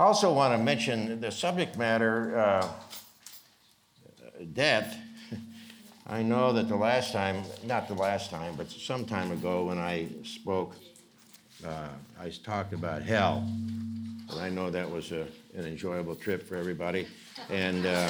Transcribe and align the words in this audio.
I 0.00 0.04
also 0.04 0.32
want 0.32 0.56
to 0.56 0.62
mention 0.62 1.20
the 1.20 1.32
subject 1.32 1.76
matter 1.76 2.38
uh, 2.38 2.68
death. 4.52 4.96
I 6.06 6.22
know 6.22 6.52
that 6.52 6.68
the 6.68 6.76
last 6.76 7.12
time, 7.12 7.42
not 7.64 7.88
the 7.88 7.94
last 7.94 8.30
time, 8.30 8.54
but 8.56 8.70
some 8.70 9.04
time 9.04 9.32
ago 9.32 9.64
when 9.64 9.78
I 9.78 10.06
spoke, 10.22 10.76
uh, 11.66 11.88
I 12.20 12.28
talked 12.28 12.74
about 12.74 13.02
hell. 13.02 13.44
And 14.30 14.40
I 14.40 14.48
know 14.50 14.70
that 14.70 14.88
was 14.88 15.10
a, 15.10 15.26
an 15.56 15.66
enjoyable 15.66 16.14
trip 16.14 16.48
for 16.48 16.54
everybody. 16.54 17.08
And 17.50 17.84
uh, 17.84 18.08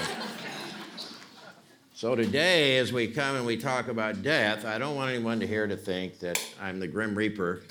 so 1.94 2.14
today, 2.14 2.76
as 2.76 2.92
we 2.92 3.06
come 3.08 3.36
and 3.36 3.46
we 3.46 3.56
talk 3.56 3.88
about 3.88 4.22
death, 4.22 4.66
I 4.66 4.76
don't 4.76 4.94
want 4.94 5.10
anyone 5.10 5.40
to 5.40 5.46
hear 5.46 5.66
to 5.66 5.76
think 5.76 6.18
that 6.18 6.38
I'm 6.60 6.80
the 6.80 6.88
Grim 6.88 7.14
Reaper 7.14 7.62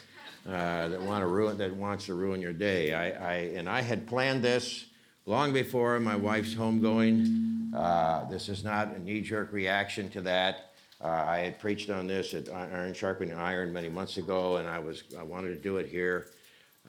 uh, 0.47 0.87
that 0.87 1.01
want 1.01 1.21
to 1.21 1.27
ruin 1.27 1.57
that 1.57 1.75
wants 1.75 2.05
to 2.05 2.13
ruin 2.13 2.41
your 2.41 2.53
day. 2.53 2.93
I, 2.93 3.09
I 3.09 3.33
and 3.57 3.67
I 3.69 3.81
had 3.81 4.07
planned 4.07 4.43
this 4.43 4.85
long 5.25 5.51
before 5.53 5.99
my 5.99 6.15
wife's 6.15 6.55
homegoing. 6.55 7.73
Uh, 7.75 8.23
this 8.29 8.47
is 8.47 8.63
not 8.63 8.95
a 8.95 8.99
knee-jerk 8.99 9.51
reaction 9.51 10.09
to 10.11 10.21
that. 10.21 10.71
Uh, 11.03 11.07
I 11.07 11.39
had 11.39 11.59
preached 11.59 11.89
on 11.89 12.07
this 12.07 12.33
at 12.33 12.49
Iron 12.49 12.93
Sharpening 12.93 13.37
Iron 13.37 13.71
many 13.71 13.89
months 13.89 14.17
ago, 14.17 14.57
and 14.57 14.67
I 14.67 14.79
was 14.79 15.03
I 15.19 15.23
wanted 15.23 15.49
to 15.49 15.61
do 15.61 15.77
it 15.77 15.87
here, 15.87 16.27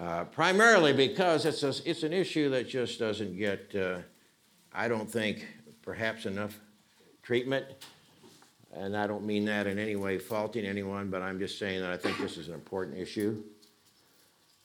uh, 0.01 0.25
primarily 0.25 0.93
because 0.93 1.45
it's 1.45 1.63
a, 1.63 1.75
it's 1.85 2.05
an 2.05 2.13
issue 2.13 2.49
that 2.51 2.69
just 2.69 2.99
doesn't 2.99 3.37
get, 3.37 3.75
uh, 3.75 3.99
I 4.73 4.89
don't 4.89 5.11
think, 5.11 5.47
perhaps 5.83 6.25
enough 6.25 6.59
treatment. 7.23 7.67
And 8.75 8.97
I 8.97 9.07
don't 9.07 9.25
mean 9.25 9.45
that 9.47 9.67
in 9.67 9.79
any 9.79 9.97
way 9.97 10.19
faulting 10.19 10.65
anyone, 10.65 11.09
but 11.09 11.23
I'm 11.23 11.39
just 11.39 11.59
saying 11.59 11.81
that 11.81 11.91
I 11.91 11.97
think 11.97 12.19
this 12.19 12.37
is 12.37 12.49
an 12.49 12.55
important 12.55 12.99
issue 12.99 13.43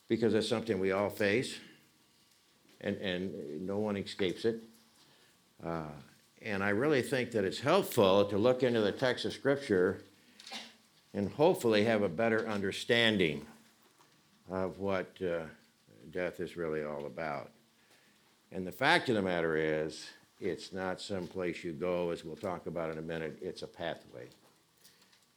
because 0.09 0.33
it's 0.33 0.47
something 0.47 0.79
we 0.79 0.91
all 0.91 1.09
face 1.09 1.57
and, 2.81 2.97
and 2.97 3.65
no 3.65 3.79
one 3.79 3.95
escapes 3.95 4.45
it. 4.45 4.61
Uh, 5.65 5.83
and 6.41 6.61
I 6.61 6.69
really 6.69 7.01
think 7.01 7.31
that 7.31 7.45
it's 7.45 7.59
helpful 7.59 8.25
to 8.25 8.37
look 8.37 8.63
into 8.63 8.81
the 8.81 8.91
text 8.91 9.23
of 9.23 9.33
Scripture 9.33 10.01
and 11.13 11.29
hopefully 11.31 11.85
have 11.85 12.01
a 12.01 12.09
better 12.09 12.47
understanding 12.49 13.45
of 14.51 14.79
what 14.79 15.07
uh, 15.21 15.43
death 16.11 16.41
is 16.41 16.57
really 16.57 16.83
all 16.83 17.05
about. 17.05 17.51
And 18.51 18.67
the 18.67 18.71
fact 18.71 19.07
of 19.09 19.15
the 19.15 19.21
matter 19.21 19.55
is, 19.55 20.05
it's 20.39 20.73
not 20.73 20.99
some 20.99 21.27
place 21.27 21.63
you 21.63 21.73
go, 21.73 22.11
as 22.11 22.25
we'll 22.25 22.35
talk 22.35 22.67
about 22.67 22.91
in 22.91 22.97
a 22.97 23.01
minute, 23.01 23.37
it's 23.41 23.61
a 23.61 23.67
pathway. 23.67 24.27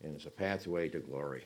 And 0.02 0.14
it's 0.14 0.26
a 0.26 0.30
pathway 0.30 0.88
to 0.90 0.98
glory. 0.98 1.44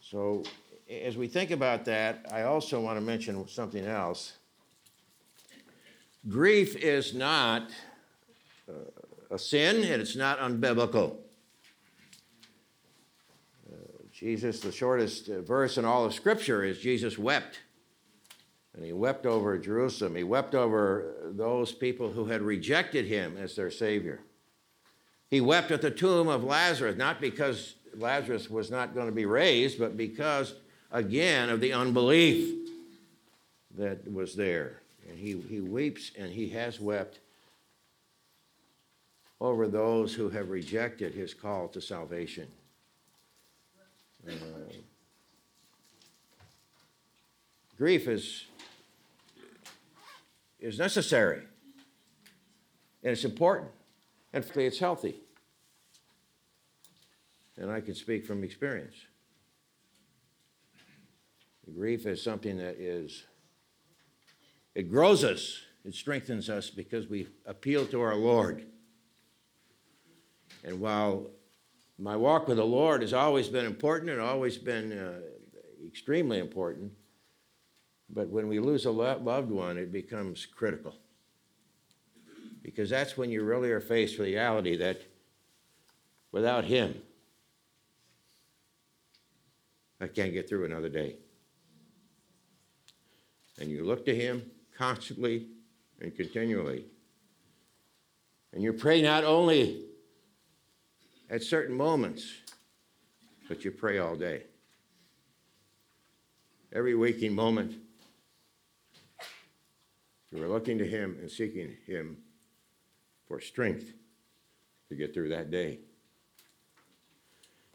So, 0.00 0.42
as 0.90 1.16
we 1.16 1.28
think 1.28 1.50
about 1.50 1.84
that, 1.84 2.26
I 2.32 2.42
also 2.42 2.80
want 2.80 2.98
to 2.98 3.00
mention 3.00 3.46
something 3.46 3.84
else. 3.84 4.32
Grief 6.28 6.76
is 6.76 7.14
not 7.14 7.70
uh, 8.68 8.72
a 9.30 9.38
sin 9.38 9.82
and 9.84 10.00
it's 10.00 10.16
not 10.16 10.38
unbiblical. 10.38 11.16
Uh, 13.70 13.76
Jesus, 14.12 14.60
the 14.60 14.72
shortest 14.72 15.26
verse 15.26 15.78
in 15.78 15.84
all 15.84 16.04
of 16.04 16.14
Scripture 16.14 16.62
is 16.64 16.78
Jesus 16.78 17.18
wept. 17.18 17.60
And 18.74 18.84
he 18.84 18.92
wept 18.92 19.26
over 19.26 19.58
Jerusalem. 19.58 20.16
He 20.16 20.24
wept 20.24 20.54
over 20.54 21.14
those 21.24 21.72
people 21.72 22.10
who 22.10 22.26
had 22.26 22.40
rejected 22.40 23.04
him 23.04 23.36
as 23.36 23.54
their 23.54 23.70
Savior. 23.70 24.20
He 25.28 25.40
wept 25.40 25.70
at 25.70 25.82
the 25.82 25.90
tomb 25.90 26.28
of 26.28 26.44
Lazarus, 26.44 26.96
not 26.96 27.20
because 27.20 27.74
Lazarus 27.96 28.48
was 28.50 28.70
not 28.70 28.94
going 28.94 29.06
to 29.06 29.12
be 29.12 29.26
raised, 29.26 29.78
but 29.78 29.96
because, 29.96 30.54
again, 30.90 31.50
of 31.50 31.60
the 31.60 31.72
unbelief 31.72 32.70
that 33.76 34.10
was 34.10 34.34
there. 34.34 34.80
And 35.08 35.18
he, 35.18 35.38
he 35.48 35.60
weeps 35.60 36.12
and 36.18 36.30
he 36.30 36.48
has 36.50 36.80
wept 36.80 37.18
over 39.40 39.66
those 39.66 40.14
who 40.14 40.30
have 40.30 40.50
rejected 40.50 41.12
his 41.12 41.34
call 41.34 41.68
to 41.68 41.80
salvation. 41.80 42.46
Uh, 44.26 44.32
grief 47.76 48.06
is 48.06 48.44
is 50.62 50.78
necessary. 50.78 51.42
And 53.02 53.12
it's 53.12 53.24
important. 53.24 53.70
And 54.32 54.44
it's 54.56 54.78
healthy. 54.78 55.16
And 57.58 57.70
I 57.70 57.80
can 57.80 57.94
speak 57.94 58.24
from 58.24 58.44
experience. 58.44 58.94
Grief 61.74 62.06
is 62.06 62.22
something 62.22 62.56
that 62.58 62.76
is, 62.78 63.24
it 64.74 64.90
grows 64.90 65.24
us, 65.24 65.60
it 65.84 65.94
strengthens 65.94 66.50
us 66.50 66.70
because 66.70 67.08
we 67.08 67.28
appeal 67.46 67.86
to 67.86 68.00
our 68.00 68.14
Lord. 68.14 68.66
And 70.64 70.80
while 70.80 71.30
my 71.98 72.16
walk 72.16 72.48
with 72.48 72.56
the 72.56 72.64
Lord 72.64 73.02
has 73.02 73.12
always 73.12 73.48
been 73.48 73.64
important 73.64 74.10
and 74.10 74.20
always 74.20 74.58
been 74.58 74.92
uh, 74.92 75.20
extremely 75.86 76.38
important, 76.38 76.92
but 78.12 78.28
when 78.28 78.46
we 78.46 78.60
lose 78.60 78.84
a 78.84 78.90
loved 78.90 79.50
one, 79.50 79.78
it 79.78 79.90
becomes 79.90 80.46
critical. 80.46 80.94
Because 82.62 82.90
that's 82.90 83.16
when 83.16 83.30
you 83.30 83.42
really 83.42 83.70
are 83.70 83.80
faced 83.80 84.18
with 84.18 84.28
reality 84.28 84.76
that 84.76 85.00
without 86.30 86.64
Him, 86.64 86.94
I 90.00 90.08
can't 90.08 90.32
get 90.32 90.48
through 90.48 90.66
another 90.66 90.88
day. 90.88 91.16
And 93.58 93.70
you 93.70 93.84
look 93.84 94.04
to 94.06 94.14
Him 94.14 94.42
constantly 94.76 95.48
and 96.00 96.14
continually. 96.14 96.84
And 98.52 98.62
you 98.62 98.72
pray 98.72 99.00
not 99.00 99.24
only 99.24 99.86
at 101.30 101.42
certain 101.42 101.74
moments, 101.74 102.30
but 103.48 103.64
you 103.64 103.70
pray 103.70 103.98
all 103.98 104.16
day. 104.16 104.42
Every 106.74 106.94
waking 106.94 107.34
moment, 107.34 107.74
you 110.32 110.42
are 110.42 110.48
looking 110.48 110.78
to 110.78 110.86
Him 110.86 111.16
and 111.20 111.30
seeking 111.30 111.76
Him 111.86 112.16
for 113.28 113.40
strength 113.40 113.92
to 114.88 114.94
get 114.94 115.12
through 115.12 115.28
that 115.28 115.50
day. 115.50 115.78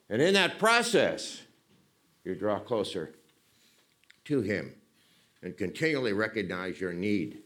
And 0.10 0.22
in 0.22 0.34
that 0.34 0.58
process, 0.58 1.42
you 2.24 2.36
draw 2.36 2.60
closer 2.60 3.14
to 4.26 4.42
Him 4.42 4.74
and 5.44 5.56
continually 5.56 6.14
recognize 6.14 6.82
your 6.82 6.94
need. 6.94 7.40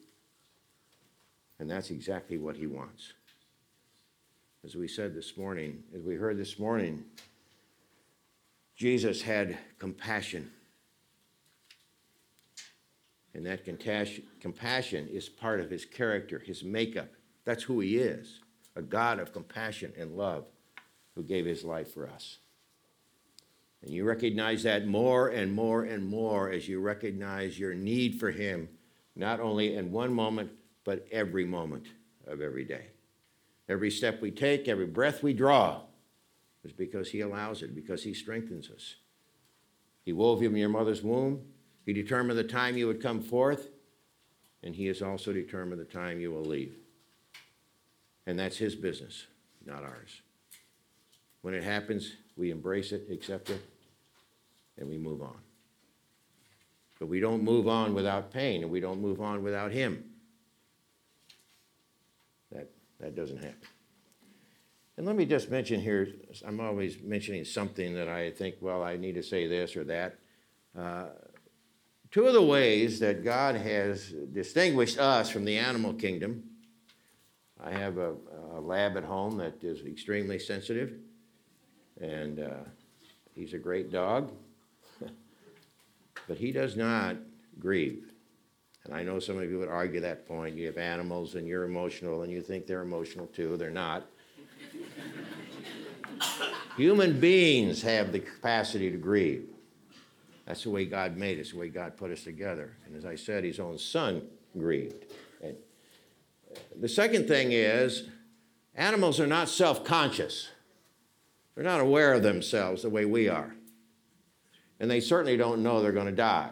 And 1.59 1.69
that's 1.69 1.91
exactly 1.91 2.37
what 2.37 2.55
He 2.55 2.67
wants. 2.67 3.13
As 4.63 4.75
we 4.75 4.87
said 4.87 5.13
this 5.13 5.37
morning, 5.37 5.83
as 5.95 6.03
we 6.03 6.15
heard 6.15 6.37
this 6.37 6.57
morning, 6.57 7.03
Jesus 8.75 9.21
had 9.21 9.57
compassion 9.77 10.51
and 13.33 13.45
that 13.45 13.65
compassion 13.65 15.07
is 15.07 15.29
part 15.29 15.59
of 15.59 15.69
his 15.69 15.85
character, 15.85 16.39
his 16.39 16.63
makeup. 16.63 17.09
That's 17.45 17.63
who 17.63 17.79
he 17.79 17.97
is 17.97 18.39
a 18.75 18.81
God 18.81 19.19
of 19.19 19.33
compassion 19.33 19.93
and 19.97 20.15
love 20.15 20.45
who 21.15 21.23
gave 21.23 21.45
his 21.45 21.63
life 21.63 21.93
for 21.93 22.07
us. 22.07 22.37
And 23.81 23.91
you 23.91 24.05
recognize 24.05 24.63
that 24.63 24.87
more 24.87 25.27
and 25.27 25.51
more 25.53 25.83
and 25.83 26.05
more 26.05 26.51
as 26.51 26.69
you 26.69 26.79
recognize 26.79 27.59
your 27.59 27.73
need 27.73 28.19
for 28.19 28.31
him, 28.31 28.69
not 29.15 29.39
only 29.39 29.75
in 29.75 29.91
one 29.91 30.13
moment, 30.13 30.51
but 30.83 31.05
every 31.11 31.45
moment 31.45 31.87
of 32.27 32.41
every 32.41 32.63
day. 32.63 32.87
Every 33.67 33.91
step 33.91 34.21
we 34.21 34.31
take, 34.31 34.67
every 34.67 34.85
breath 34.85 35.23
we 35.23 35.33
draw, 35.33 35.81
is 36.63 36.71
because 36.71 37.09
he 37.09 37.21
allows 37.21 37.61
it, 37.61 37.73
because 37.73 38.03
he 38.03 38.13
strengthens 38.13 38.69
us. 38.69 38.95
He 40.03 40.13
wove 40.13 40.41
you 40.41 40.49
in 40.49 40.55
your 40.55 40.69
mother's 40.69 41.01
womb. 41.01 41.41
He 41.85 41.93
determined 41.93 42.37
the 42.37 42.43
time 42.43 42.77
you 42.77 42.87
would 42.87 43.01
come 43.01 43.21
forth, 43.21 43.69
and 44.63 44.75
He 44.75 44.85
has 44.87 45.01
also 45.01 45.33
determined 45.33 45.81
the 45.81 45.85
time 45.85 46.19
you 46.19 46.31
will 46.31 46.45
leave. 46.45 46.75
And 48.27 48.37
that's 48.37 48.57
His 48.57 48.75
business, 48.75 49.25
not 49.65 49.83
ours. 49.83 50.21
When 51.41 51.53
it 51.53 51.63
happens, 51.63 52.13
we 52.37 52.51
embrace 52.51 52.91
it, 52.91 53.07
accept 53.11 53.49
it, 53.49 53.61
and 54.77 54.87
we 54.87 54.97
move 54.97 55.21
on. 55.21 55.37
But 56.99 57.07
we 57.07 57.19
don't 57.19 57.43
move 57.43 57.67
on 57.67 57.95
without 57.95 58.31
pain, 58.31 58.61
and 58.61 58.71
we 58.71 58.79
don't 58.79 59.01
move 59.01 59.21
on 59.21 59.41
without 59.41 59.71
Him. 59.71 60.03
That, 62.51 62.69
that 62.99 63.15
doesn't 63.15 63.37
happen. 63.37 63.67
And 64.97 65.07
let 65.07 65.15
me 65.15 65.25
just 65.25 65.49
mention 65.49 65.81
here 65.81 66.09
I'm 66.45 66.59
always 66.59 67.01
mentioning 67.01 67.43
something 67.43 67.95
that 67.95 68.07
I 68.07 68.29
think, 68.29 68.57
well, 68.61 68.83
I 68.83 68.97
need 68.97 69.15
to 69.15 69.23
say 69.23 69.47
this 69.47 69.75
or 69.75 69.83
that. 69.85 70.19
Uh, 70.77 71.05
Two 72.11 72.27
of 72.27 72.33
the 72.33 72.41
ways 72.41 72.99
that 72.99 73.23
God 73.23 73.55
has 73.55 74.13
distinguished 74.33 74.99
us 74.99 75.29
from 75.29 75.45
the 75.45 75.57
animal 75.57 75.93
kingdom 75.93 76.43
I 77.63 77.71
have 77.71 77.97
a, 77.97 78.13
a 78.55 78.59
lab 78.59 78.97
at 78.97 79.03
home 79.03 79.37
that 79.37 79.63
is 79.63 79.85
extremely 79.85 80.39
sensitive, 80.39 80.93
and 81.99 82.39
uh, 82.39 82.63
he's 83.35 83.53
a 83.53 83.59
great 83.59 83.91
dog, 83.91 84.31
but 86.27 86.37
he 86.37 86.51
does 86.51 86.75
not 86.75 87.17
grieve. 87.59 88.11
And 88.85 88.95
I 88.95 89.03
know 89.03 89.19
some 89.19 89.37
of 89.37 89.47
you 89.47 89.59
would 89.59 89.69
argue 89.69 89.99
that 89.99 90.27
point. 90.27 90.55
You 90.55 90.65
have 90.65 90.79
animals 90.79 91.35
and 91.35 91.47
you're 91.47 91.65
emotional 91.65 92.23
and 92.23 92.31
you 92.31 92.41
think 92.41 92.65
they're 92.65 92.81
emotional 92.81 93.27
too. 93.27 93.55
They're 93.55 93.69
not. 93.69 94.07
Human 96.77 97.19
beings 97.19 97.83
have 97.83 98.11
the 98.11 98.19
capacity 98.19 98.89
to 98.89 98.97
grieve. 98.97 99.50
That's 100.45 100.63
the 100.63 100.69
way 100.69 100.85
God 100.85 101.17
made 101.17 101.39
us, 101.39 101.51
the 101.51 101.57
way 101.57 101.69
God 101.69 101.97
put 101.97 102.11
us 102.11 102.23
together. 102.23 102.75
And 102.85 102.95
as 102.95 103.05
I 103.05 103.15
said, 103.15 103.43
his 103.43 103.59
own 103.59 103.77
son 103.77 104.23
grieved. 104.57 105.05
And 105.41 105.55
the 106.79 106.89
second 106.89 107.27
thing 107.27 107.51
is 107.51 108.09
animals 108.75 109.19
are 109.19 109.27
not 109.27 109.49
self 109.49 109.83
conscious, 109.83 110.49
they're 111.55 111.63
not 111.63 111.81
aware 111.81 112.13
of 112.13 112.23
themselves 112.23 112.81
the 112.81 112.89
way 112.89 113.05
we 113.05 113.29
are. 113.29 113.55
And 114.79 114.89
they 114.89 114.99
certainly 114.99 115.37
don't 115.37 115.61
know 115.61 115.81
they're 115.81 115.91
going 115.91 116.07
to 116.07 116.11
die. 116.11 116.49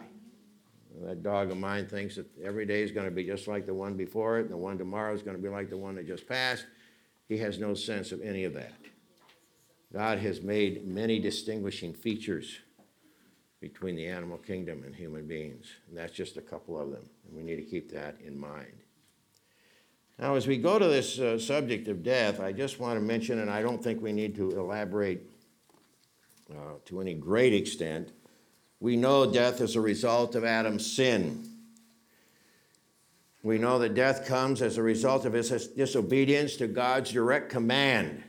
That 1.02 1.22
dog 1.22 1.50
of 1.50 1.56
mine 1.56 1.86
thinks 1.86 2.16
that 2.16 2.26
every 2.42 2.66
day 2.66 2.82
is 2.82 2.92
going 2.92 3.06
to 3.06 3.10
be 3.10 3.24
just 3.24 3.48
like 3.48 3.66
the 3.66 3.74
one 3.74 3.96
before 3.96 4.38
it, 4.38 4.42
and 4.42 4.50
the 4.50 4.56
one 4.56 4.76
tomorrow 4.76 5.14
is 5.14 5.22
going 5.22 5.36
to 5.36 5.42
be 5.42 5.48
like 5.48 5.70
the 5.70 5.76
one 5.76 5.94
that 5.96 6.06
just 6.06 6.28
passed. 6.28 6.66
He 7.26 7.38
has 7.38 7.58
no 7.58 7.74
sense 7.74 8.12
of 8.12 8.20
any 8.20 8.44
of 8.44 8.54
that. 8.54 8.72
God 9.92 10.18
has 10.18 10.42
made 10.42 10.86
many 10.86 11.18
distinguishing 11.18 11.92
features 11.92 12.58
between 13.60 13.94
the 13.94 14.06
animal 14.06 14.38
kingdom 14.38 14.82
and 14.84 14.94
human 14.94 15.26
beings, 15.26 15.66
and 15.88 15.96
that's 15.96 16.12
just 16.12 16.36
a 16.36 16.42
couple 16.42 16.80
of 16.80 16.90
them, 16.90 17.08
and 17.26 17.36
we 17.36 17.42
need 17.42 17.56
to 17.56 17.62
keep 17.62 17.90
that 17.92 18.16
in 18.24 18.38
mind. 18.38 18.72
Now, 20.18 20.34
as 20.34 20.46
we 20.46 20.58
go 20.58 20.78
to 20.78 20.86
this 20.86 21.18
uh, 21.18 21.38
subject 21.38 21.88
of 21.88 22.02
death, 22.02 22.40
I 22.40 22.52
just 22.52 22.78
want 22.78 22.96
to 22.96 23.00
mention, 23.00 23.38
and 23.38 23.50
I 23.50 23.62
don't 23.62 23.82
think 23.82 24.02
we 24.02 24.12
need 24.12 24.34
to 24.36 24.50
elaborate 24.50 25.22
uh, 26.50 26.74
to 26.86 27.00
any 27.00 27.14
great 27.14 27.54
extent, 27.54 28.12
we 28.80 28.96
know 28.96 29.30
death 29.30 29.60
is 29.60 29.76
a 29.76 29.80
result 29.80 30.34
of 30.34 30.44
Adam's 30.44 30.90
sin. 30.90 31.46
We 33.42 33.58
know 33.58 33.78
that 33.78 33.94
death 33.94 34.26
comes 34.26 34.60
as 34.60 34.76
a 34.76 34.82
result 34.82 35.24
of 35.24 35.32
his 35.32 35.68
disobedience 35.68 36.56
to 36.56 36.66
God's 36.66 37.12
direct 37.12 37.50
command. 37.50 38.22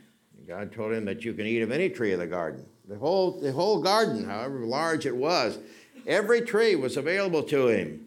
God 0.46 0.72
told 0.72 0.92
him 0.92 1.04
that 1.06 1.24
you 1.24 1.34
can 1.34 1.46
eat 1.46 1.62
of 1.62 1.70
any 1.70 1.88
tree 1.88 2.12
of 2.12 2.18
the 2.18 2.26
garden. 2.26 2.64
The 2.92 2.98
whole, 2.98 3.40
the 3.40 3.52
whole 3.52 3.80
garden, 3.80 4.26
however 4.26 4.66
large 4.66 5.06
it 5.06 5.16
was, 5.16 5.58
every 6.06 6.42
tree 6.42 6.74
was 6.74 6.98
available 6.98 7.42
to 7.44 7.68
him. 7.68 8.04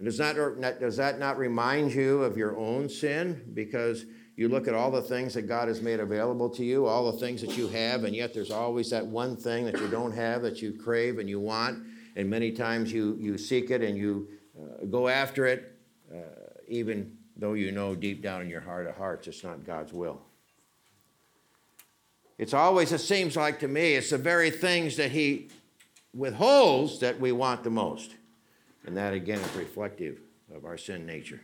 Does, 0.00 0.18
does 0.18 0.96
that 0.98 1.18
not 1.18 1.36
remind 1.36 1.92
you 1.92 2.22
of 2.22 2.36
your 2.36 2.56
own 2.56 2.88
sin? 2.88 3.50
Because 3.52 4.04
you 4.36 4.48
look 4.48 4.68
at 4.68 4.74
all 4.74 4.92
the 4.92 5.02
things 5.02 5.34
that 5.34 5.42
God 5.42 5.66
has 5.66 5.82
made 5.82 5.98
available 5.98 6.48
to 6.50 6.64
you, 6.64 6.86
all 6.86 7.10
the 7.10 7.18
things 7.18 7.40
that 7.40 7.58
you 7.58 7.66
have, 7.66 8.04
and 8.04 8.14
yet 8.14 8.34
there's 8.34 8.52
always 8.52 8.88
that 8.90 9.04
one 9.04 9.36
thing 9.36 9.64
that 9.64 9.80
you 9.80 9.88
don't 9.88 10.12
have 10.12 10.42
that 10.42 10.62
you 10.62 10.72
crave 10.72 11.18
and 11.18 11.28
you 11.28 11.40
want, 11.40 11.84
and 12.14 12.30
many 12.30 12.52
times 12.52 12.92
you, 12.92 13.16
you 13.18 13.36
seek 13.36 13.72
it 13.72 13.82
and 13.82 13.98
you 13.98 14.28
uh, 14.56 14.84
go 14.84 15.08
after 15.08 15.44
it, 15.44 15.76
uh, 16.14 16.18
even 16.68 17.16
though 17.36 17.54
you 17.54 17.72
know 17.72 17.96
deep 17.96 18.22
down 18.22 18.42
in 18.42 18.48
your 18.48 18.60
heart 18.60 18.86
of 18.86 18.96
hearts 18.96 19.26
it's 19.26 19.42
not 19.42 19.64
God's 19.64 19.92
will. 19.92 20.22
It's 22.38 22.54
always, 22.54 22.92
it 22.92 22.98
seems 22.98 23.36
like 23.36 23.60
to 23.60 23.68
me, 23.68 23.94
it's 23.94 24.10
the 24.10 24.18
very 24.18 24.50
things 24.50 24.96
that 24.96 25.12
He 25.12 25.48
withholds 26.12 27.00
that 27.00 27.20
we 27.20 27.32
want 27.32 27.64
the 27.64 27.70
most. 27.70 28.14
And 28.86 28.96
that 28.96 29.14
again 29.14 29.38
is 29.38 29.56
reflective 29.56 30.20
of 30.54 30.64
our 30.64 30.76
sin 30.76 31.06
nature. 31.06 31.40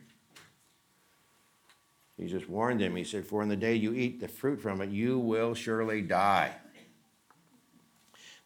He 2.19 2.27
just 2.27 2.49
warned 2.51 2.81
them. 2.81 2.97
He 2.97 3.05
said, 3.05 3.27
For 3.27 3.43
in 3.43 3.49
the 3.49 3.57
day 3.57 3.75
you 3.75 3.95
eat 3.95 4.21
the 4.21 4.29
fruit 4.29 4.61
from 4.61 4.83
it, 4.83 4.91
you 4.91 5.19
will 5.19 5.55
surely 5.55 6.03
die. 6.03 6.55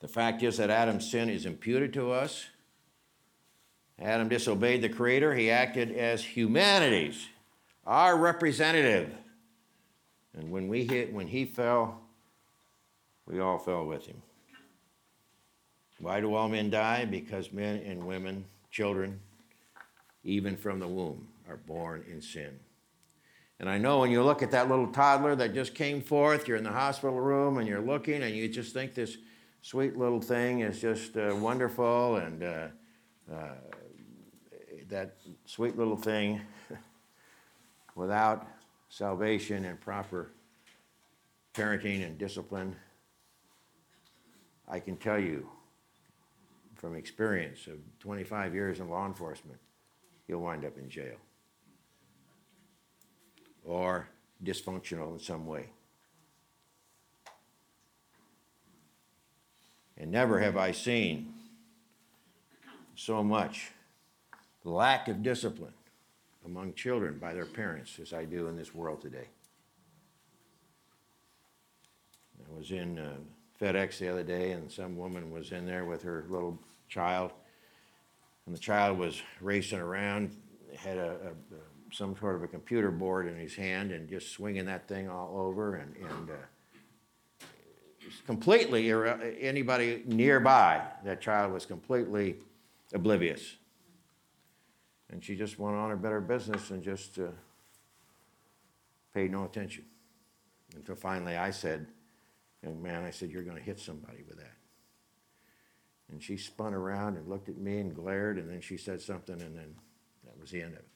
The 0.00 0.08
fact 0.08 0.42
is 0.42 0.58
that 0.58 0.70
Adam's 0.70 1.10
sin 1.10 1.28
is 1.28 1.44
imputed 1.44 1.92
to 1.94 2.12
us. 2.12 2.46
Adam 3.98 4.28
disobeyed 4.28 4.82
the 4.82 4.88
Creator. 4.88 5.34
He 5.34 5.50
acted 5.50 5.90
as 5.96 6.22
humanity's, 6.22 7.26
our 7.86 8.16
representative. 8.16 9.12
And 10.36 10.50
when 10.50 10.68
we 10.68 10.84
hit, 10.84 11.12
when 11.12 11.26
he 11.26 11.44
fell, 11.44 12.03
we 13.26 13.40
all 13.40 13.58
fell 13.58 13.86
with 13.86 14.06
him. 14.06 14.20
Why 15.98 16.20
do 16.20 16.34
all 16.34 16.48
men 16.48 16.70
die? 16.70 17.04
Because 17.04 17.52
men 17.52 17.82
and 17.86 18.06
women, 18.06 18.44
children, 18.70 19.20
even 20.24 20.56
from 20.56 20.80
the 20.80 20.88
womb, 20.88 21.28
are 21.48 21.56
born 21.56 22.04
in 22.10 22.20
sin. 22.20 22.58
And 23.60 23.70
I 23.70 23.78
know 23.78 24.00
when 24.00 24.10
you 24.10 24.22
look 24.22 24.42
at 24.42 24.50
that 24.50 24.68
little 24.68 24.88
toddler 24.88 25.36
that 25.36 25.54
just 25.54 25.74
came 25.74 26.02
forth, 26.02 26.48
you're 26.48 26.56
in 26.56 26.64
the 26.64 26.72
hospital 26.72 27.20
room 27.20 27.58
and 27.58 27.68
you're 27.68 27.80
looking 27.80 28.22
and 28.22 28.34
you 28.34 28.48
just 28.48 28.74
think 28.74 28.94
this 28.94 29.16
sweet 29.62 29.96
little 29.96 30.20
thing 30.20 30.60
is 30.60 30.80
just 30.80 31.16
uh, 31.16 31.34
wonderful 31.36 32.16
and 32.16 32.42
uh, 32.42 32.66
uh, 33.32 33.54
that 34.88 35.16
sweet 35.46 35.78
little 35.78 35.96
thing 35.96 36.40
without 37.94 38.46
salvation 38.88 39.64
and 39.64 39.80
proper 39.80 40.30
parenting 41.54 42.04
and 42.04 42.18
discipline, 42.18 42.74
I 44.74 44.80
can 44.80 44.96
tell 44.96 45.20
you 45.20 45.48
from 46.74 46.96
experience 46.96 47.68
of 47.68 47.78
25 48.00 48.54
years 48.54 48.80
in 48.80 48.88
law 48.88 49.06
enforcement, 49.06 49.60
you'll 50.26 50.40
wind 50.40 50.64
up 50.64 50.76
in 50.76 50.90
jail 50.90 51.14
or 53.64 54.08
dysfunctional 54.42 55.12
in 55.12 55.20
some 55.20 55.46
way. 55.46 55.66
And 59.96 60.10
never 60.10 60.40
have 60.40 60.56
I 60.56 60.72
seen 60.72 61.34
so 62.96 63.22
much 63.22 63.70
lack 64.64 65.06
of 65.06 65.22
discipline 65.22 65.74
among 66.44 66.74
children 66.74 67.18
by 67.20 67.32
their 67.32 67.46
parents 67.46 68.00
as 68.02 68.12
I 68.12 68.24
do 68.24 68.48
in 68.48 68.56
this 68.56 68.74
world 68.74 69.00
today. 69.00 69.28
I 72.52 72.58
was 72.58 72.72
in 72.72 72.98
uh, 72.98 73.14
FedEx 73.60 73.98
the 73.98 74.08
other 74.08 74.24
day, 74.24 74.52
and 74.52 74.70
some 74.70 74.96
woman 74.96 75.30
was 75.30 75.52
in 75.52 75.66
there 75.66 75.84
with 75.84 76.02
her 76.02 76.24
little 76.28 76.58
child, 76.88 77.32
and 78.46 78.54
the 78.54 78.58
child 78.58 78.98
was 78.98 79.22
racing 79.40 79.78
around, 79.78 80.36
had 80.76 80.98
a, 80.98 81.10
a, 81.10 81.56
a 81.56 81.94
some 81.94 82.16
sort 82.18 82.34
of 82.34 82.42
a 82.42 82.48
computer 82.48 82.90
board 82.90 83.28
in 83.28 83.36
his 83.38 83.54
hand 83.54 83.92
and 83.92 84.08
just 84.08 84.32
swinging 84.32 84.66
that 84.66 84.88
thing 84.88 85.08
all 85.08 85.38
over 85.38 85.76
and, 85.76 85.94
and 85.96 86.30
uh, 86.30 87.46
completely 88.26 88.92
anybody 89.40 90.02
nearby 90.06 90.82
that 91.04 91.20
child 91.20 91.52
was 91.52 91.64
completely 91.64 92.36
oblivious. 92.92 93.56
And 95.10 95.22
she 95.22 95.36
just 95.36 95.60
went 95.60 95.76
on 95.76 95.90
her 95.90 95.96
better 95.96 96.20
business 96.20 96.70
and 96.70 96.82
just 96.82 97.18
uh, 97.20 97.28
paid 99.14 99.30
no 99.30 99.44
attention 99.44 99.84
until 100.74 100.96
finally 100.96 101.36
i 101.36 101.50
said 101.50 101.86
young 102.64 102.82
man 102.82 103.04
i 103.04 103.10
said 103.10 103.30
you're 103.30 103.42
going 103.42 103.56
to 103.56 103.62
hit 103.62 103.78
somebody 103.78 104.24
with 104.28 104.38
that 104.38 104.56
and 106.10 106.22
she 106.22 106.36
spun 106.36 106.74
around 106.74 107.16
and 107.16 107.28
looked 107.28 107.48
at 107.48 107.56
me 107.56 107.78
and 107.78 107.94
glared 107.94 108.38
and 108.38 108.50
then 108.50 108.60
she 108.60 108.76
said 108.76 109.00
something 109.00 109.40
and 109.40 109.56
then 109.56 109.74
that 110.24 110.38
was 110.38 110.50
the 110.50 110.60
end 110.60 110.72
of 110.72 110.80
it 110.80 110.88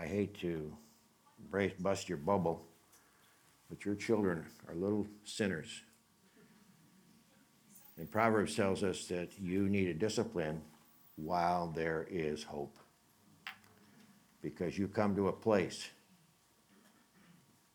I 0.00 0.06
hate 0.06 0.38
to 0.40 0.72
bust 1.80 2.08
your 2.08 2.18
bubble, 2.18 2.66
but 3.70 3.84
your 3.84 3.94
children 3.94 4.44
are 4.68 4.74
little 4.74 5.06
sinners. 5.24 5.82
And 7.96 8.10
Proverbs 8.10 8.56
tells 8.56 8.82
us 8.82 9.06
that 9.06 9.38
you 9.38 9.68
need 9.68 9.88
a 9.88 9.94
discipline 9.94 10.60
while 11.16 11.68
there 11.68 12.08
is 12.10 12.42
hope. 12.42 12.76
Because 14.42 14.76
you 14.76 14.88
come 14.88 15.14
to 15.14 15.28
a 15.28 15.32
place 15.32 15.88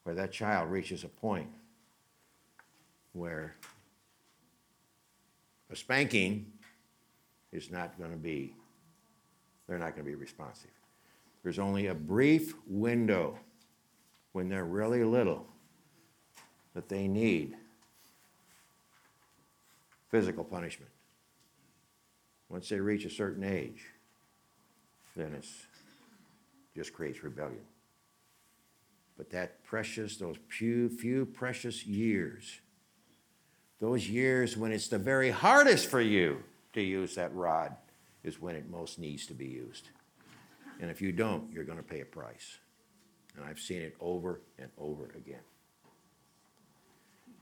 where 0.03 0.15
that 0.15 0.31
child 0.31 0.69
reaches 0.69 1.03
a 1.03 1.07
point 1.07 1.49
where 3.13 3.55
a 5.71 5.75
spanking 5.75 6.51
is 7.51 7.71
not 7.71 7.97
going 7.97 8.11
to 8.11 8.17
be, 8.17 8.53
they're 9.67 9.77
not 9.77 9.95
going 9.95 10.05
to 10.05 10.11
be 10.11 10.15
responsive. 10.15 10.71
There's 11.43 11.59
only 11.59 11.87
a 11.87 11.93
brief 11.93 12.55
window 12.67 13.37
when 14.33 14.49
they're 14.49 14.65
really 14.65 15.03
little 15.03 15.45
that 16.73 16.89
they 16.89 17.07
need 17.07 17.55
physical 20.09 20.43
punishment. 20.43 20.91
Once 22.49 22.69
they 22.69 22.79
reach 22.79 23.05
a 23.05 23.09
certain 23.09 23.43
age, 23.43 23.85
then 25.15 25.33
it 25.33 25.45
just 26.75 26.93
creates 26.93 27.23
rebellion. 27.23 27.61
But 29.17 29.29
that 29.31 29.58
precious, 29.69 30.17
those 30.17 30.37
few, 30.47 30.89
few 30.89 31.27
precious 31.27 31.85
years, 31.85 32.59
those 33.79 34.09
years 34.09 34.57
when 34.57 34.71
it's 34.71 34.87
the 34.87 34.97
very 34.97 35.29
hardest 35.29 35.87
for 35.87 36.01
you 36.01 36.41
to 36.73 36.81
use 36.81 37.13
that 37.13 37.33
rod, 37.35 37.75
is 38.23 38.41
when 38.41 38.55
it 38.55 38.67
most 38.67 38.97
needs 38.97 39.27
to 39.27 39.33
be 39.35 39.45
used. 39.45 39.89
And 40.81 40.89
if 40.89 41.03
you 41.03 41.11
don't, 41.11 41.51
you're 41.53 41.63
going 41.63 41.77
to 41.77 41.83
pay 41.83 42.01
a 42.01 42.05
price. 42.05 42.57
And 43.35 43.45
I've 43.45 43.59
seen 43.59 43.83
it 43.83 43.95
over 43.99 44.41
and 44.57 44.71
over 44.79 45.11
again. 45.15 45.43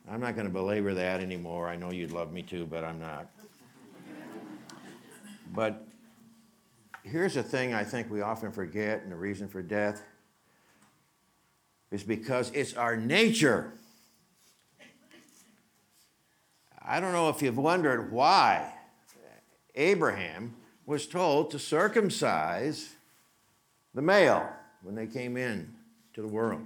I'm 0.09 0.19
not 0.19 0.35
going 0.35 0.47
to 0.47 0.53
belabor 0.53 0.93
that 0.95 1.21
anymore. 1.21 1.69
I 1.69 1.77
know 1.77 1.91
you'd 1.93 2.11
love 2.11 2.33
me 2.33 2.41
to, 2.43 2.65
but 2.65 2.83
I'm 2.83 2.99
not. 2.99 3.31
But 5.55 5.87
here's 7.03 7.35
the 7.35 7.43
thing 7.43 7.73
I 7.73 7.85
think 7.85 8.11
we 8.11 8.19
often 8.19 8.51
forget, 8.51 9.01
and 9.03 9.11
the 9.11 9.15
reason 9.15 9.47
for 9.47 9.61
death 9.61 10.03
is 11.91 12.03
because 12.03 12.51
it's 12.53 12.73
our 12.73 12.95
nature. 12.97 13.73
I 16.81 16.99
don't 16.99 17.11
know 17.11 17.29
if 17.29 17.41
you've 17.41 17.57
wondered 17.57 18.11
why 18.11 18.73
Abraham 19.75 20.55
was 20.85 21.05
told 21.05 21.51
to 21.51 21.59
circumcise 21.59 22.95
the 23.93 24.01
male 24.01 24.49
when 24.81 24.95
they 24.95 25.07
came 25.07 25.37
in 25.37 25.73
to 26.13 26.21
the 26.21 26.27
world. 26.27 26.65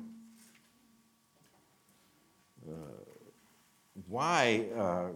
Uh, 2.69 2.75
why 4.07 4.67
uh, 4.77 5.07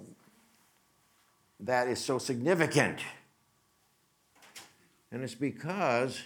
that 1.59 1.87
is 1.87 1.99
so 1.99 2.17
significant. 2.17 2.99
And 5.11 5.23
it's 5.23 5.35
because 5.35 6.19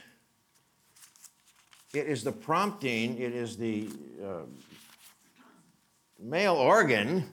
it 1.93 2.07
is 2.07 2.23
the 2.23 2.31
prompting, 2.31 3.17
it 3.17 3.33
is 3.33 3.57
the 3.57 3.89
uh, 4.23 4.41
male 6.19 6.55
organ 6.55 7.25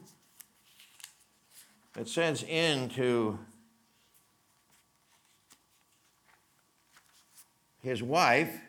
that 1.92 2.08
sends 2.08 2.42
into 2.42 3.38
his 7.82 8.02
wife 8.02 8.60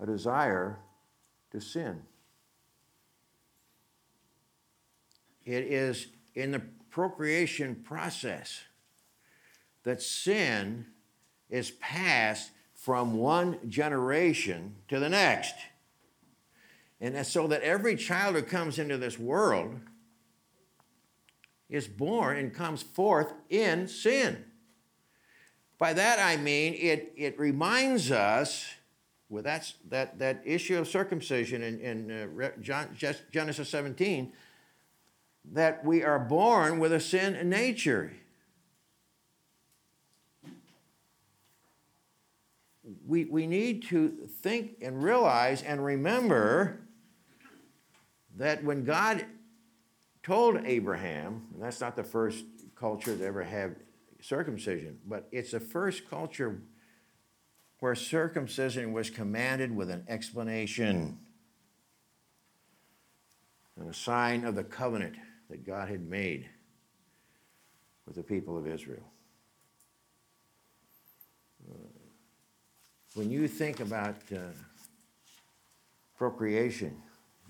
a 0.00 0.06
desire 0.06 0.78
to 1.52 1.60
sin. 1.60 2.02
It 5.44 5.64
is 5.64 6.08
in 6.34 6.50
the 6.50 6.60
procreation 6.90 7.76
process 7.76 8.62
that 9.84 10.02
sin 10.02 10.86
is 11.50 11.70
passed 11.72 12.50
from 12.74 13.16
one 13.16 13.58
generation 13.68 14.76
to 14.88 14.98
the 14.98 15.08
next. 15.08 15.54
And 17.00 17.26
so 17.26 17.46
that 17.48 17.62
every 17.62 17.96
child 17.96 18.36
who 18.36 18.42
comes 18.42 18.78
into 18.78 18.96
this 18.96 19.18
world 19.18 19.80
is 21.68 21.88
born 21.88 22.36
and 22.36 22.54
comes 22.54 22.82
forth 22.82 23.32
in 23.50 23.88
sin. 23.88 24.44
By 25.78 25.92
that 25.92 26.18
I 26.18 26.36
mean 26.36 26.74
it, 26.74 27.12
it 27.16 27.38
reminds 27.38 28.10
us, 28.10 28.66
with 29.28 29.44
that, 29.44 29.72
that, 29.88 30.18
that 30.18 30.42
issue 30.44 30.78
of 30.78 30.88
circumcision 30.88 31.62
in, 31.62 31.80
in 31.80 32.30
uh, 32.42 32.50
Genesis 33.30 33.68
17, 33.68 34.32
that 35.52 35.84
we 35.84 36.02
are 36.02 36.18
born 36.18 36.78
with 36.78 36.92
a 36.92 37.00
sin 37.00 37.48
nature. 37.48 38.12
We, 43.06 43.24
we 43.26 43.46
need 43.46 43.84
to 43.88 44.28
think 44.42 44.78
and 44.82 45.02
realize 45.02 45.62
and 45.62 45.84
remember 45.84 46.80
that 48.36 48.64
when 48.64 48.84
God 48.84 49.24
told 50.22 50.58
Abraham, 50.64 51.46
and 51.54 51.62
that's 51.62 51.80
not 51.80 51.94
the 51.94 52.04
first 52.04 52.44
culture 52.74 53.16
to 53.16 53.24
ever 53.24 53.44
have 53.44 53.76
circumcision, 54.20 54.98
but 55.06 55.28
it's 55.30 55.52
the 55.52 55.60
first 55.60 56.10
culture 56.10 56.60
where 57.78 57.94
circumcision 57.94 58.92
was 58.92 59.08
commanded 59.08 59.74
with 59.74 59.90
an 59.90 60.04
explanation 60.08 61.18
and 63.78 63.88
a 63.88 63.94
sign 63.94 64.44
of 64.44 64.54
the 64.54 64.64
covenant 64.64 65.14
that 65.48 65.64
God 65.64 65.88
had 65.88 66.04
made 66.08 66.48
with 68.06 68.16
the 68.16 68.22
people 68.22 68.56
of 68.56 68.66
Israel. 68.66 69.04
When 73.16 73.30
you 73.30 73.48
think 73.48 73.80
about 73.80 74.16
uh, 74.30 74.40
procreation, 76.18 76.94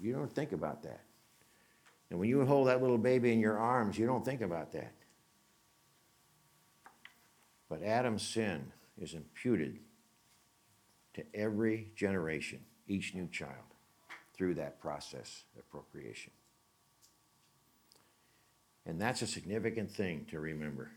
you 0.01 0.13
don't 0.13 0.33
think 0.33 0.53
about 0.53 0.85
that. 0.85 1.01
And 2.09 2.21
when 2.21 2.29
you 2.29 2.45
hold 2.47 2.69
that 2.69 2.81
little 2.81 2.99
baby 2.99 3.33
in 3.33 3.41
your 3.41 3.59
arms, 3.59 3.99
you 3.99 4.07
don't 4.07 4.25
think 4.25 4.43
about 4.43 4.73
that. 4.73 4.93
But 7.69 7.83
Adam's 7.83 8.23
sin 8.23 8.71
is 8.97 9.15
imputed 9.15 9.81
to 11.15 11.25
every 11.35 11.91
generation, 11.97 12.61
each 12.87 13.13
new 13.13 13.27
child, 13.27 13.51
through 14.37 14.55
that 14.55 14.81
process 14.81 15.43
of 15.59 15.69
procreation. 15.69 16.33
And 18.87 19.01
that's 19.01 19.21
a 19.23 19.27
significant 19.27 19.91
thing 19.91 20.27
to 20.31 20.39
remember. 20.39 20.93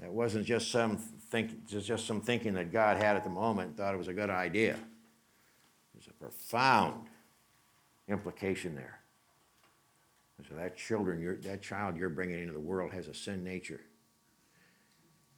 That 0.00 0.12
wasn't 0.12 0.46
just 0.46 0.70
some 0.70 0.96
think, 0.96 1.66
just 1.66 2.06
some 2.06 2.20
thinking 2.20 2.54
that 2.54 2.72
God 2.72 2.96
had 2.96 3.16
at 3.16 3.24
the 3.24 3.30
moment, 3.30 3.76
thought 3.76 3.94
it 3.94 3.98
was 3.98 4.08
a 4.08 4.14
good 4.14 4.30
idea. 4.30 4.76
There's 5.94 6.08
a 6.08 6.12
profound 6.14 7.06
implication 8.08 8.74
there. 8.74 9.00
so 10.48 10.54
that 10.54 10.76
children, 10.76 11.38
that 11.42 11.62
child 11.62 11.96
you're 11.96 12.08
bringing 12.08 12.40
into 12.40 12.52
the 12.52 12.60
world 12.60 12.92
has 12.92 13.08
a 13.08 13.14
sin 13.14 13.44
nature. 13.44 13.82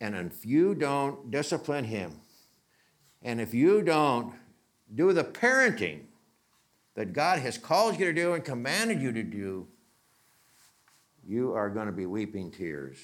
And 0.00 0.14
if 0.14 0.46
you 0.46 0.74
don't 0.74 1.30
discipline 1.30 1.84
him, 1.84 2.20
and 3.22 3.40
if 3.40 3.52
you 3.52 3.82
don't 3.82 4.32
do 4.94 5.12
the 5.12 5.24
parenting 5.24 6.02
that 6.94 7.12
God 7.12 7.40
has 7.40 7.58
called 7.58 7.98
you 7.98 8.06
to 8.06 8.12
do 8.12 8.34
and 8.34 8.44
commanded 8.44 9.00
you 9.00 9.12
to 9.12 9.22
do, 9.22 9.66
you 11.26 11.52
are 11.52 11.70
going 11.70 11.86
to 11.86 11.92
be 11.92 12.06
weeping 12.06 12.50
tears 12.50 12.98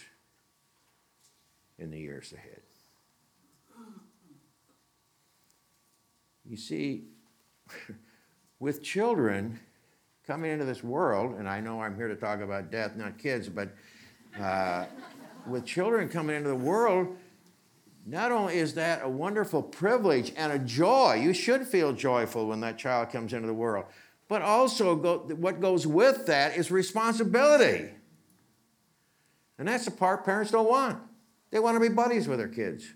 in 1.79 1.91
the 1.91 1.99
years 1.99 2.33
ahead. 2.33 2.61
You 6.45 6.57
see, 6.57 7.05
with 8.59 8.83
children 8.83 9.61
coming 10.27 10.51
into 10.51 10.65
this 10.65 10.83
world, 10.83 11.39
and 11.39 11.49
I 11.49 11.61
know 11.61 11.81
I'm 11.81 11.95
here 11.95 12.09
to 12.09 12.17
talk 12.17 12.41
about 12.41 12.71
death, 12.71 12.97
not 12.97 13.19
kids, 13.19 13.49
but 13.49 13.75
uh, 14.41 14.87
with 15.47 15.65
children 15.65 16.09
coming 16.09 16.37
into 16.37 16.49
the 16.49 16.55
world, 16.55 17.17
not 18.07 18.33
only 18.33 18.57
is 18.57 18.73
that 18.75 19.03
a 19.05 19.09
wonderful 19.09 19.63
privilege 19.63 20.33
and 20.37 20.53
a 20.53 20.59
joy, 20.59 21.21
you 21.23 21.35
should 21.35 21.67
feel 21.67 21.93
joyful 21.93 22.47
when 22.47 22.61
that 22.61 22.79
child 22.79 23.11
comes 23.11 23.35
into 23.35 23.47
the 23.47 23.55
world, 23.55 23.85
but 24.29 24.41
also 24.41 24.97
go, 24.97 25.19
what 25.37 25.61
goes 25.61 25.87
with 25.87 26.25
that 26.27 26.57
is 26.57 26.71
responsibility. 26.71 27.91
And 29.59 29.69
that's 29.69 29.85
the 29.85 29.91
part 29.91 30.25
parents 30.25 30.53
don't 30.53 30.69
want. 30.69 30.99
They 31.51 31.59
want 31.59 31.77
to 31.77 31.81
be 31.81 31.95
buddies 31.95 32.29
with 32.29 32.39
their 32.39 32.49
kids. 32.49 32.93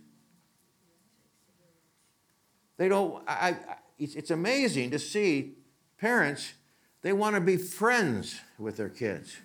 They 2.76 2.88
don't, 2.88 3.22
I, 3.28 3.50
I, 3.50 3.56
it's, 3.98 4.14
it's 4.14 4.30
amazing 4.30 4.90
to 4.90 4.98
see 4.98 5.54
parents, 5.98 6.54
they 7.02 7.12
want 7.12 7.34
to 7.36 7.40
be 7.40 7.56
friends 7.56 8.40
with 8.58 8.76
their 8.76 8.88
kids. 8.88 9.36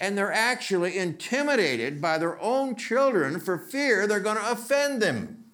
And 0.00 0.18
they're 0.18 0.32
actually 0.32 0.98
intimidated 0.98 2.00
by 2.00 2.18
their 2.18 2.40
own 2.40 2.74
children 2.76 3.38
for 3.38 3.58
fear 3.58 4.06
they're 4.06 4.20
going 4.20 4.36
to 4.36 4.50
offend 4.50 5.00
them. 5.00 5.44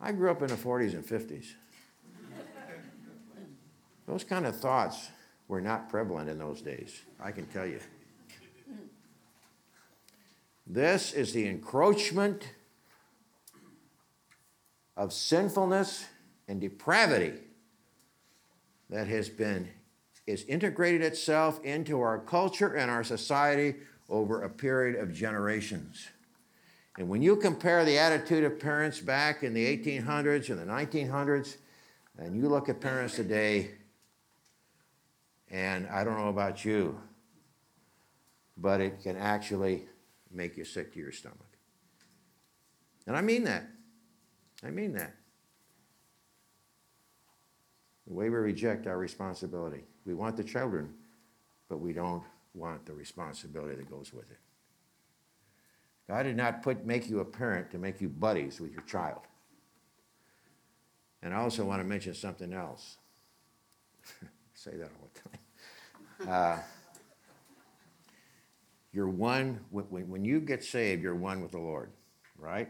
I 0.00 0.12
grew 0.12 0.30
up 0.30 0.42
in 0.42 0.48
the 0.48 0.54
40s 0.54 0.94
and 0.94 1.04
50s. 1.04 1.46
Those 4.06 4.24
kind 4.24 4.46
of 4.46 4.58
thoughts 4.58 5.10
were 5.48 5.60
not 5.60 5.88
prevalent 5.88 6.30
in 6.30 6.38
those 6.38 6.62
days, 6.62 7.02
I 7.20 7.30
can 7.32 7.46
tell 7.46 7.66
you. 7.66 7.80
This 10.70 11.14
is 11.14 11.32
the 11.32 11.48
encroachment 11.48 12.46
of 14.98 15.14
sinfulness 15.14 16.06
and 16.46 16.60
depravity 16.60 17.32
that 18.90 19.06
has 19.06 19.30
been 19.30 19.68
is 20.26 20.44
integrated 20.44 21.00
itself 21.00 21.58
into 21.64 22.02
our 22.02 22.18
culture 22.18 22.74
and 22.74 22.90
our 22.90 23.02
society 23.02 23.76
over 24.10 24.42
a 24.42 24.50
period 24.50 25.00
of 25.00 25.10
generations. 25.10 26.06
And 26.98 27.08
when 27.08 27.22
you 27.22 27.36
compare 27.36 27.86
the 27.86 27.96
attitude 27.96 28.44
of 28.44 28.60
parents 28.60 29.00
back 29.00 29.42
in 29.42 29.54
the 29.54 29.64
1800s 29.64 30.50
and 30.50 30.58
the 30.58 30.66
1900s, 30.66 31.56
and 32.18 32.36
you 32.36 32.46
look 32.50 32.68
at 32.68 32.78
parents 32.78 33.16
today, 33.16 33.70
and 35.50 35.86
I 35.86 36.04
don't 36.04 36.18
know 36.18 36.28
about 36.28 36.62
you, 36.62 37.00
but 38.58 38.82
it 38.82 39.02
can 39.02 39.16
actually 39.16 39.86
make 40.30 40.56
you 40.56 40.64
sick 40.64 40.92
to 40.94 41.00
your 41.00 41.12
stomach. 41.12 41.56
And 43.06 43.16
I 43.16 43.20
mean 43.20 43.44
that. 43.44 43.66
I 44.64 44.70
mean 44.70 44.92
that. 44.92 45.14
The 48.06 48.14
way 48.14 48.28
we 48.28 48.36
reject 48.36 48.86
our 48.86 48.98
responsibility. 48.98 49.84
We 50.04 50.14
want 50.14 50.36
the 50.36 50.44
children, 50.44 50.94
but 51.68 51.78
we 51.78 51.92
don't 51.92 52.22
want 52.54 52.86
the 52.86 52.94
responsibility 52.94 53.76
that 53.76 53.90
goes 53.90 54.12
with 54.12 54.30
it. 54.30 54.38
God 56.08 56.22
did 56.22 56.36
not 56.36 56.62
put, 56.62 56.86
make 56.86 57.08
you 57.08 57.20
a 57.20 57.24
parent 57.24 57.70
to 57.72 57.78
make 57.78 58.00
you 58.00 58.08
buddies 58.08 58.60
with 58.60 58.72
your 58.72 58.82
child. 58.82 59.20
And 61.22 61.34
I 61.34 61.38
also 61.38 61.64
want 61.64 61.82
to 61.82 61.86
mention 61.86 62.14
something 62.14 62.52
else. 62.52 62.96
say 64.54 64.72
that 64.72 64.90
all 65.00 65.10
the 65.12 65.20
time. 65.20 66.28
Uh, 66.28 66.58
you're 68.92 69.08
one, 69.08 69.60
when, 69.70 70.24
you 70.24 70.40
get 70.40 70.64
saved, 70.64 71.02
you're 71.02 71.14
one 71.14 71.42
with 71.42 71.52
the 71.52 71.58
Lord, 71.58 71.90
right? 72.36 72.68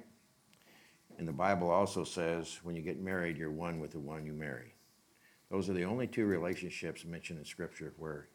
And 1.18 1.26
the 1.26 1.32
Bible 1.32 1.70
also 1.70 2.04
says 2.04 2.58
when 2.62 2.76
you 2.76 2.82
get 2.82 3.00
married, 3.00 3.36
you're 3.36 3.50
one 3.50 3.80
with 3.80 3.92
the 3.92 4.00
one 4.00 4.26
you 4.26 4.32
marry. 4.32 4.74
Those 5.50 5.70
are 5.70 5.74
the 5.74 5.84
only 5.84 6.06
two 6.06 6.26
relationships 6.26 7.04
mentioned 7.04 7.38
in 7.38 7.44
Scripture 7.44 7.94
where 7.96 8.28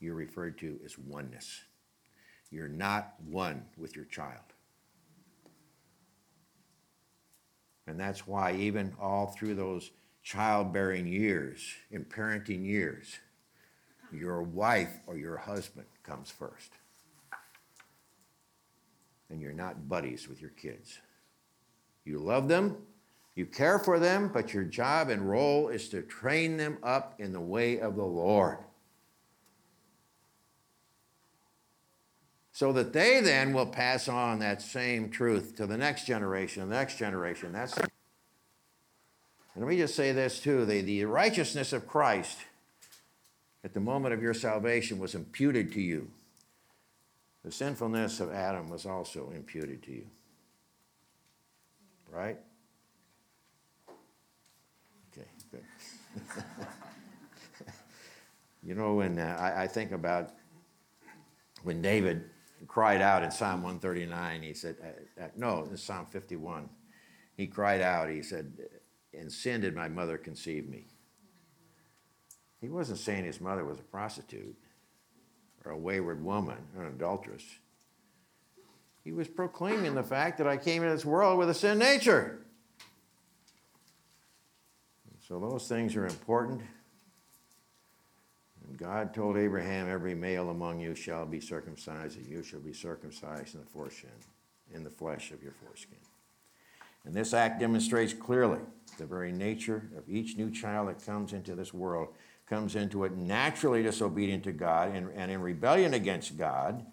you're 0.00 0.14
referred 0.14 0.58
to 0.58 0.78
as 0.84 0.98
oneness. 0.98 1.64
You're 2.50 2.68
not 2.68 3.14
one 3.28 3.64
with 3.76 3.94
your 3.96 4.04
child. 4.06 4.40
And 7.86 8.00
that's 8.00 8.26
why, 8.26 8.54
even 8.54 8.94
all 9.00 9.28
through 9.28 9.54
those 9.54 9.90
childbearing 10.22 11.06
years, 11.06 11.60
in 11.90 12.04
parenting 12.04 12.64
years, 12.64 13.18
your 14.16 14.42
wife 14.42 15.00
or 15.06 15.16
your 15.16 15.36
husband 15.36 15.86
comes 16.02 16.30
first. 16.30 16.72
And 19.30 19.40
you're 19.40 19.52
not 19.52 19.88
buddies 19.88 20.28
with 20.28 20.40
your 20.40 20.50
kids. 20.50 20.98
You 22.04 22.18
love 22.18 22.48
them, 22.48 22.76
you 23.34 23.44
care 23.44 23.78
for 23.78 23.98
them, 23.98 24.30
but 24.32 24.54
your 24.54 24.64
job 24.64 25.10
and 25.10 25.28
role 25.28 25.68
is 25.68 25.88
to 25.90 26.02
train 26.02 26.56
them 26.56 26.78
up 26.82 27.14
in 27.18 27.32
the 27.32 27.40
way 27.40 27.78
of 27.80 27.96
the 27.96 28.04
Lord. 28.04 28.58
So 32.52 32.72
that 32.72 32.94
they 32.94 33.20
then 33.20 33.52
will 33.52 33.66
pass 33.66 34.08
on 34.08 34.38
that 34.38 34.62
same 34.62 35.10
truth 35.10 35.56
to 35.56 35.66
the 35.66 35.76
next 35.76 36.06
generation, 36.06 36.66
the 36.68 36.74
next 36.74 36.96
generation. 36.96 37.52
That's 37.52 37.76
and 39.56 39.64
let 39.64 39.70
me 39.70 39.78
just 39.78 39.94
say 39.94 40.12
this 40.12 40.40
too 40.40 40.64
the, 40.64 40.80
the 40.82 41.04
righteousness 41.04 41.72
of 41.72 41.86
Christ 41.86 42.38
at 43.66 43.74
the 43.74 43.80
moment 43.80 44.14
of 44.14 44.22
your 44.22 44.32
salvation 44.32 45.00
was 45.00 45.16
imputed 45.16 45.72
to 45.72 45.80
you. 45.80 46.08
The 47.44 47.50
sinfulness 47.50 48.20
of 48.20 48.32
Adam 48.32 48.70
was 48.70 48.86
also 48.86 49.32
imputed 49.34 49.82
to 49.82 49.90
you. 49.90 50.06
Right? 52.08 52.38
Okay, 55.10 55.26
good. 55.50 55.64
you 58.62 58.76
know, 58.76 58.94
when 58.94 59.18
uh, 59.18 59.36
I, 59.36 59.64
I 59.64 59.66
think 59.66 59.90
about 59.90 60.30
when 61.64 61.82
David 61.82 62.30
cried 62.68 63.02
out 63.02 63.24
in 63.24 63.32
Psalm 63.32 63.64
139, 63.64 64.42
he 64.42 64.54
said, 64.54 64.76
uh, 64.80 65.24
uh, 65.24 65.28
no, 65.36 65.64
in 65.68 65.76
Psalm 65.76 66.06
51, 66.06 66.68
he 67.36 67.48
cried 67.48 67.80
out, 67.80 68.08
he 68.10 68.22
said, 68.22 68.52
In 69.12 69.28
sin 69.28 69.62
did 69.62 69.74
my 69.74 69.88
mother 69.88 70.16
conceive 70.16 70.68
me. 70.68 70.86
He 72.66 72.72
wasn't 72.72 72.98
saying 72.98 73.24
his 73.24 73.40
mother 73.40 73.64
was 73.64 73.78
a 73.78 73.84
prostitute 73.84 74.56
or 75.64 75.70
a 75.70 75.78
wayward 75.78 76.24
woman 76.24 76.56
or 76.76 76.82
an 76.82 76.94
adulteress. 76.94 77.44
He 79.04 79.12
was 79.12 79.28
proclaiming 79.28 79.94
the 79.94 80.02
fact 80.02 80.38
that 80.38 80.48
I 80.48 80.56
came 80.56 80.82
into 80.82 80.92
this 80.92 81.04
world 81.04 81.38
with 81.38 81.48
a 81.48 81.54
sin 81.54 81.78
nature. 81.78 82.40
So 85.28 85.38
those 85.38 85.68
things 85.68 85.94
are 85.94 86.06
important. 86.06 86.60
And 88.66 88.76
God 88.76 89.14
told 89.14 89.36
Abraham, 89.36 89.88
Every 89.88 90.16
male 90.16 90.50
among 90.50 90.80
you 90.80 90.96
shall 90.96 91.24
be 91.24 91.38
circumcised, 91.38 92.18
and 92.18 92.26
you 92.26 92.42
shall 92.42 92.58
be 92.58 92.72
circumcised 92.72 93.54
in 93.54 93.60
the 93.60 93.66
foreskin, 93.66 94.10
in 94.74 94.82
the 94.82 94.90
flesh 94.90 95.30
of 95.30 95.40
your 95.40 95.52
foreskin. 95.52 95.98
And 97.04 97.14
this 97.14 97.32
act 97.32 97.60
demonstrates 97.60 98.12
clearly 98.12 98.58
the 98.98 99.06
very 99.06 99.30
nature 99.30 99.88
of 99.96 100.08
each 100.08 100.36
new 100.36 100.50
child 100.50 100.88
that 100.88 101.06
comes 101.06 101.32
into 101.32 101.54
this 101.54 101.72
world 101.72 102.08
comes 102.46 102.76
into 102.76 103.04
it 103.04 103.16
naturally 103.16 103.82
disobedient 103.82 104.44
to 104.44 104.52
God 104.52 104.94
and, 104.94 105.10
and 105.14 105.30
in 105.30 105.40
rebellion 105.40 105.94
against 105.94 106.38
God, 106.38 106.86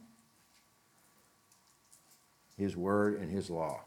His 2.57 2.75
word, 2.75 3.19
and 3.19 3.31
His 3.31 3.49
law. 3.49 3.81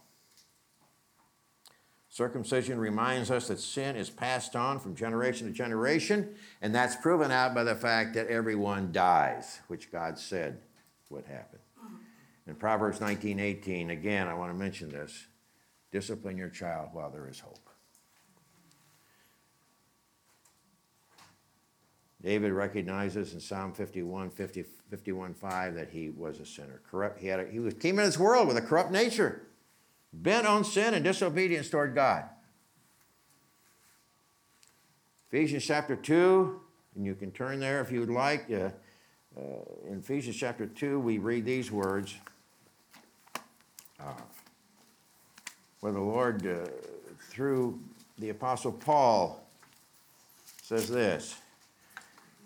Circumcision 2.09 2.79
reminds 2.79 3.31
us 3.31 3.49
that 3.49 3.61
sin 3.61 3.95
is 3.95 4.09
passed 4.09 4.57
on 4.57 4.79
from 4.79 4.95
generation 4.95 5.49
to 5.49 5.53
generation, 5.53 6.35
and 6.63 6.75
that's 6.75 6.97
proven 6.97 7.31
out 7.31 7.55
by 7.55 7.63
the 7.63 7.75
fact 7.75 8.15
that 8.15 8.29
everyone 8.29 8.91
dies, 8.91 9.61
which 9.69 9.93
God 9.93 10.19
said 10.19 10.61
would 11.11 11.27
happen. 11.27 11.59
In 12.47 12.55
Proverbs 12.55 13.01
19:18, 13.01 13.91
again, 13.91 14.29
I 14.29 14.35
want 14.35 14.51
to 14.53 14.59
mention 14.59 14.89
this: 14.89 15.27
discipline 15.91 16.39
your 16.39 16.49
child 16.49 16.91
while 16.93 17.11
there 17.11 17.29
is 17.29 17.41
hope. 17.41 17.69
David 22.23 22.53
recognizes 22.53 23.35
in 23.35 23.41
Psalm 23.41 23.73
51, 23.73 24.31
50, 24.31 24.65
51 24.91 25.35
5 25.35 25.75
that 25.75 25.91
he 25.91 26.11
was 26.11 26.41
a 26.41 26.47
sinner. 26.47 26.81
Corrupt, 26.91 27.21
he, 27.21 27.27
had 27.27 27.41
a, 27.41 27.47
he 27.47 27.59
was, 27.59 27.75
came 27.75 27.99
in 27.99 28.05
this 28.05 28.19
world 28.19 28.49
with 28.49 28.57
a 28.57 28.63
corrupt 28.63 28.91
nature, 28.91 29.43
bent 30.13 30.47
on 30.47 30.65
sin 30.65 30.95
and 30.95 31.05
disobedience 31.05 31.69
toward 31.69 31.95
God. 31.95 32.25
Ephesians 35.31 35.65
chapter 35.65 35.97
2, 35.97 36.61
and 36.95 37.05
you 37.05 37.15
can 37.15 37.31
turn 37.33 37.61
there 37.61 37.81
if 37.81 37.93
you 37.93 38.01
would 38.01 38.11
like. 38.11 38.51
Uh, 38.51 38.71
uh, 39.37 39.43
in 39.89 39.99
Ephesians 39.99 40.37
chapter 40.37 40.67
2, 40.67 40.99
we 40.99 41.19
read 41.19 41.45
these 41.45 41.71
words 41.71 42.15
uh, 44.01 44.13
where 45.81 45.93
the 45.93 46.01
Lord, 46.01 46.47
uh, 46.47 46.67
through 47.29 47.79
the 48.19 48.31
Apostle 48.31 48.73
Paul, 48.73 49.47
says 50.63 50.89
this 50.89 51.37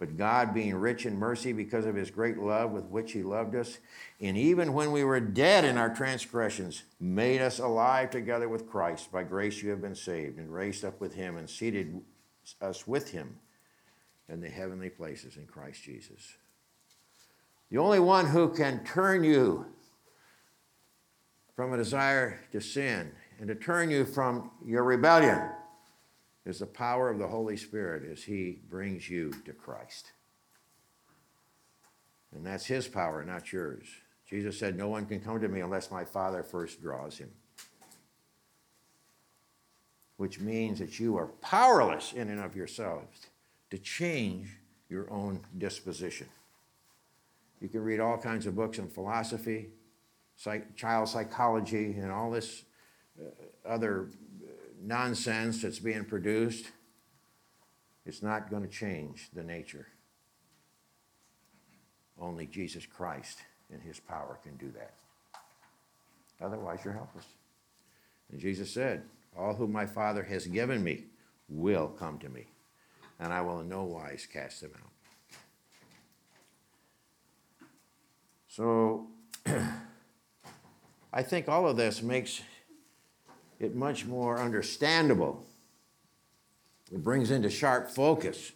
But 0.00 0.16
God, 0.16 0.54
being 0.54 0.74
rich 0.74 1.04
in 1.04 1.18
mercy 1.18 1.52
because 1.52 1.84
of 1.84 1.94
his 1.94 2.10
great 2.10 2.38
love 2.38 2.70
with 2.70 2.86
which 2.86 3.12
he 3.12 3.22
loved 3.22 3.54
us, 3.54 3.78
and 4.18 4.34
even 4.34 4.72
when 4.72 4.92
we 4.92 5.04
were 5.04 5.20
dead 5.20 5.62
in 5.66 5.76
our 5.76 5.94
transgressions, 5.94 6.84
made 6.98 7.42
us 7.42 7.58
alive 7.58 8.08
together 8.10 8.48
with 8.48 8.66
Christ. 8.66 9.12
By 9.12 9.24
grace 9.24 9.62
you 9.62 9.68
have 9.68 9.82
been 9.82 9.94
saved, 9.94 10.38
and 10.38 10.50
raised 10.50 10.86
up 10.86 11.02
with 11.02 11.14
him, 11.14 11.36
and 11.36 11.48
seated 11.48 12.00
us 12.62 12.88
with 12.88 13.10
him 13.10 13.38
in 14.30 14.40
the 14.40 14.48
heavenly 14.48 14.88
places 14.88 15.36
in 15.36 15.44
Christ 15.44 15.82
Jesus. 15.82 16.38
The 17.70 17.76
only 17.76 18.00
one 18.00 18.26
who 18.26 18.48
can 18.48 18.82
turn 18.84 19.22
you 19.22 19.66
from 21.54 21.74
a 21.74 21.76
desire 21.76 22.40
to 22.52 22.60
sin 22.62 23.12
and 23.38 23.48
to 23.48 23.54
turn 23.54 23.90
you 23.90 24.06
from 24.06 24.50
your 24.64 24.82
rebellion 24.82 25.50
is 26.44 26.58
the 26.58 26.66
power 26.66 27.10
of 27.10 27.18
the 27.18 27.28
Holy 27.28 27.56
Spirit 27.56 28.10
as 28.10 28.22
He 28.22 28.60
brings 28.68 29.08
you 29.08 29.32
to 29.44 29.52
Christ. 29.52 30.12
And 32.34 32.46
that's 32.46 32.66
His 32.66 32.88
power, 32.88 33.24
not 33.24 33.52
yours. 33.52 33.86
Jesus 34.30 34.58
said, 34.58 34.76
No 34.76 34.88
one 34.88 35.06
can 35.06 35.20
come 35.20 35.40
to 35.40 35.48
me 35.48 35.60
unless 35.60 35.90
my 35.90 36.04
Father 36.04 36.44
first 36.44 36.80
draws 36.80 37.18
him. 37.18 37.30
Which 40.16 40.38
means 40.38 40.78
that 40.78 41.00
you 41.00 41.16
are 41.16 41.26
powerless 41.26 42.12
in 42.12 42.28
and 42.28 42.40
of 42.40 42.54
yourselves 42.54 43.26
to 43.70 43.78
change 43.78 44.56
your 44.88 45.10
own 45.10 45.40
disposition. 45.58 46.28
You 47.60 47.68
can 47.68 47.82
read 47.82 47.98
all 47.98 48.18
kinds 48.18 48.46
of 48.46 48.54
books 48.54 48.78
on 48.78 48.88
philosophy, 48.88 49.70
psych- 50.36 50.76
child 50.76 51.08
psychology, 51.08 51.96
and 51.98 52.12
all 52.12 52.30
this 52.30 52.62
uh, 53.20 53.30
other 53.68 54.08
nonsense 54.80 55.62
that's 55.62 55.78
being 55.78 56.04
produced, 56.04 56.66
it's 58.06 58.22
not 58.22 58.50
going 58.50 58.62
to 58.62 58.68
change 58.68 59.28
the 59.32 59.42
nature. 59.42 59.86
Only 62.20 62.46
Jesus 62.46 62.86
Christ 62.86 63.38
and 63.72 63.80
his 63.82 64.00
power 64.00 64.38
can 64.42 64.56
do 64.56 64.70
that. 64.72 64.94
Otherwise, 66.40 66.80
you're 66.84 66.94
helpless. 66.94 67.26
And 68.30 68.40
Jesus 68.40 68.72
said, 68.72 69.02
All 69.36 69.54
whom 69.54 69.72
my 69.72 69.86
Father 69.86 70.22
has 70.22 70.46
given 70.46 70.82
me 70.82 71.04
will 71.48 71.88
come 71.88 72.18
to 72.18 72.28
me, 72.28 72.46
and 73.18 73.32
I 73.32 73.40
will 73.40 73.60
in 73.60 73.68
no 73.68 73.84
wise 73.84 74.26
cast 74.30 74.60
them 74.60 74.72
out. 74.76 74.90
So, 78.48 79.06
I 81.12 81.22
think 81.22 81.48
all 81.48 81.68
of 81.68 81.76
this 81.76 82.02
makes 82.02 82.40
it 83.60 83.74
much 83.74 84.06
more 84.06 84.40
understandable 84.40 85.44
It 86.90 87.04
brings 87.04 87.30
into 87.30 87.50
sharp 87.50 87.88
focus 87.88 88.50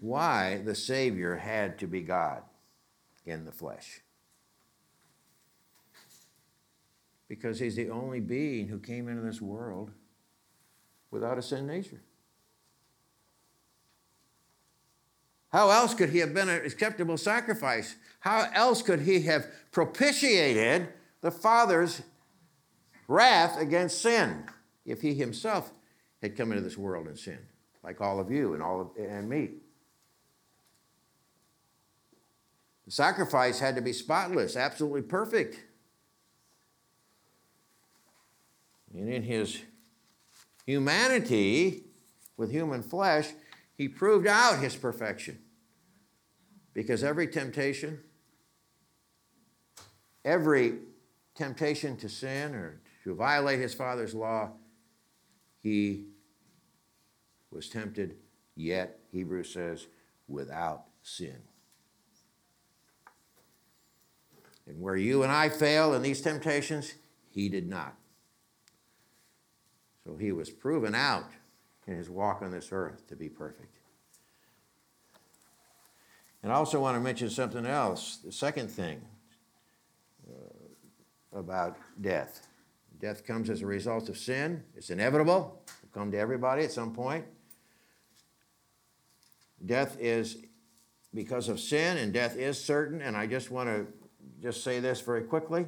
why 0.00 0.62
the 0.64 0.74
Savior 0.74 1.36
had 1.36 1.78
to 1.80 1.86
be 1.86 2.00
God 2.00 2.42
in 3.26 3.44
the 3.44 3.52
flesh. 3.52 4.00
Because 7.28 7.58
he's 7.58 7.76
the 7.76 7.90
only 7.90 8.20
being 8.20 8.68
who 8.68 8.78
came 8.78 9.08
into 9.08 9.22
this 9.22 9.42
world 9.42 9.90
without 11.10 11.36
a 11.36 11.42
sin 11.42 11.66
nature. 11.66 12.00
How 15.50 15.70
else 15.70 15.94
could 15.94 16.10
he 16.10 16.18
have 16.18 16.32
been 16.32 16.48
an 16.48 16.64
acceptable 16.64 17.16
sacrifice? 17.16 17.96
How 18.20 18.48
else 18.54 18.82
could 18.82 19.00
he 19.00 19.22
have 19.22 19.46
propitiated 19.72 20.88
the 21.20 21.30
Father's 21.30 22.02
wrath 23.08 23.60
against 23.60 24.00
sin 24.00 24.44
if 24.84 25.02
he 25.02 25.14
himself 25.14 25.72
had 26.22 26.36
come 26.36 26.52
into 26.52 26.62
this 26.62 26.78
world 26.78 27.08
in 27.08 27.16
sin, 27.16 27.38
like 27.82 28.00
all 28.00 28.18
of 28.20 28.30
you 28.30 28.54
and 28.54 28.62
all 28.62 28.80
of, 28.80 28.90
and 28.98 29.28
me? 29.28 29.50
The 32.84 32.92
sacrifice 32.92 33.58
had 33.58 33.74
to 33.74 33.82
be 33.82 33.92
spotless, 33.92 34.56
absolutely 34.56 35.02
perfect. 35.02 35.58
And 38.94 39.08
in 39.08 39.24
his 39.24 39.60
humanity, 40.64 41.82
with 42.36 42.50
human 42.50 42.82
flesh, 42.82 43.30
he 43.76 43.88
proved 43.88 44.26
out 44.26 44.58
his 44.58 44.76
perfection. 44.76 45.38
Because 46.74 47.02
every 47.02 47.26
temptation, 47.26 48.00
every 50.24 50.74
temptation 51.34 51.96
to 51.96 52.08
sin 52.08 52.54
or 52.54 52.80
to 53.06 53.14
violate 53.14 53.60
his 53.60 53.72
father's 53.72 54.16
law, 54.16 54.50
he 55.62 56.06
was 57.52 57.68
tempted, 57.68 58.16
yet, 58.56 58.98
Hebrews 59.12 59.52
says, 59.52 59.86
without 60.26 60.86
sin. 61.04 61.36
And 64.66 64.80
where 64.80 64.96
you 64.96 65.22
and 65.22 65.30
I 65.30 65.48
fail 65.50 65.94
in 65.94 66.02
these 66.02 66.20
temptations, 66.20 66.94
he 67.30 67.48
did 67.48 67.68
not. 67.68 67.94
So 70.02 70.16
he 70.16 70.32
was 70.32 70.50
proven 70.50 70.96
out 70.96 71.30
in 71.86 71.94
his 71.96 72.10
walk 72.10 72.42
on 72.42 72.50
this 72.50 72.70
earth 72.72 73.06
to 73.06 73.14
be 73.14 73.28
perfect. 73.28 73.78
And 76.42 76.50
I 76.50 76.56
also 76.56 76.80
want 76.80 76.96
to 76.96 77.00
mention 77.00 77.30
something 77.30 77.66
else. 77.66 78.16
The 78.16 78.32
second 78.32 78.68
thing 78.68 79.00
uh, 80.28 81.38
about 81.38 81.76
death 82.00 82.45
death 83.00 83.26
comes 83.26 83.50
as 83.50 83.62
a 83.62 83.66
result 83.66 84.08
of 84.08 84.16
sin, 84.16 84.62
it's 84.74 84.90
inevitable, 84.90 85.62
it'll 85.82 85.92
come 85.92 86.10
to 86.10 86.18
everybody 86.18 86.64
at 86.64 86.72
some 86.72 86.92
point. 86.92 87.24
Death 89.64 89.96
is 90.00 90.38
because 91.14 91.48
of 91.48 91.58
sin, 91.58 91.96
and 91.96 92.12
death 92.12 92.36
is 92.36 92.62
certain. 92.62 93.00
And 93.00 93.16
I 93.16 93.26
just 93.26 93.50
want 93.50 93.68
to 93.68 93.86
just 94.42 94.62
say 94.62 94.80
this 94.80 95.00
very 95.00 95.22
quickly. 95.22 95.66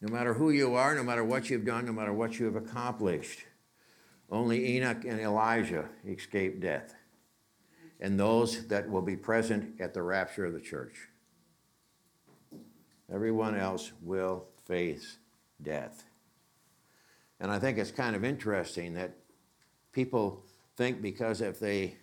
No 0.00 0.12
matter 0.12 0.34
who 0.34 0.50
you 0.50 0.74
are, 0.74 0.94
no 0.94 1.02
matter 1.02 1.24
what 1.24 1.50
you've 1.50 1.64
done, 1.64 1.86
no 1.86 1.92
matter 1.92 2.12
what 2.12 2.38
you 2.38 2.46
have 2.46 2.56
accomplished, 2.56 3.40
only 4.30 4.76
Enoch 4.76 5.04
and 5.04 5.20
Elijah 5.20 5.88
escaped 6.06 6.60
death, 6.60 6.94
and 8.00 8.18
those 8.18 8.66
that 8.66 8.88
will 8.90 9.02
be 9.02 9.16
present 9.16 9.80
at 9.80 9.94
the 9.94 10.02
rapture 10.02 10.44
of 10.44 10.52
the 10.52 10.60
church. 10.60 11.08
Everyone 13.12 13.56
else 13.56 13.92
will 14.02 14.46
face 14.66 15.18
death. 15.62 16.04
And 17.40 17.50
I 17.50 17.58
think 17.58 17.78
it's 17.78 17.90
kind 17.90 18.16
of 18.16 18.24
interesting 18.24 18.94
that 18.94 19.16
people 19.92 20.42
think 20.76 21.00
because 21.02 21.40
if 21.40 21.58
they 21.60 21.96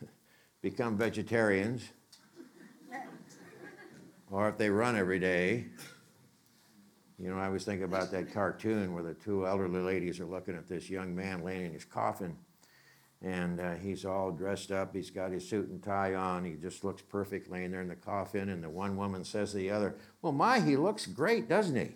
become 0.62 0.96
vegetarians 0.96 1.88
or 4.30 4.48
if 4.48 4.56
they 4.56 4.70
run 4.70 4.96
every 4.96 5.18
day, 5.18 5.66
you 7.18 7.30
know, 7.30 7.38
I 7.38 7.48
was 7.48 7.64
thinking 7.64 7.84
about 7.84 8.10
that 8.10 8.32
cartoon 8.32 8.92
where 8.92 9.02
the 9.02 9.14
two 9.14 9.46
elderly 9.46 9.80
ladies 9.80 10.20
are 10.20 10.26
looking 10.26 10.56
at 10.56 10.68
this 10.68 10.90
young 10.90 11.14
man 11.14 11.44
laying 11.44 11.66
in 11.66 11.72
his 11.72 11.84
coffin, 11.84 12.36
and 13.24 13.58
uh, 13.58 13.74
he's 13.76 14.04
all 14.04 14.30
dressed 14.30 14.70
up. 14.70 14.94
He's 14.94 15.08
got 15.08 15.32
his 15.32 15.48
suit 15.48 15.68
and 15.70 15.82
tie 15.82 16.14
on. 16.14 16.44
He 16.44 16.52
just 16.52 16.84
looks 16.84 17.00
perfect 17.00 17.50
laying 17.50 17.70
there 17.70 17.80
in 17.80 17.88
the 17.88 17.96
coffin. 17.96 18.50
And 18.50 18.62
the 18.62 18.68
one 18.68 18.98
woman 18.98 19.24
says 19.24 19.52
to 19.52 19.56
the 19.56 19.70
other, 19.70 19.96
Well, 20.20 20.32
my, 20.32 20.60
he 20.60 20.76
looks 20.76 21.06
great, 21.06 21.48
doesn't 21.48 21.74
he? 21.74 21.92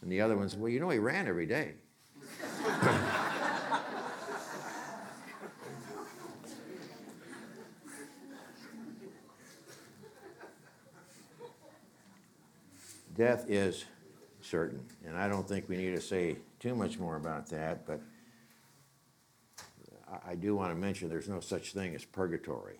And 0.00 0.12
the 0.12 0.20
other 0.20 0.36
one 0.36 0.48
says, 0.48 0.56
Well, 0.56 0.70
you 0.70 0.78
know, 0.78 0.90
he 0.90 1.00
ran 1.00 1.26
every 1.26 1.46
day. 1.46 1.72
Death 13.16 13.46
is 13.48 13.84
certain. 14.40 14.84
And 15.04 15.16
I 15.16 15.28
don't 15.28 15.48
think 15.48 15.68
we 15.68 15.76
need 15.76 15.96
to 15.96 16.00
say 16.00 16.36
too 16.60 16.76
much 16.76 17.00
more 17.00 17.16
about 17.16 17.48
that, 17.48 17.84
but 17.86 18.00
I 20.26 20.34
do 20.34 20.56
want 20.56 20.70
to 20.70 20.74
mention 20.74 21.08
there's 21.08 21.28
no 21.28 21.40
such 21.40 21.72
thing 21.72 21.94
as 21.94 22.04
purgatory. 22.04 22.78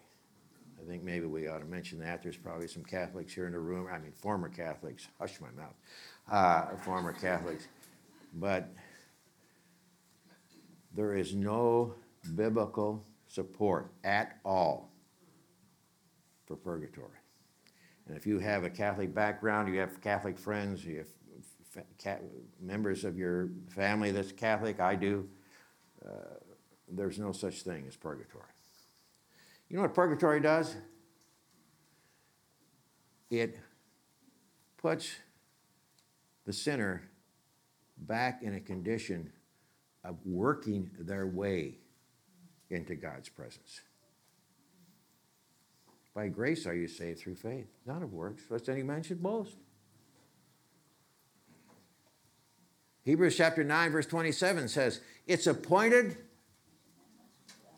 I 0.81 0.87
think 0.87 1.03
maybe 1.03 1.27
we 1.27 1.47
ought 1.49 1.59
to 1.59 1.65
mention 1.65 1.99
that. 2.01 2.23
There's 2.23 2.37
probably 2.37 2.69
some 2.69 2.85
Catholics 2.85 3.33
here 3.33 3.47
in 3.47 3.53
the 3.53 3.59
room, 3.59 3.89
I 3.91 3.99
mean, 3.99 4.13
former 4.13 4.49
Catholics, 4.49 5.09
hush 5.19 5.41
my 5.41 5.51
mouth, 5.51 5.75
uh, 6.31 6.77
former 6.79 7.13
Catholics. 7.13 7.69
But 8.35 8.69
there 10.95 11.15
is 11.15 11.35
no 11.35 11.95
biblical 12.35 13.05
support 13.29 13.93
at 14.05 14.39
all 14.45 14.91
for 16.47 16.57
purgatory. 16.57 17.19
And 18.07 18.17
if 18.17 18.27
you 18.27 18.39
have 18.39 18.65
a 18.65 18.71
Catholic 18.71 19.15
background, 19.15 19.73
you 19.73 19.81
have 19.81 20.01
Catholic 20.01 20.39
friends, 20.39 20.85
you 20.85 20.99
have 20.99 22.19
members 22.61 23.05
of 23.05 23.19
your 23.19 23.49
family 23.69 24.13
that's 24.13 24.33
Catholic, 24.33 24.81
I 24.81 24.95
do, 24.95 25.29
uh, 26.07 26.11
there's 26.89 27.19
no 27.19 27.33
such 27.33 27.63
thing 27.63 27.85
as 27.89 27.97
purgatory. 27.97 28.45
You 29.69 29.77
know 29.77 29.83
what 29.83 29.95
purgatory 29.95 30.41
does? 30.41 30.75
It 33.31 33.59
puts 34.77 35.17
the 36.45 36.53
sinner 36.53 37.03
back 37.97 38.43
in 38.43 38.55
a 38.55 38.61
condition 38.61 39.33
of 40.05 40.19
working 40.25 40.91
their 40.99 41.27
way 41.27 41.79
into 42.71 42.95
God's 42.95 43.29
presence. 43.29 43.81
By 46.15 46.29
grace 46.29 46.67
are 46.67 46.75
you 46.75 46.87
saved 46.87 47.21
through 47.21 47.37
faith, 47.37 47.67
not 47.87 48.03
of 48.03 48.13
works, 48.13 48.45
lest 48.51 48.69
any 48.69 48.83
man 48.83 49.03
should 49.03 49.23
boast. 49.23 49.57
Hebrews 53.03 53.37
chapter 53.37 53.65
9, 53.65 53.91
verse 53.93 54.07
27 54.07 54.69
says, 54.69 55.01
It's 55.27 55.47
appointed 55.47 56.17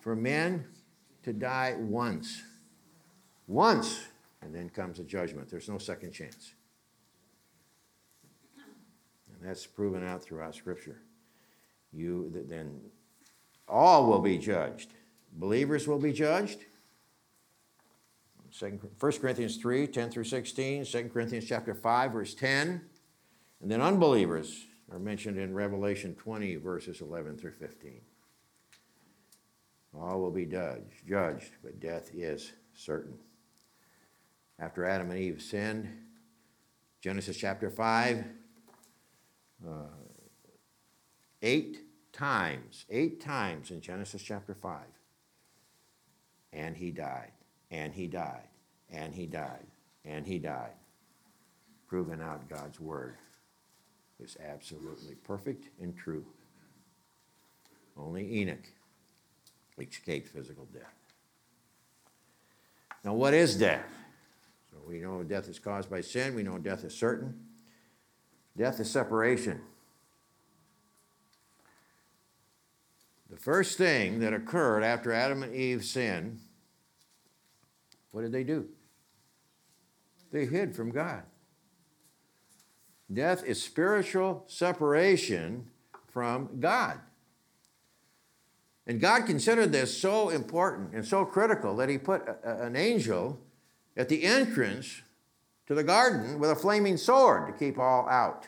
for 0.07 0.15
men 0.15 0.65
to 1.25 1.33
die 1.33 1.75
once. 1.77 2.45
Once. 3.49 4.05
And 4.41 4.55
then 4.55 4.69
comes 4.69 5.01
a 5.01 5.03
judgment. 5.03 5.51
There's 5.51 5.69
no 5.69 5.79
second 5.79 6.13
chance. 6.13 6.55
And 8.55 9.43
that's 9.43 9.67
proven 9.67 10.07
out 10.07 10.23
throughout 10.23 10.55
Scripture. 10.55 11.03
You 11.93 12.31
then 12.49 12.83
all 13.67 14.07
will 14.07 14.21
be 14.21 14.39
judged. 14.39 14.91
Believers 15.33 15.89
will 15.89 15.99
be 15.99 16.13
judged. 16.13 16.61
1 18.61 18.79
Corinthians 19.01 19.57
3, 19.57 19.89
10 19.89 20.11
through 20.11 20.23
16, 20.23 20.85
2 20.85 21.11
Corinthians 21.13 21.47
chapter 21.49 21.75
5, 21.75 22.13
verse 22.13 22.33
10. 22.33 22.81
And 23.61 23.69
then 23.69 23.81
unbelievers 23.83 24.67
are 24.93 25.01
mentioned 25.01 25.37
in 25.37 25.53
Revelation 25.53 26.15
20, 26.15 26.55
verses 26.57 27.01
11 27.01 27.39
through 27.39 27.55
15. 27.55 28.03
All 30.01 30.21
will 30.21 30.31
be 30.31 30.45
judged, 30.45 31.07
judged, 31.09 31.53
but 31.63 31.81
death 31.81 32.11
is 32.15 32.53
certain. 32.75 33.19
After 34.59 34.85
Adam 34.85 35.11
and 35.11 35.19
Eve 35.19 35.43
sinned, 35.43 35.89
Genesis 37.01 37.37
chapter 37.37 37.71
5, 37.71 38.25
uh, 39.67 39.71
eight 41.43 41.79
times, 42.13 42.85
eight 42.91 43.21
times 43.21 43.71
in 43.71 43.81
Genesis 43.81 44.23
chapter 44.23 44.55
5, 44.55 44.81
and 46.53 46.77
he 46.77 46.91
died, 46.91 47.33
and 47.71 47.93
he 47.93 48.07
died, 48.07 48.49
and 48.91 49.15
he 49.15 49.27
died, 49.27 49.67
and 50.05 50.27
he 50.27 50.39
died, 50.39 50.75
proving 51.87 52.21
out 52.21 52.49
God's 52.49 52.81
word 52.81 53.17
is 54.21 54.37
absolutely 54.45 55.15
perfect 55.15 55.69
and 55.81 55.97
true. 55.97 56.25
Only 57.97 58.41
Enoch 58.41 58.67
escaped 59.79 60.29
physical 60.29 60.67
death. 60.73 60.95
Now, 63.05 63.15
what 63.15 63.35
is 63.35 63.57
death? 63.57 63.87
So 64.71 64.79
we 64.87 64.99
know 64.99 65.23
death 65.23 65.49
is 65.49 65.59
caused 65.59 65.91
by 65.91 66.01
sin, 66.01 66.35
we 66.35 66.43
know 66.43 66.59
death 66.59 66.85
is 66.85 66.95
certain. 66.95 67.35
Death 68.57 68.81
is 68.81 68.91
separation. 68.91 69.61
The 73.31 73.37
first 73.37 73.77
thing 73.77 74.21
that 74.21 74.33
occurred 74.33 74.83
after 74.83 75.13
Adam 75.13 75.43
and 75.43 75.55
Eve 75.55 75.85
sinned, 75.85 76.41
what 78.13 78.23
did 78.23 78.33
they 78.33 78.45
do? 78.45 78.67
They 80.33 80.47
hid 80.47 80.75
from 80.75 80.91
God. 80.91 81.23
Death 83.13 83.45
is 83.45 83.63
spiritual 83.63 84.45
separation 84.49 85.69
from 86.09 86.61
God. 86.61 86.99
And 88.87 89.01
God 89.01 89.27
considered 89.27 89.73
this 89.73 89.97
so 89.97 90.29
important 90.29 90.95
and 90.95 91.05
so 91.05 91.25
critical 91.25 91.77
that 91.77 91.89
He 91.89 91.99
put 91.99 92.23
a, 92.29 92.65
an 92.65 92.77
angel 92.77 93.41
at 93.97 94.09
the 94.09 94.25
entrance 94.25 95.03
to 95.67 95.75
the 95.75 95.83
garden 95.83 96.39
with 96.39 96.51
a 96.51 96.55
flaming 96.55 96.97
sword 96.97 97.49
to 97.49 97.59
keep 97.59 97.79
all 97.79 98.09
out. 98.09 98.47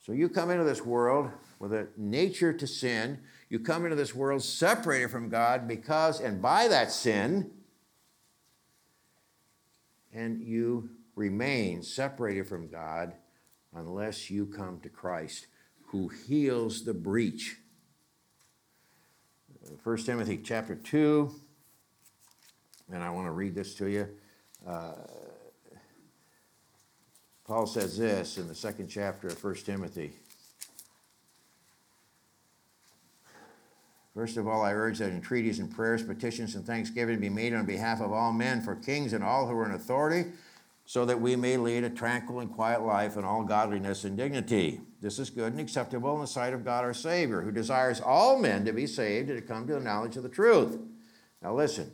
So 0.00 0.12
you 0.12 0.28
come 0.28 0.50
into 0.50 0.64
this 0.64 0.84
world 0.84 1.30
with 1.58 1.72
a 1.72 1.88
nature 1.96 2.52
to 2.52 2.66
sin. 2.66 3.20
You 3.48 3.58
come 3.58 3.84
into 3.84 3.96
this 3.96 4.14
world 4.14 4.42
separated 4.42 5.10
from 5.10 5.30
God 5.30 5.66
because 5.66 6.20
and 6.20 6.42
by 6.42 6.68
that 6.68 6.92
sin, 6.92 7.50
and 10.12 10.42
you 10.42 10.90
remain 11.16 11.82
separated 11.82 12.46
from 12.46 12.68
God 12.68 13.14
unless 13.74 14.30
you 14.30 14.44
come 14.44 14.78
to 14.80 14.90
Christ 14.90 15.46
who 15.86 16.08
heals 16.08 16.84
the 16.84 16.94
breach. 16.94 17.56
1 19.82 19.96
Timothy 19.98 20.38
chapter 20.42 20.74
2, 20.74 21.34
and 22.92 23.02
I 23.02 23.10
want 23.10 23.26
to 23.26 23.32
read 23.32 23.54
this 23.54 23.74
to 23.76 23.86
you. 23.86 24.08
Uh, 24.66 24.92
Paul 27.46 27.66
says 27.66 27.98
this 27.98 28.38
in 28.38 28.48
the 28.48 28.54
second 28.54 28.88
chapter 28.88 29.28
of 29.28 29.42
1 29.42 29.54
Timothy. 29.56 30.12
First 34.14 34.36
of 34.36 34.46
all, 34.46 34.62
I 34.62 34.72
urge 34.72 34.98
that 34.98 35.10
entreaties 35.10 35.58
and 35.58 35.74
prayers, 35.74 36.02
petitions, 36.02 36.54
and 36.54 36.64
thanksgiving 36.64 37.18
be 37.18 37.28
made 37.28 37.52
on 37.52 37.66
behalf 37.66 38.00
of 38.00 38.12
all 38.12 38.32
men, 38.32 38.62
for 38.62 38.76
kings 38.76 39.12
and 39.12 39.24
all 39.24 39.46
who 39.46 39.58
are 39.58 39.66
in 39.66 39.72
authority, 39.72 40.30
so 40.86 41.04
that 41.04 41.20
we 41.20 41.34
may 41.34 41.56
lead 41.56 41.84
a 41.84 41.90
tranquil 41.90 42.40
and 42.40 42.52
quiet 42.52 42.82
life 42.82 43.16
in 43.16 43.24
all 43.24 43.42
godliness 43.42 44.04
and 44.04 44.16
dignity. 44.16 44.80
This 45.00 45.18
is 45.18 45.30
good 45.30 45.52
and 45.52 45.60
acceptable 45.60 46.14
in 46.14 46.20
the 46.20 46.26
sight 46.26 46.52
of 46.52 46.64
God 46.64 46.84
our 46.84 46.94
Savior, 46.94 47.40
who 47.40 47.50
desires 47.50 48.00
all 48.00 48.38
men 48.38 48.64
to 48.66 48.72
be 48.72 48.86
saved 48.86 49.30
and 49.30 49.40
to 49.40 49.46
come 49.46 49.66
to 49.66 49.74
the 49.74 49.80
knowledge 49.80 50.16
of 50.16 50.22
the 50.22 50.28
truth. 50.28 50.78
Now, 51.42 51.54
listen. 51.54 51.90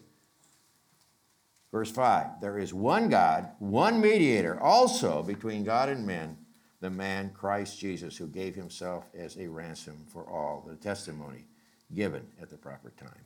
Verse 1.71 1.91
5 1.91 2.41
There 2.41 2.59
is 2.59 2.75
one 2.75 3.09
God, 3.09 3.51
one 3.61 4.01
mediator 4.01 4.59
also 4.61 5.23
between 5.23 5.65
God 5.65 5.89
and 5.89 6.05
men, 6.05 6.37
the 6.81 6.91
man 6.91 7.31
Christ 7.33 7.79
Jesus, 7.79 8.17
who 8.17 8.27
gave 8.27 8.57
himself 8.57 9.09
as 9.17 9.37
a 9.37 9.47
ransom 9.49 10.05
for 10.09 10.29
all, 10.29 10.65
the 10.67 10.75
testimony 10.75 11.45
given 11.95 12.27
at 12.41 12.51
the 12.51 12.57
proper 12.57 12.91
time. 12.91 13.25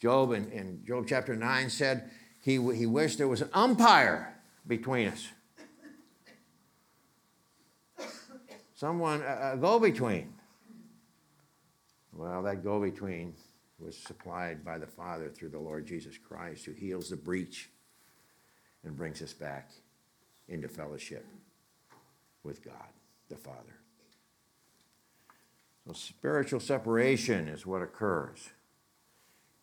Job 0.00 0.32
in, 0.32 0.50
in 0.50 0.82
Job 0.86 1.06
chapter 1.08 1.36
9 1.36 1.68
said 1.68 2.10
he, 2.40 2.52
he 2.52 2.86
wished 2.86 3.18
there 3.18 3.28
was 3.28 3.42
an 3.42 3.50
umpire 3.52 4.34
between 4.66 5.08
us. 5.08 5.28
Someone, 8.74 9.20
a, 9.22 9.52
a 9.52 9.56
go 9.58 9.78
between. 9.78 10.32
Well, 12.14 12.42
that 12.42 12.64
go 12.64 12.80
between 12.80 13.34
was 13.78 13.96
supplied 13.96 14.64
by 14.64 14.78
the 14.78 14.86
Father 14.86 15.28
through 15.28 15.50
the 15.50 15.58
Lord 15.58 15.86
Jesus 15.86 16.16
Christ, 16.16 16.64
who 16.64 16.72
heals 16.72 17.10
the 17.10 17.16
breach 17.16 17.70
and 18.84 18.96
brings 18.96 19.20
us 19.20 19.32
back 19.32 19.70
into 20.48 20.68
fellowship 20.68 21.26
with 22.42 22.64
God 22.64 22.74
the 23.28 23.36
Father. 23.36 23.76
So, 25.86 25.92
spiritual 25.92 26.60
separation 26.60 27.48
is 27.48 27.66
what 27.66 27.82
occurs. 27.82 28.50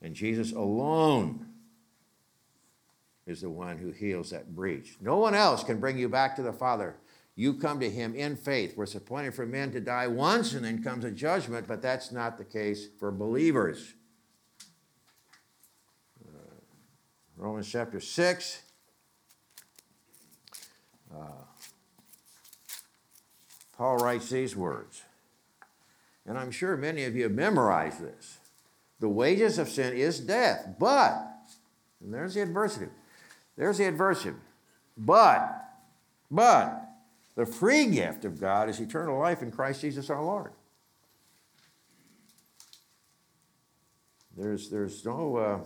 And 0.01 0.13
Jesus 0.13 0.51
alone 0.51 1.47
is 3.27 3.41
the 3.41 3.49
one 3.49 3.77
who 3.77 3.91
heals 3.91 4.31
that 4.31 4.55
breach. 4.55 4.97
No 5.01 5.17
one 5.17 5.35
else 5.35 5.63
can 5.63 5.79
bring 5.79 5.97
you 5.97 6.09
back 6.09 6.35
to 6.37 6.41
the 6.41 6.53
Father. 6.53 6.95
You 7.35 7.53
come 7.53 7.79
to 7.81 7.89
Him 7.89 8.15
in 8.15 8.35
faith. 8.35 8.75
We're 8.75 8.85
appointed 8.85 9.35
for 9.35 9.45
men 9.45 9.71
to 9.73 9.79
die 9.79 10.07
once 10.07 10.53
and 10.53 10.65
then 10.65 10.83
comes 10.83 11.05
a 11.05 11.11
judgment, 11.11 11.67
but 11.67 11.81
that's 11.81 12.11
not 12.11 12.37
the 12.37 12.45
case 12.45 12.87
for 12.99 13.11
believers. 13.11 13.93
Romans 17.37 17.69
chapter 17.71 17.99
6. 17.99 18.63
Uh, 21.13 21.21
Paul 23.77 23.97
writes 23.97 24.31
these 24.31 24.55
words, 24.55 25.03
and 26.25 26.37
I'm 26.37 26.49
sure 26.49 26.75
many 26.75 27.03
of 27.03 27.15
you 27.15 27.23
have 27.23 27.31
memorized 27.31 28.01
this. 28.01 28.39
The 28.99 29.07
wages 29.07 29.59
of 29.59 29.69
sin 29.69 29.93
is 29.93 30.19
death, 30.19 30.75
but, 30.79 31.27
and 32.01 32.11
there's 32.11 32.33
the 32.33 32.39
adversative, 32.41 32.89
there's 33.57 33.77
the 33.77 33.85
adversative, 33.85 34.35
but, 34.97 35.49
but, 36.29 36.83
the 37.35 37.45
free 37.45 37.85
gift 37.85 38.25
of 38.25 38.39
God 38.39 38.69
is 38.69 38.79
eternal 38.79 39.19
life 39.19 39.41
in 39.41 39.51
Christ 39.51 39.81
Jesus 39.81 40.09
our 40.09 40.23
Lord. 40.23 40.51
There's, 44.35 44.69
there's 44.69 45.05
no. 45.05 45.35
Uh, 45.37 45.59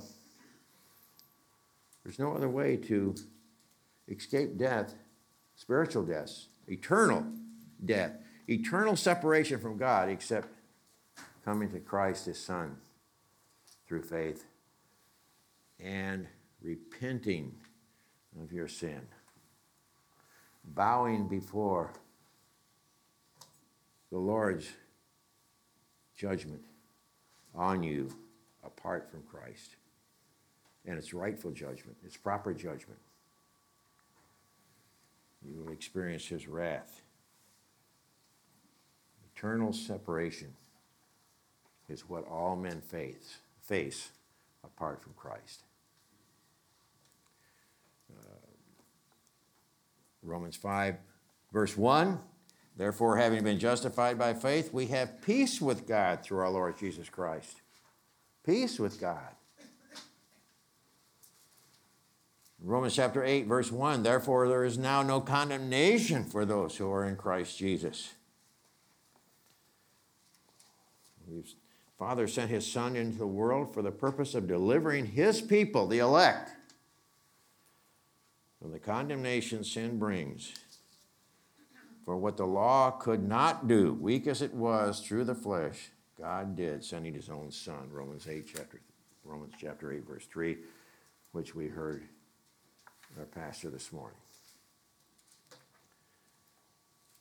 there's 2.04 2.20
no 2.20 2.34
other 2.34 2.50
way 2.50 2.78
to 2.78 3.16
escape 4.08 4.58
death, 4.58 4.96
spiritual 5.56 6.04
death, 6.04 6.48
eternal 6.68 7.26
death, 7.84 8.14
eternal 8.50 8.96
separation 8.96 9.60
from 9.60 9.78
God, 9.78 10.10
except 10.10 10.48
coming 11.46 11.70
to 11.72 11.80
Christ, 11.80 12.26
his 12.26 12.40
Son, 12.40 12.78
through 13.88 14.04
faith 14.04 14.46
and 15.80 16.28
repenting 16.62 17.54
of 18.40 18.52
your 18.52 18.68
sin, 18.68 19.02
bowing 20.64 21.28
before 21.28 21.92
the 24.12 24.18
Lord's 24.18 24.70
judgment 26.16 26.62
on 27.56 27.84
you 27.84 28.14
apart 28.64 29.10
from 29.10 29.24
Christ 29.24 29.76
and 30.86 30.98
its 30.98 31.14
rightful 31.14 31.52
judgment, 31.52 31.98
its 32.06 32.18
proper 32.18 32.54
judgment. 32.54 33.00
You 35.44 35.64
will 35.64 35.72
experience 35.72 36.28
his 36.28 36.48
wrath. 36.48 37.02
Eternal 39.36 39.74
separation 39.74 40.54
is 41.90 42.08
what 42.08 42.28
all 42.28 42.56
men 42.56 42.82
face, 42.82 43.38
face 43.62 44.12
apart 44.64 45.02
from 45.02 45.14
Christ. 45.14 45.64
Romans 50.24 50.56
5, 50.56 50.98
verse 51.52 51.78
1 51.78 52.20
Therefore, 52.78 53.18
having 53.18 53.44
been 53.44 53.60
justified 53.60 54.18
by 54.18 54.34
faith, 54.34 54.74
we 54.74 54.88
have 54.88 55.22
peace 55.22 55.62
with 55.62 55.88
God 55.88 56.24
through 56.24 56.40
our 56.40 56.50
Lord 56.50 56.80
Jesus 56.80 57.10
Christ. 57.10 57.62
Peace 58.46 58.80
with 58.80 59.00
God. 59.00 59.36
Romans 62.64 62.96
chapter 62.96 63.24
8, 63.24 63.48
verse 63.48 63.72
1 63.72 64.04
Therefore, 64.04 64.48
there 64.48 64.64
is 64.64 64.78
now 64.78 65.04
no 65.04 65.20
condemnation 65.20 66.24
for 66.24 66.46
those 66.46 66.78
who 66.78 66.92
are 66.92 67.06
in 67.06 67.16
Christ 67.16 67.58
Jesus. 67.58 68.14
Father 71.98 72.28
sent 72.28 72.50
his 72.50 72.70
Son 72.70 72.96
into 72.96 73.18
the 73.18 73.28
world 73.28 73.74
for 73.74 73.82
the 73.82 73.92
purpose 73.92 74.34
of 74.36 74.48
delivering 74.48 75.06
his 75.06 75.42
people, 75.42 75.88
the 75.88 76.00
elect, 76.00 76.52
from 78.62 78.72
the 78.72 78.80
condemnation 78.80 79.64
sin 79.64 79.98
brings. 79.98 80.54
For 82.06 82.18
what 82.18 82.38
the 82.38 82.46
law 82.46 82.92
could 82.92 83.28
not 83.28 83.68
do, 83.68 83.94
weak 83.94 84.28
as 84.28 84.42
it 84.42 84.54
was 84.54 85.00
through 85.00 85.24
the 85.26 85.36
flesh, 85.36 85.90
God 86.20 86.56
did, 86.56 86.84
sending 86.84 87.14
his 87.14 87.30
own 87.30 87.52
Son. 87.52 87.90
Romans 87.92 88.28
8, 88.28 88.46
chapter, 88.56 88.82
Romans 89.24 89.54
chapter 89.60 89.92
8, 89.92 90.08
verse 90.08 90.26
3, 90.32 90.58
which 91.32 91.56
we 91.56 91.68
heard 91.68 92.04
our 93.18 93.26
pastor 93.26 93.70
this 93.70 93.92
morning. 93.92 94.18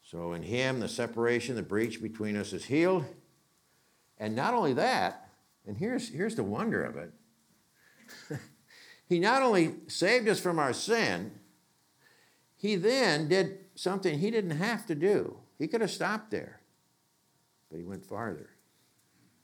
So, 0.03 0.33
in 0.33 0.42
him, 0.42 0.81
the 0.81 0.88
separation, 0.88 1.55
the 1.55 1.62
breach 1.62 2.03
between 2.03 2.37
us 2.37 2.53
is 2.53 2.64
healed. 2.64 3.05
And 4.18 4.35
not 4.35 4.55
only 4.55 4.72
that, 4.74 5.31
and 5.66 5.76
here's, 5.76 6.09
here's 6.09 6.35
the 6.35 6.42
wonder 6.42 6.83
of 6.83 6.96
it 6.96 7.12
he 9.10 9.18
not 9.18 9.42
only 9.42 9.74
saved 9.88 10.28
us 10.28 10.38
from 10.38 10.60
our 10.60 10.72
sin, 10.72 11.32
he 12.56 12.76
then 12.76 13.26
did 13.26 13.58
something 13.74 14.18
he 14.18 14.30
didn't 14.30 14.52
have 14.52 14.86
to 14.86 14.94
do. 14.94 15.36
He 15.58 15.66
could 15.66 15.80
have 15.80 15.90
stopped 15.90 16.30
there, 16.30 16.60
but 17.68 17.78
he 17.78 17.84
went 17.84 18.06
farther. 18.06 18.50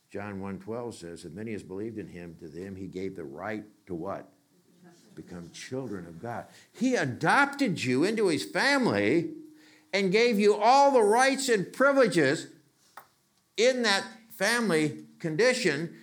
John 0.09 0.41
1:12 0.41 0.95
says, 0.95 1.25
"And 1.25 1.35
many 1.35 1.51
has 1.51 1.65
believed 1.65 1.99
in 1.99 2.07
him, 2.07 2.37
to 2.37 2.49
them 2.49 2.77
he 2.77 2.87
gave 2.87 3.17
the 3.17 3.25
right 3.25 3.65
to 3.87 3.95
what? 3.95 4.33
become 5.17 5.51
children 5.51 6.07
of 6.07 6.21
God. 6.21 6.45
He 6.73 6.95
adopted 6.95 7.83
you 7.83 8.05
into 8.05 8.29
his 8.29 8.45
family 8.45 9.31
and 9.91 10.13
gave 10.13 10.39
you 10.39 10.55
all 10.55 10.93
the 10.93 11.03
rights 11.03 11.49
and 11.49 11.73
privileges 11.73 12.49
in 13.57 13.83
that 13.83 14.05
family 14.31 15.07
condition 15.19 15.97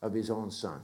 of 0.00 0.14
his 0.14 0.30
own 0.30 0.52
son. 0.52 0.80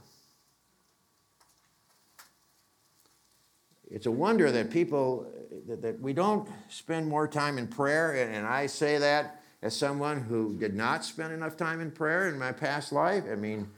It's 3.95 4.07
a 4.07 4.11
wonder 4.11 4.51
that 4.51 4.73
people, 4.73 5.33
that, 5.69 5.81
that 5.83 6.01
we 6.01 6.13
don't 6.13 6.49
spend 6.69 7.07
more 7.07 7.29
time 7.29 7.59
in 7.59 7.69
prayer, 7.69 8.11
and, 8.11 8.35
and 8.35 8.45
I 8.45 8.67
say 8.67 8.99
that 8.99 9.41
as 9.63 9.77
someone 9.77 10.21
who 10.21 10.59
did 10.59 10.75
not 10.75 11.05
spend 11.05 11.33
enough 11.33 11.57
time 11.57 11.81
in 11.81 11.93
prayer 11.93 12.29
in 12.29 12.37
my 12.37 12.51
past 12.51 12.91
life. 12.91 13.23
I 13.31 13.37
mean, 13.37 13.69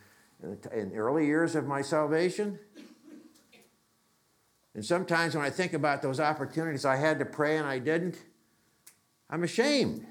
in 0.72 0.92
early 0.96 1.26
years 1.26 1.54
of 1.54 1.66
my 1.66 1.82
salvation. 1.82 2.58
And 4.74 4.82
sometimes 4.82 5.34
when 5.34 5.44
I 5.44 5.50
think 5.50 5.74
about 5.74 6.00
those 6.00 6.18
opportunities 6.18 6.86
I 6.86 6.96
had 6.96 7.18
to 7.18 7.26
pray 7.26 7.58
and 7.58 7.66
I 7.66 7.78
didn't, 7.78 8.16
I'm 9.28 9.44
ashamed. 9.44 10.06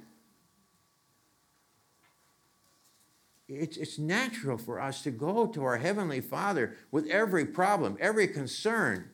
It's, 3.48 3.76
it's 3.76 3.98
natural 3.98 4.60
for 4.60 4.80
us 4.80 5.02
to 5.02 5.10
go 5.10 5.48
to 5.48 5.64
our 5.64 5.78
Heavenly 5.78 6.22
Father 6.22 6.78
with 6.92 7.08
every 7.08 7.46
problem, 7.46 7.98
every 8.00 8.28
concern, 8.28 9.10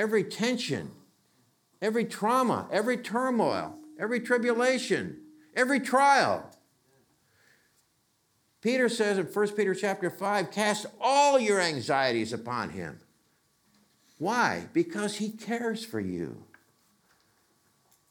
every 0.00 0.24
tension, 0.24 0.90
every 1.82 2.06
trauma, 2.06 2.66
every 2.72 2.96
turmoil, 2.96 3.76
every 3.98 4.18
tribulation, 4.18 5.20
every 5.54 5.78
trial. 5.78 6.50
Peter 8.62 8.88
says 8.88 9.18
in 9.18 9.26
1 9.26 9.48
Peter 9.50 9.74
chapter 9.74 10.08
5, 10.08 10.50
cast 10.50 10.86
all 10.98 11.38
your 11.38 11.60
anxieties 11.60 12.32
upon 12.32 12.70
him. 12.70 12.98
Why? 14.16 14.68
Because 14.72 15.16
he 15.16 15.30
cares 15.30 15.84
for 15.84 16.00
you. 16.00 16.44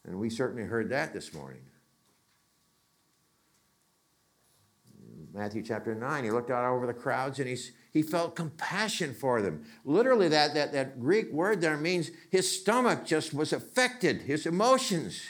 And 0.04 0.20
we 0.20 0.30
certainly 0.30 0.64
heard 0.64 0.90
that 0.90 1.12
this 1.12 1.34
morning. 1.34 1.62
Matthew 5.32 5.62
chapter 5.62 5.94
9, 5.94 6.24
he 6.24 6.30
looked 6.30 6.50
out 6.50 6.64
over 6.64 6.86
the 6.86 6.92
crowds 6.92 7.38
and 7.38 7.48
he's, 7.48 7.72
he 7.92 8.02
felt 8.02 8.34
compassion 8.34 9.14
for 9.14 9.40
them. 9.40 9.64
Literally, 9.84 10.28
that, 10.28 10.54
that, 10.54 10.72
that 10.72 11.00
Greek 11.00 11.30
word 11.32 11.60
there 11.60 11.76
means 11.76 12.10
his 12.30 12.50
stomach 12.50 13.06
just 13.06 13.32
was 13.32 13.52
affected, 13.52 14.22
his 14.22 14.44
emotions. 14.44 15.22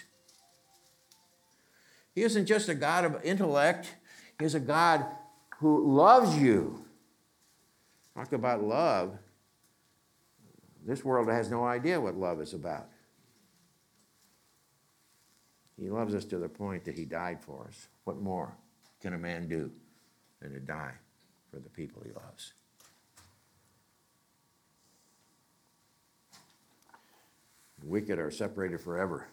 He 2.15 2.23
isn't 2.23 2.47
just 2.47 2.69
a 2.69 2.75
God 2.75 3.05
of 3.05 3.23
intellect, 3.25 3.95
He's 4.39 4.55
a 4.55 4.61
God 4.61 5.05
who 5.59 5.95
loves 5.95 6.37
you. 6.37 6.85
Talk 8.15 8.33
about 8.33 8.63
love. 8.63 9.19
This 10.85 11.05
world 11.05 11.29
has 11.29 11.51
no 11.51 11.65
idea 11.65 12.01
what 12.01 12.17
love 12.17 12.41
is 12.41 12.55
about. 12.55 12.89
He 15.79 15.91
loves 15.91 16.15
us 16.15 16.25
to 16.27 16.39
the 16.39 16.49
point 16.49 16.85
that 16.85 16.97
He 16.97 17.05
died 17.05 17.43
for 17.43 17.67
us. 17.69 17.89
What 18.05 18.21
more 18.21 18.57
can 19.01 19.13
a 19.13 19.19
man 19.19 19.47
do? 19.47 19.71
Than 20.41 20.53
to 20.53 20.61
die 20.61 20.95
for 21.51 21.59
the 21.59 21.69
people 21.69 22.03
he 22.05 22.13
loves. 22.13 22.55
The 27.81 27.87
wicked 27.87 28.19
are 28.19 28.31
separated 28.31 28.81
forever. 28.81 29.27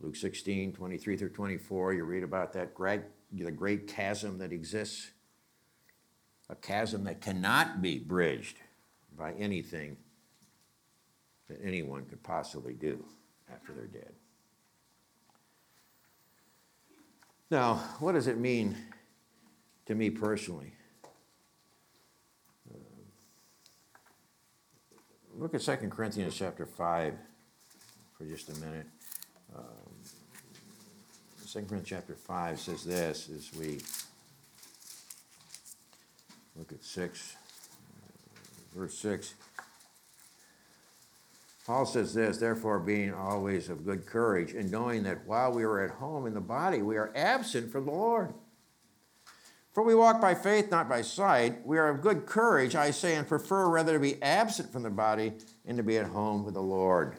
Luke 0.00 0.16
16, 0.16 0.72
23 0.72 1.16
through 1.16 1.30
24, 1.30 1.94
you 1.94 2.04
read 2.04 2.22
about 2.22 2.52
that 2.52 2.74
great, 2.74 3.02
the 3.32 3.50
great 3.50 3.86
chasm 3.86 4.38
that 4.38 4.52
exists, 4.52 5.10
a 6.48 6.54
chasm 6.54 7.04
that 7.04 7.20
cannot 7.20 7.80
be 7.80 7.98
bridged 7.98 8.58
by 9.16 9.32
anything 9.32 9.96
that 11.48 11.58
anyone 11.62 12.04
could 12.04 12.22
possibly 12.22 12.74
do 12.74 13.04
after 13.52 13.72
they're 13.72 13.86
dead. 13.86 14.12
Now, 17.50 17.76
what 18.00 18.12
does 18.12 18.26
it 18.26 18.38
mean 18.38 18.76
to 19.86 19.94
me 19.94 20.10
personally. 20.10 20.72
Uh, 22.68 22.78
look 25.34 25.54
at 25.54 25.62
2 25.62 25.76
Corinthians 25.88 26.36
chapter 26.36 26.66
5 26.66 27.14
for 28.18 28.24
just 28.24 28.48
a 28.50 28.60
minute. 28.60 28.86
Um, 29.56 29.64
2 31.52 31.60
Corinthians 31.60 31.88
chapter 31.88 32.14
5 32.14 32.60
says 32.60 32.84
this 32.84 33.30
as 33.34 33.50
we 33.58 33.78
look 36.56 36.72
at 36.72 36.82
6, 36.82 37.36
verse 38.74 38.98
6. 38.98 39.34
Paul 41.64 41.84
says 41.84 42.14
this, 42.14 42.38
therefore, 42.38 42.78
being 42.78 43.12
always 43.12 43.68
of 43.68 43.84
good 43.84 44.06
courage, 44.06 44.52
and 44.52 44.70
knowing 44.70 45.02
that 45.02 45.26
while 45.26 45.52
we 45.52 45.64
are 45.64 45.80
at 45.80 45.90
home 45.90 46.26
in 46.26 46.32
the 46.32 46.40
body, 46.40 46.80
we 46.80 46.96
are 46.96 47.12
absent 47.16 47.72
from 47.72 47.86
the 47.86 47.90
Lord. 47.90 48.32
For 49.76 49.82
we 49.82 49.94
walk 49.94 50.22
by 50.22 50.34
faith, 50.34 50.70
not 50.70 50.88
by 50.88 51.02
sight. 51.02 51.66
We 51.66 51.76
are 51.76 51.90
of 51.90 52.00
good 52.00 52.24
courage, 52.24 52.74
I 52.74 52.90
say, 52.90 53.14
and 53.14 53.28
prefer 53.28 53.68
rather 53.68 53.92
to 53.92 53.98
be 53.98 54.22
absent 54.22 54.72
from 54.72 54.82
the 54.82 54.88
body 54.88 55.34
and 55.66 55.76
to 55.76 55.82
be 55.82 55.98
at 55.98 56.06
home 56.06 56.46
with 56.46 56.54
the 56.54 56.62
Lord. 56.62 57.18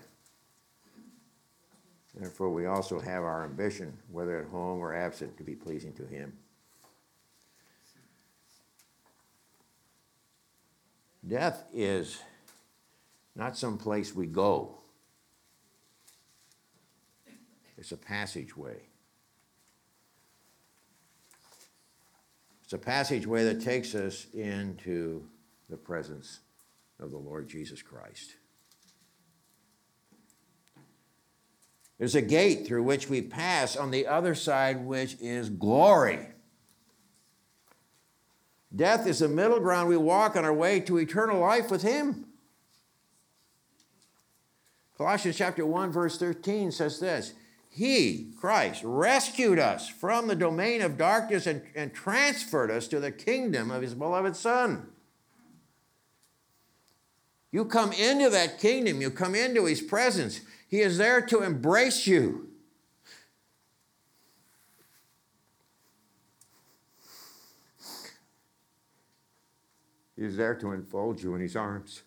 Therefore, 2.15 2.49
we 2.49 2.65
also 2.65 2.99
have 2.99 3.21
our 3.21 3.43
ambition, 3.43 3.95
whether 4.09 4.39
at 4.39 4.47
home 4.47 4.79
or 4.79 4.95
absent, 4.95 5.37
to 5.37 5.43
be 5.43 5.53
pleasing 5.53 5.93
to 5.93 6.07
Him. 6.07 6.33
Death 11.27 11.63
is 11.71 12.23
not 13.35 13.55
some 13.55 13.77
place 13.77 14.15
we 14.15 14.25
go, 14.25 14.79
it's 17.77 17.91
a 17.91 17.97
passageway. 17.97 18.87
It's 22.67 22.73
a 22.73 22.77
passageway 22.77 23.45
that 23.45 23.62
takes 23.62 23.95
us 23.95 24.27
into 24.34 25.23
the 25.69 25.77
presence 25.77 26.41
of 26.99 27.12
the 27.12 27.17
Lord 27.17 27.47
Jesus 27.47 27.82
Christ. 27.82 28.36
There's 31.97 32.15
a 32.15 32.21
gate 32.21 32.67
through 32.67 32.84
which 32.84 33.10
we 33.10 33.21
pass 33.21 33.77
on 33.77 33.89
the 33.89 34.06
other 34.06 34.36
side, 34.36 34.86
which 34.86 35.15
is 35.21 35.49
glory. 35.49 36.27
Death 38.75 39.08
is 39.08 39.19
the 39.19 39.30
middle 39.30 39.62
ground 39.62 39.88
we 39.88 39.95
walk 39.95 40.36
on 40.36 40.43
our 40.43 40.53
way 40.53 40.82
to 40.82 40.97
eternal 40.97 41.39
life 41.39 41.71
with 41.71 41.84
Him. 41.84 42.25
Colossians 44.97 45.38
chapter 45.38 45.65
1, 45.65 45.89
verse 45.89 46.17
13 46.17 46.73
says 46.73 46.99
this 46.99 47.34
he, 47.77 48.31
Christ, 48.39 48.81
rescued 48.83 49.59
us 49.59 49.87
from 49.87 50.25
the 50.25 50.35
domain 50.35 50.81
of 50.81 50.97
darkness 50.97 51.45
and, 51.45 51.61
and 51.75 51.93
transferred 51.93 52.71
us 52.71 52.87
to 52.87 52.99
the 52.99 53.11
kingdom 53.11 53.69
of 53.69 53.83
His 53.83 53.93
beloved 53.93 54.35
Son. 54.35 54.87
You 57.51 57.65
come 57.65 57.91
into 57.91 58.31
that 58.31 58.59
kingdom, 58.59 58.99
you 58.99 59.11
come 59.11 59.35
into 59.35 59.65
His 59.65 59.79
presence. 59.79 60.41
He 60.67 60.79
is 60.79 60.97
there 60.97 61.21
to 61.27 61.43
embrace 61.43 62.07
you. 62.07 62.47
He 70.15 70.23
is 70.23 70.35
there 70.35 70.55
to 70.55 70.71
enfold 70.71 71.21
you 71.21 71.35
in 71.35 71.41
His 71.41 71.55
arms. 71.55 72.01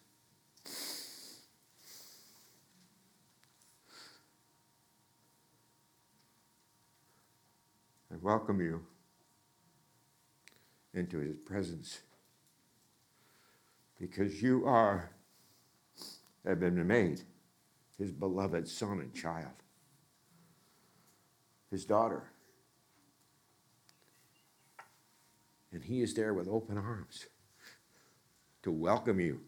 Welcome 8.19 8.61
you 8.61 8.83
into 10.95 11.19
his 11.19 11.37
presence 11.37 12.01
because 13.99 14.43
you 14.43 14.67
are, 14.67 15.11
have 16.45 16.59
been 16.59 16.87
made 16.87 17.23
his 17.99 18.11
beloved 18.11 18.67
son 18.67 19.01
and 19.01 19.15
child, 19.15 19.53
his 21.71 21.85
daughter. 21.85 22.25
And 25.73 25.85
he 25.85 26.01
is 26.01 26.15
there 26.15 26.35
with 26.35 26.49
open 26.49 26.79
arms 26.79 27.27
to 28.63 28.73
welcome 28.73 29.21
you 29.21 29.41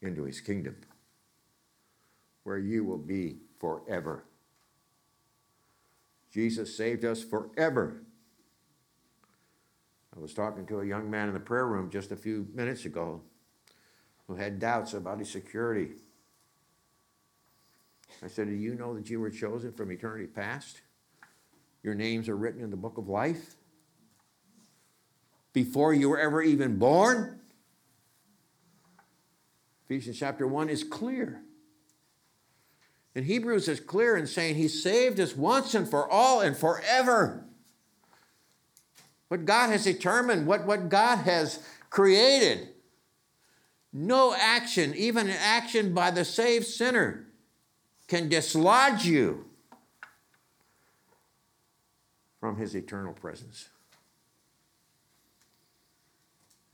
into 0.00 0.24
his 0.24 0.40
kingdom 0.40 0.76
where 2.42 2.58
you 2.58 2.84
will 2.84 2.98
be 2.98 3.36
forever. 3.58 4.24
Jesus 6.36 6.76
saved 6.76 7.02
us 7.06 7.24
forever. 7.24 8.02
I 10.14 10.20
was 10.20 10.34
talking 10.34 10.66
to 10.66 10.80
a 10.80 10.84
young 10.84 11.10
man 11.10 11.28
in 11.28 11.34
the 11.34 11.40
prayer 11.40 11.66
room 11.66 11.88
just 11.88 12.12
a 12.12 12.16
few 12.16 12.46
minutes 12.52 12.84
ago 12.84 13.22
who 14.26 14.34
had 14.34 14.58
doubts 14.58 14.92
about 14.92 15.18
his 15.18 15.30
security. 15.30 15.92
I 18.22 18.28
said, 18.28 18.48
Do 18.48 18.54
you 18.54 18.74
know 18.74 18.94
that 18.96 19.08
you 19.08 19.18
were 19.18 19.30
chosen 19.30 19.72
from 19.72 19.90
eternity 19.90 20.26
past? 20.26 20.82
Your 21.82 21.94
names 21.94 22.28
are 22.28 22.36
written 22.36 22.62
in 22.62 22.68
the 22.68 22.76
book 22.76 22.98
of 22.98 23.08
life 23.08 23.54
before 25.54 25.94
you 25.94 26.10
were 26.10 26.20
ever 26.20 26.42
even 26.42 26.76
born? 26.76 27.40
Ephesians 29.86 30.18
chapter 30.18 30.46
1 30.46 30.68
is 30.68 30.84
clear. 30.84 31.40
And 33.16 33.24
Hebrews 33.24 33.66
is 33.66 33.80
clear 33.80 34.14
in 34.14 34.26
saying 34.26 34.56
he 34.56 34.68
saved 34.68 35.18
us 35.18 35.34
once 35.34 35.74
and 35.74 35.88
for 35.88 36.06
all 36.06 36.42
and 36.42 36.54
forever. 36.54 37.46
What 39.28 39.46
God 39.46 39.70
has 39.70 39.84
determined, 39.84 40.46
what, 40.46 40.66
what 40.66 40.90
God 40.90 41.20
has 41.20 41.66
created. 41.88 42.68
No 43.90 44.34
action, 44.38 44.92
even 44.94 45.28
an 45.28 45.36
action 45.40 45.94
by 45.94 46.10
the 46.10 46.26
saved 46.26 46.66
sinner, 46.66 47.26
can 48.06 48.28
dislodge 48.28 49.06
you 49.06 49.46
from 52.38 52.58
his 52.58 52.76
eternal 52.76 53.14
presence. 53.14 53.70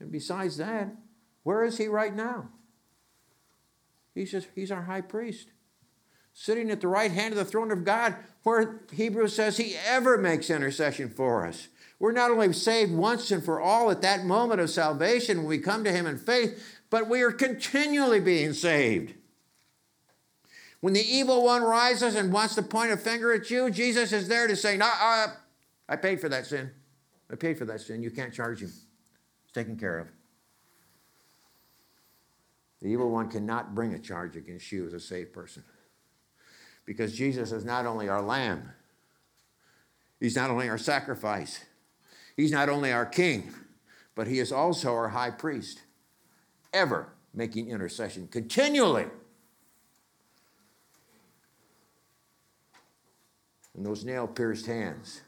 And 0.01 0.11
besides 0.11 0.57
that, 0.57 0.93
where 1.43 1.63
is 1.63 1.77
he 1.77 1.87
right 1.87 2.13
now? 2.13 2.49
He's, 4.13 4.29
just, 4.29 4.49
he's 4.53 4.71
our 4.71 4.83
high 4.83 5.01
priest, 5.01 5.47
sitting 6.33 6.71
at 6.71 6.81
the 6.81 6.87
right 6.87 7.11
hand 7.11 7.33
of 7.33 7.37
the 7.37 7.45
throne 7.45 7.71
of 7.71 7.85
God, 7.85 8.15
where 8.43 8.81
Hebrews 8.91 9.35
says 9.35 9.57
he 9.57 9.75
ever 9.87 10.17
makes 10.17 10.49
intercession 10.49 11.09
for 11.09 11.45
us. 11.45 11.67
We're 11.99 12.11
not 12.11 12.31
only 12.31 12.51
saved 12.53 12.91
once 12.91 13.31
and 13.31 13.43
for 13.43 13.61
all 13.61 13.89
at 13.89 14.01
that 14.01 14.25
moment 14.25 14.59
of 14.59 14.69
salvation 14.69 15.37
when 15.37 15.47
we 15.47 15.59
come 15.59 15.83
to 15.83 15.91
him 15.91 16.05
in 16.05 16.17
faith, 16.17 16.79
but 16.89 17.07
we 17.07 17.21
are 17.21 17.31
continually 17.31 18.19
being 18.19 18.53
saved. 18.53 19.13
When 20.81 20.93
the 20.93 20.99
evil 20.99 21.45
one 21.45 21.63
rises 21.63 22.15
and 22.15 22.33
wants 22.33 22.55
to 22.55 22.61
point 22.61 22.91
a 22.91 22.97
finger 22.97 23.31
at 23.31 23.49
you, 23.49 23.71
Jesus 23.71 24.11
is 24.11 24.27
there 24.27 24.47
to 24.47 24.55
say, 24.57 24.75
no, 24.75 24.85
uh, 24.85 25.27
I 25.87 25.95
paid 25.95 26.19
for 26.19 26.27
that 26.27 26.45
sin. 26.45 26.71
I 27.31 27.35
paid 27.35 27.57
for 27.57 27.63
that 27.65 27.79
sin. 27.79 28.03
You 28.03 28.11
can't 28.11 28.33
charge 28.33 28.61
him. 28.61 28.73
It's 29.45 29.53
taken 29.53 29.77
care 29.77 29.99
of. 29.99 30.07
The 32.81 32.89
evil 32.89 33.09
one 33.09 33.29
cannot 33.29 33.73
bring 33.73 33.93
a 33.93 33.99
charge 33.99 34.35
against 34.35 34.69
you 34.73 34.85
as 34.85 34.91
a 34.91 34.99
saved 34.99 35.31
person. 35.31 35.63
Because 36.85 37.15
Jesus 37.15 37.51
is 37.51 37.63
not 37.63 37.85
only 37.85 38.09
our 38.09 38.21
lamb, 38.21 38.71
he's 40.19 40.35
not 40.35 40.49
only 40.49 40.69
our 40.69 40.77
sacrifice, 40.77 41.63
he's 42.35 42.51
not 42.51 42.69
only 42.69 42.91
our 42.91 43.05
king, 43.05 43.53
but 44.15 44.27
he 44.27 44.39
is 44.39 44.51
also 44.51 44.93
our 44.93 45.09
high 45.09 45.31
priest, 45.31 45.81
ever 46.73 47.09
making 47.33 47.69
intercession 47.69 48.27
continually. 48.27 49.05
And 53.75 53.85
those 53.85 54.05
nail 54.05 54.27
pierced 54.27 54.65
hands 54.65 55.21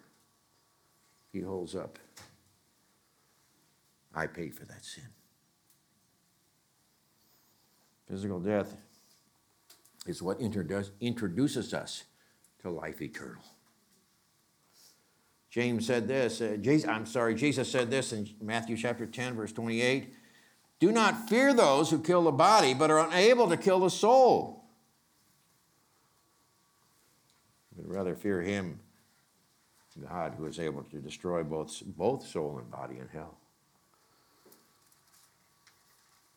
he 1.31 1.41
holds 1.41 1.75
up. 1.75 1.99
I 4.13 4.27
paid 4.27 4.53
for 4.53 4.65
that 4.65 4.85
sin. 4.85 5.03
Physical 8.07 8.39
death 8.39 8.73
is 10.05 10.21
what 10.21 10.39
introduces 10.39 11.73
us 11.73 12.03
to 12.61 12.69
life 12.69 13.01
eternal. 13.01 13.43
James 15.49 15.87
said 15.87 16.07
this, 16.07 16.41
uh, 16.41 16.57
Jesus, 16.59 16.87
I'm 16.87 17.05
sorry, 17.05 17.33
Jesus 17.33 17.71
said 17.71 17.89
this 17.89 18.11
in 18.11 18.27
Matthew 18.41 18.75
chapter 18.75 19.05
10, 19.05 19.35
verse 19.35 19.53
28 19.53 20.13
Do 20.79 20.91
not 20.91 21.29
fear 21.29 21.53
those 21.53 21.89
who 21.89 21.99
kill 21.99 22.23
the 22.23 22.31
body, 22.31 22.73
but 22.73 22.91
are 22.91 23.07
unable 23.07 23.47
to 23.47 23.55
kill 23.55 23.79
the 23.79 23.89
soul. 23.89 24.65
But 27.75 27.87
rather 27.87 28.15
fear 28.15 28.41
him, 28.41 28.79
God, 30.09 30.33
who 30.37 30.45
is 30.45 30.59
able 30.59 30.83
to 30.83 30.97
destroy 30.97 31.43
both, 31.43 31.81
both 31.85 32.27
soul 32.27 32.57
and 32.57 32.69
body 32.69 32.97
in 32.99 33.07
hell. 33.07 33.37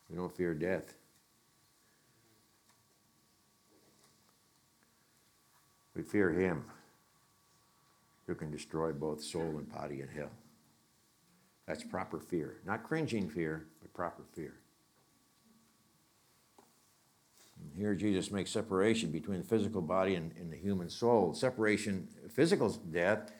We 0.09 0.17
don't 0.17 0.35
fear 0.35 0.55
death. 0.55 0.95
We 5.99 6.05
fear 6.05 6.31
him 6.31 6.65
who 8.29 8.37
can 8.37 8.53
destroy 8.53 8.93
both 8.93 9.21
soul 9.21 9.57
and 9.59 9.69
body 9.69 10.01
in 10.01 10.07
hell. 10.07 10.31
That's 11.67 11.83
proper 11.83 12.21
fear. 12.21 12.59
Not 12.65 12.85
cringing 12.85 13.29
fear, 13.29 13.67
but 13.83 13.93
proper 13.93 14.23
fear. 14.33 14.55
And 17.61 17.73
here 17.77 17.97
Jesus 17.97 18.31
makes 18.31 18.53
separation 18.53 19.11
between 19.11 19.39
the 19.39 19.45
physical 19.45 19.83
body 19.83 20.15
and, 20.15 20.31
and 20.39 20.53
the 20.53 20.57
human 20.57 20.89
soul. 20.89 21.35
Separation, 21.35 22.07
physical 22.31 22.69
death, 22.71 23.33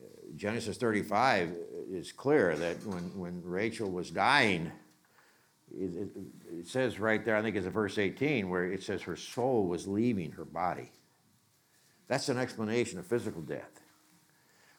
uh, 0.00 0.06
Genesis 0.36 0.76
35 0.76 1.48
uh, 1.48 1.54
is 1.90 2.12
clear 2.12 2.54
that 2.54 2.76
when, 2.86 3.18
when 3.18 3.42
Rachel 3.42 3.90
was 3.90 4.12
dying, 4.12 4.70
it, 5.76 5.94
it, 5.96 6.08
it, 6.60 6.68
says 6.68 7.00
right 7.00 7.24
there, 7.24 7.36
I 7.36 7.42
think 7.42 7.56
it's 7.56 7.66
verse 7.66 7.98
18, 7.98 8.48
where 8.48 8.66
it 8.66 8.84
says 8.84 9.02
her 9.02 9.16
soul 9.16 9.66
was 9.66 9.88
leaving 9.88 10.30
her 10.30 10.44
body. 10.44 10.92
That's 12.08 12.28
an 12.30 12.38
explanation 12.38 12.98
of 12.98 13.06
physical 13.06 13.42
death. 13.42 13.80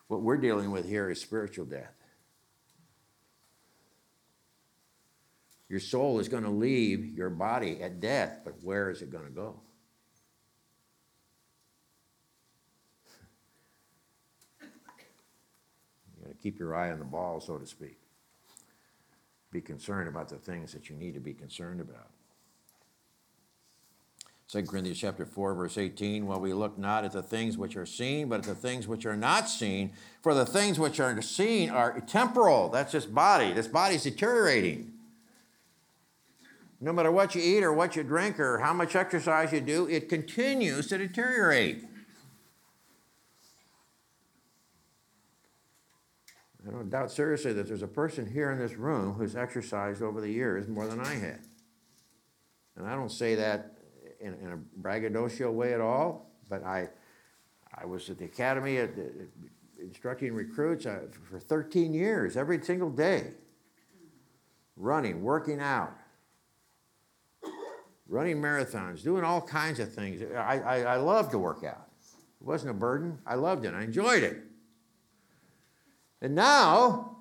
What 0.08 0.22
we're 0.22 0.38
dealing 0.38 0.72
with 0.72 0.90
here 0.90 1.10
is 1.10 1.22
spiritual 1.22 1.66
death. 1.66 1.94
Your 5.70 5.80
soul 5.80 6.20
is 6.20 6.28
going 6.28 6.44
to 6.44 6.50
leave 6.50 7.16
your 7.16 7.30
body 7.30 7.80
at 7.82 8.00
death, 8.00 8.40
but 8.44 8.56
where 8.64 8.90
is 8.90 9.04
it 9.04 9.12
going 9.12 9.26
to 9.26 9.32
go? 9.32 9.62
You 14.62 16.24
got 16.24 16.30
to 16.30 16.38
keep 16.42 16.58
your 16.58 16.76
eye 16.76 16.92
on 16.92 16.98
the 16.98 17.06
ball, 17.06 17.40
so 17.40 17.60
to 17.60 17.68
speak. 17.68 18.00
Be 19.52 19.62
concerned 19.62 20.10
about 20.10 20.30
the 20.30 20.38
things 20.38 20.74
that 20.74 20.90
you 20.90 20.96
need 20.96 21.14
to 21.14 21.20
be 21.20 21.34
concerned 21.36 21.82
about. 21.82 22.10
2 24.52 24.64
Corinthians 24.64 24.98
chapter 24.98 25.28
4, 25.28 25.54
verse 25.54 25.78
18, 25.78 26.26
while 26.26 26.40
we 26.40 26.54
look 26.54 26.76
not 26.76 27.06
at 27.06 27.12
the 27.12 27.22
things 27.22 27.56
which 27.56 27.78
are 27.78 27.86
seen, 27.86 28.28
but 28.28 28.40
at 28.40 28.46
the 28.46 28.56
things 28.56 28.88
which 28.88 29.06
are 29.06 29.16
not 29.16 29.48
seen. 29.48 29.92
For 30.24 30.34
the 30.34 30.46
things 30.46 30.80
which 30.80 31.00
are 31.00 31.22
seen 31.22 31.70
are 31.70 32.00
temporal. 32.02 32.70
That's 32.70 32.92
just 32.92 33.14
body. 33.14 33.54
This 33.54 33.68
body's 33.68 34.02
deteriorating. 34.04 34.94
No 36.82 36.92
matter 36.92 37.12
what 37.12 37.36
you 37.36 37.42
eat 37.44 37.64
or 37.64 37.72
what 37.74 37.96
you 37.96 38.02
drink 38.02 38.40
or 38.40 38.58
how 38.58 38.74
much 38.74 38.96
exercise 38.96 39.52
you 39.52 39.62
do, 39.62 39.88
it 39.88 40.10
continues 40.10 40.88
to 40.88 40.98
deteriorate. 40.98 41.86
I 46.68 46.72
don't 46.72 46.90
doubt 46.90 47.12
seriously 47.12 47.54
that 47.54 47.68
there's 47.68 47.84
a 47.84 47.88
person 47.88 48.26
here 48.26 48.52
in 48.52 48.58
this 48.58 48.74
room 48.74 49.14
who's 49.14 49.36
exercised 49.36 50.02
over 50.02 50.20
the 50.20 50.32
years 50.32 50.68
more 50.68 50.88
than 50.88 51.00
I 51.00 51.14
had. 51.14 51.42
And 52.76 52.88
I 52.88 52.96
don't 52.96 53.12
say 53.12 53.36
that 53.36 53.79
in, 54.20 54.34
in 54.36 54.52
a 54.52 54.58
braggadocio 54.78 55.52
way 55.52 55.74
at 55.74 55.82
all, 55.82 56.32
but 56.50 56.64
I, 56.64 56.90
I 57.74 57.86
was 57.86 58.10
at 58.10 58.18
the 58.18 58.26
academy 58.26 58.78
at, 58.78 58.90
at, 58.98 59.12
instructing 59.82 60.34
recruits 60.34 60.86
uh, 60.86 61.02
for 61.30 61.40
13 61.40 61.94
years, 61.94 62.36
every 62.36 62.62
single 62.62 62.90
day, 62.90 63.32
running, 64.76 65.24
working 65.24 65.60
out, 65.60 65.94
running 68.08 68.42
marathons, 68.42 69.04
doing 69.04 69.24
all 69.24 69.42
kinds 69.42 69.80
of 69.80 69.94
things. 69.94 70.22
I, 70.36 70.60
I, 70.60 70.80
I 70.82 70.96
loved 70.98 71.32
to 71.32 71.40
work 71.40 71.64
out. 71.64 71.88
It 72.42 72.46
wasn't 72.46 72.72
a 72.72 72.74
burden. 72.74 73.20
I 73.26 73.36
loved 73.36 73.66
it. 73.66 73.74
I 73.74 73.84
enjoyed 73.84 74.24
it. 74.24 74.38
And 76.22 76.36
now, 76.36 77.19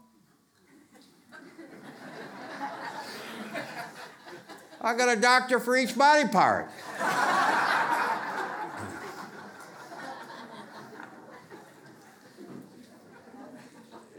I 4.80 4.94
got 4.94 5.08
a 5.08 5.20
doctor 5.20 5.58
for 5.58 5.76
each 5.76 5.96
body 5.96 6.28
part. 6.28 6.70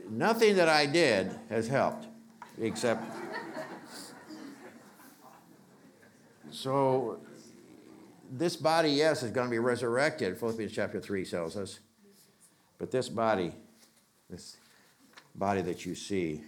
Nothing 0.09 0.57
that 0.57 0.67
I 0.67 0.85
did 0.85 1.31
has 1.49 1.67
helped, 1.69 2.07
except. 2.59 3.03
So, 6.51 7.19
this 8.29 8.57
body, 8.57 8.89
yes, 8.89 9.23
is 9.23 9.31
going 9.31 9.47
to 9.47 9.51
be 9.51 9.59
resurrected, 9.59 10.37
Philippians 10.37 10.73
chapter 10.73 10.99
3 10.99 11.23
tells 11.25 11.55
us. 11.55 11.79
But 12.77 12.91
this 12.91 13.07
body, 13.07 13.53
this 14.29 14.57
body 15.35 15.61
that 15.61 15.85
you 15.85 15.95
see, 15.95 16.43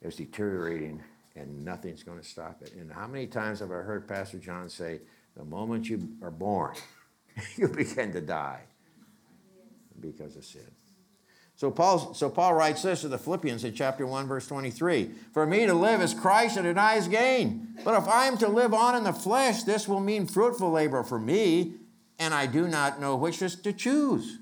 is 0.00 0.14
deteriorating 0.14 1.02
and 1.36 1.64
nothing's 1.64 2.02
going 2.02 2.18
to 2.18 2.24
stop 2.24 2.62
it. 2.62 2.74
And 2.74 2.90
how 2.90 3.06
many 3.06 3.26
times 3.26 3.60
have 3.60 3.70
I 3.70 3.74
heard 3.74 4.08
Pastor 4.08 4.38
John 4.38 4.68
say, 4.68 5.00
the 5.36 5.44
moment 5.44 5.88
you 5.88 6.08
are 6.22 6.30
born, 6.30 6.74
you 7.56 7.68
begin 7.68 8.12
to 8.12 8.20
die 8.20 8.62
because 10.00 10.36
of 10.36 10.44
sin. 10.44 10.62
So 11.56 11.70
Paul, 11.70 12.12
so 12.12 12.28
Paul 12.28 12.52
writes 12.52 12.82
this 12.82 13.00
to 13.00 13.08
the 13.08 13.16
Philippians 13.16 13.64
in 13.64 13.72
chapter 13.72 14.06
1, 14.06 14.26
verse 14.26 14.46
23. 14.46 15.10
For 15.32 15.46
me 15.46 15.64
to 15.64 15.72
live 15.72 16.02
is 16.02 16.12
Christ 16.12 16.58
and 16.58 16.74
to 16.74 16.94
is 16.94 17.08
gain. 17.08 17.68
But 17.82 17.94
if 17.94 18.06
I 18.08 18.26
am 18.26 18.36
to 18.38 18.48
live 18.48 18.74
on 18.74 18.94
in 18.94 19.04
the 19.04 19.12
flesh, 19.12 19.62
this 19.62 19.88
will 19.88 20.00
mean 20.00 20.26
fruitful 20.26 20.70
labor 20.70 21.02
for 21.02 21.18
me, 21.18 21.74
and 22.18 22.34
I 22.34 22.44
do 22.46 22.68
not 22.68 23.00
know 23.00 23.16
which 23.16 23.40
is 23.40 23.56
to 23.56 23.72
choose. 23.72 24.38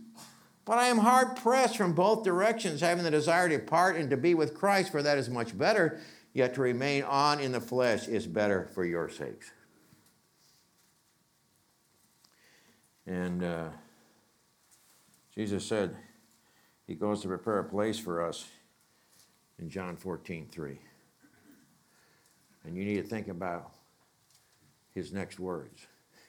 But 0.64 0.78
I 0.78 0.86
am 0.86 0.98
hard 0.98 1.36
pressed 1.36 1.76
from 1.76 1.92
both 1.92 2.24
directions, 2.24 2.80
having 2.80 3.04
the 3.04 3.10
desire 3.10 3.48
to 3.48 3.58
depart 3.58 3.96
and 3.96 4.10
to 4.10 4.16
be 4.16 4.34
with 4.34 4.54
Christ, 4.54 4.90
for 4.90 5.02
that 5.02 5.18
is 5.18 5.28
much 5.28 5.56
better. 5.56 6.00
Yet 6.34 6.54
to 6.54 6.60
remain 6.60 7.04
on 7.04 7.40
in 7.40 7.52
the 7.52 7.60
flesh 7.60 8.08
is 8.08 8.26
better 8.26 8.68
for 8.74 8.84
your 8.84 9.08
sakes. 9.08 9.52
And 13.06 13.44
uh, 13.44 13.68
Jesus 15.34 15.64
said 15.64 15.96
he 16.86 16.94
goes 16.94 17.22
to 17.22 17.28
prepare 17.28 17.60
a 17.60 17.64
place 17.64 17.98
for 17.98 18.26
us 18.26 18.46
in 19.58 19.70
John 19.70 19.96
14 19.96 20.48
3. 20.50 20.78
And 22.64 22.76
you 22.76 22.84
need 22.84 22.96
to 22.96 23.02
think 23.02 23.28
about 23.28 23.72
his 24.92 25.12
next 25.12 25.38
words. 25.38 25.86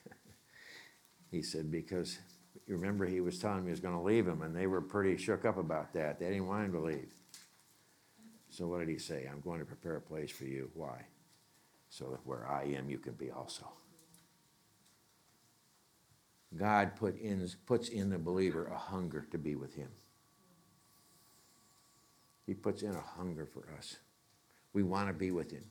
he 1.30 1.42
said, 1.42 1.70
because 1.70 2.18
you 2.66 2.76
remember 2.76 3.06
he 3.06 3.20
was 3.20 3.38
telling 3.38 3.64
me 3.64 3.68
he 3.68 3.70
was 3.70 3.80
going 3.80 3.94
to 3.94 4.02
leave 4.02 4.26
him, 4.26 4.42
and 4.42 4.54
they 4.54 4.66
were 4.66 4.80
pretty 4.80 5.16
shook 5.16 5.44
up 5.44 5.56
about 5.56 5.92
that. 5.94 6.20
They 6.20 6.26
didn't 6.26 6.46
want 6.46 6.66
him 6.66 6.72
to 6.72 6.80
leave. 6.80 7.14
So 8.56 8.66
what 8.66 8.80
did 8.80 8.88
he 8.88 8.96
say? 8.96 9.28
I'm 9.30 9.40
going 9.40 9.58
to 9.58 9.66
prepare 9.66 9.96
a 9.96 10.00
place 10.00 10.30
for 10.30 10.46
you. 10.46 10.70
Why? 10.72 11.02
So 11.90 12.06
that 12.06 12.24
where 12.24 12.48
I 12.48 12.62
am, 12.78 12.88
you 12.88 12.96
can 12.96 13.12
be 13.12 13.30
also. 13.30 13.68
God 16.56 16.96
put 16.96 17.20
in, 17.20 17.46
puts 17.66 17.90
in 17.90 18.08
the 18.08 18.16
believer 18.16 18.64
a 18.68 18.78
hunger 18.78 19.26
to 19.30 19.36
be 19.36 19.56
with 19.56 19.74
him. 19.74 19.90
He 22.46 22.54
puts 22.54 22.80
in 22.80 22.92
a 22.94 23.00
hunger 23.00 23.44
for 23.44 23.68
us. 23.76 23.96
We 24.72 24.82
want 24.82 25.08
to 25.08 25.12
be 25.12 25.32
with 25.32 25.50
him. 25.50 25.64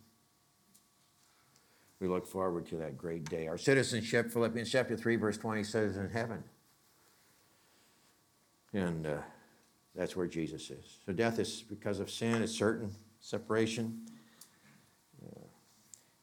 We 1.99 2.07
look 2.07 2.27
forward 2.27 2.67
to 2.67 2.75
that 2.77 2.99
great 2.99 3.27
day. 3.27 3.47
Our 3.47 3.57
citizenship, 3.57 4.31
Philippians 4.31 4.69
chapter 4.69 4.95
3, 4.95 5.15
verse 5.15 5.37
20 5.39 5.63
says, 5.63 5.97
in 5.97 6.11
heaven. 6.11 6.43
And 8.73 9.07
uh, 9.07 9.17
that's 9.95 10.15
where 10.15 10.27
Jesus 10.27 10.69
is. 10.69 10.99
So 11.05 11.13
death 11.13 11.39
is 11.39 11.63
because 11.67 11.99
of 11.99 12.11
sin, 12.11 12.41
it's 12.41 12.51
certain 12.51 12.91
separation. 13.19 14.01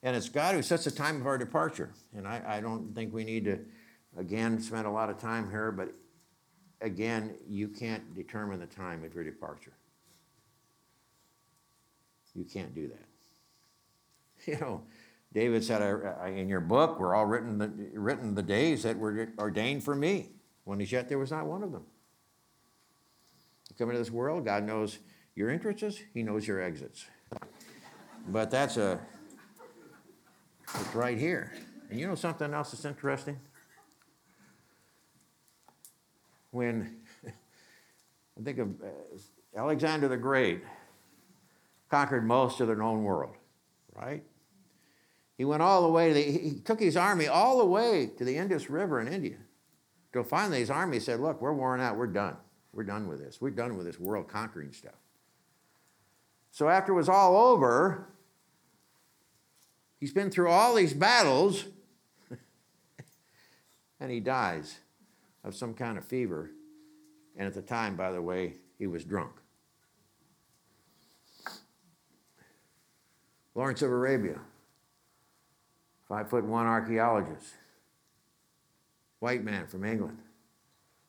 And 0.02 0.16
it's 0.16 0.28
God 0.28 0.54
who 0.54 0.62
sets 0.62 0.84
the 0.84 0.90
time 0.90 1.20
of 1.20 1.26
our 1.26 1.38
departure. 1.38 1.90
And 2.16 2.26
I, 2.26 2.42
I 2.46 2.60
don't 2.60 2.92
think 2.94 3.14
we 3.14 3.24
need 3.24 3.44
to, 3.44 3.60
again, 4.16 4.60
spend 4.60 4.86
a 4.86 4.90
lot 4.90 5.10
of 5.10 5.18
time 5.18 5.48
here, 5.48 5.70
but 5.70 5.94
again, 6.80 7.36
you 7.48 7.68
can't 7.68 8.14
determine 8.14 8.58
the 8.58 8.66
time 8.66 9.04
of 9.04 9.14
your 9.14 9.22
departure. 9.22 9.74
You 12.34 12.44
can't 12.44 12.74
do 12.74 12.88
that. 12.88 12.98
You 14.44 14.58
know, 14.58 14.82
David 15.32 15.62
said, 15.62 15.80
in 16.26 16.48
your 16.48 16.58
book, 16.58 16.98
we're 16.98 17.14
all 17.14 17.26
written 17.26 17.58
the, 17.58 17.68
written 17.94 18.34
the 18.34 18.42
days 18.42 18.82
that 18.82 18.98
were 18.98 19.28
ordained 19.38 19.84
for 19.84 19.94
me, 19.94 20.30
when 20.64 20.80
as 20.80 20.90
yet 20.90 21.08
there 21.08 21.18
was 21.18 21.30
not 21.30 21.46
one 21.46 21.62
of 21.62 21.70
them. 21.70 21.84
You 23.72 23.76
come 23.78 23.88
into 23.88 24.00
this 24.00 24.10
world, 24.10 24.44
God 24.44 24.64
knows 24.64 24.98
your 25.34 25.48
entrances, 25.48 25.98
He 26.12 26.22
knows 26.22 26.46
your 26.46 26.60
exits. 26.60 27.06
But 28.28 28.50
that's 28.50 28.76
a, 28.76 29.00
it's 30.74 30.94
right 30.94 31.16
here. 31.16 31.54
And 31.88 31.98
you 31.98 32.06
know 32.06 32.14
something 32.14 32.52
else 32.52 32.72
that's 32.72 32.84
interesting? 32.84 33.40
When 36.50 36.98
I 37.26 38.42
think 38.44 38.58
of 38.58 38.68
uh, 38.82 39.58
Alexander 39.58 40.06
the 40.06 40.18
Great 40.18 40.62
conquered 41.90 42.26
most 42.26 42.60
of 42.60 42.68
the 42.68 42.74
known 42.74 43.04
world, 43.04 43.36
right? 43.94 44.22
He 45.38 45.46
went 45.46 45.62
all 45.62 45.80
the 45.80 45.88
way 45.88 46.08
to 46.08 46.14
the, 46.14 46.22
he 46.22 46.60
took 46.62 46.78
his 46.78 46.94
army 46.94 47.26
all 47.26 47.56
the 47.56 47.64
way 47.64 48.10
to 48.18 48.24
the 48.24 48.36
Indus 48.36 48.68
River 48.68 49.00
in 49.00 49.08
India. 49.08 49.38
Till 50.12 50.24
finally 50.24 50.58
his 50.58 50.68
army 50.68 51.00
said, 51.00 51.20
Look, 51.20 51.40
we're 51.40 51.54
worn 51.54 51.80
out, 51.80 51.96
we're 51.96 52.06
done. 52.06 52.36
We're 52.72 52.84
done 52.84 53.06
with 53.06 53.18
this. 53.18 53.40
We're 53.40 53.50
done 53.50 53.76
with 53.76 53.86
this 53.86 54.00
world 54.00 54.28
conquering 54.28 54.72
stuff. 54.72 54.94
So 56.50 56.68
after 56.68 56.92
it 56.92 56.96
was 56.96 57.08
all 57.08 57.36
over, 57.36 58.08
he's 60.00 60.12
been 60.12 60.30
through 60.30 60.50
all 60.50 60.74
these 60.74 60.94
battles, 60.94 61.64
and 64.00 64.10
he 64.10 64.20
dies 64.20 64.78
of 65.44 65.54
some 65.54 65.74
kind 65.74 65.98
of 65.98 66.04
fever. 66.04 66.50
And 67.36 67.46
at 67.46 67.54
the 67.54 67.62
time, 67.62 67.96
by 67.96 68.12
the 68.12 68.20
way, 68.20 68.54
he 68.78 68.86
was 68.86 69.04
drunk. 69.04 69.32
Lawrence 73.54 73.82
of 73.82 73.90
Arabia, 73.90 74.38
five 76.08 76.28
foot 76.30 76.44
one 76.44 76.66
archaeologist, 76.66 77.52
white 79.18 79.44
man 79.44 79.66
from 79.66 79.84
England, 79.84 80.18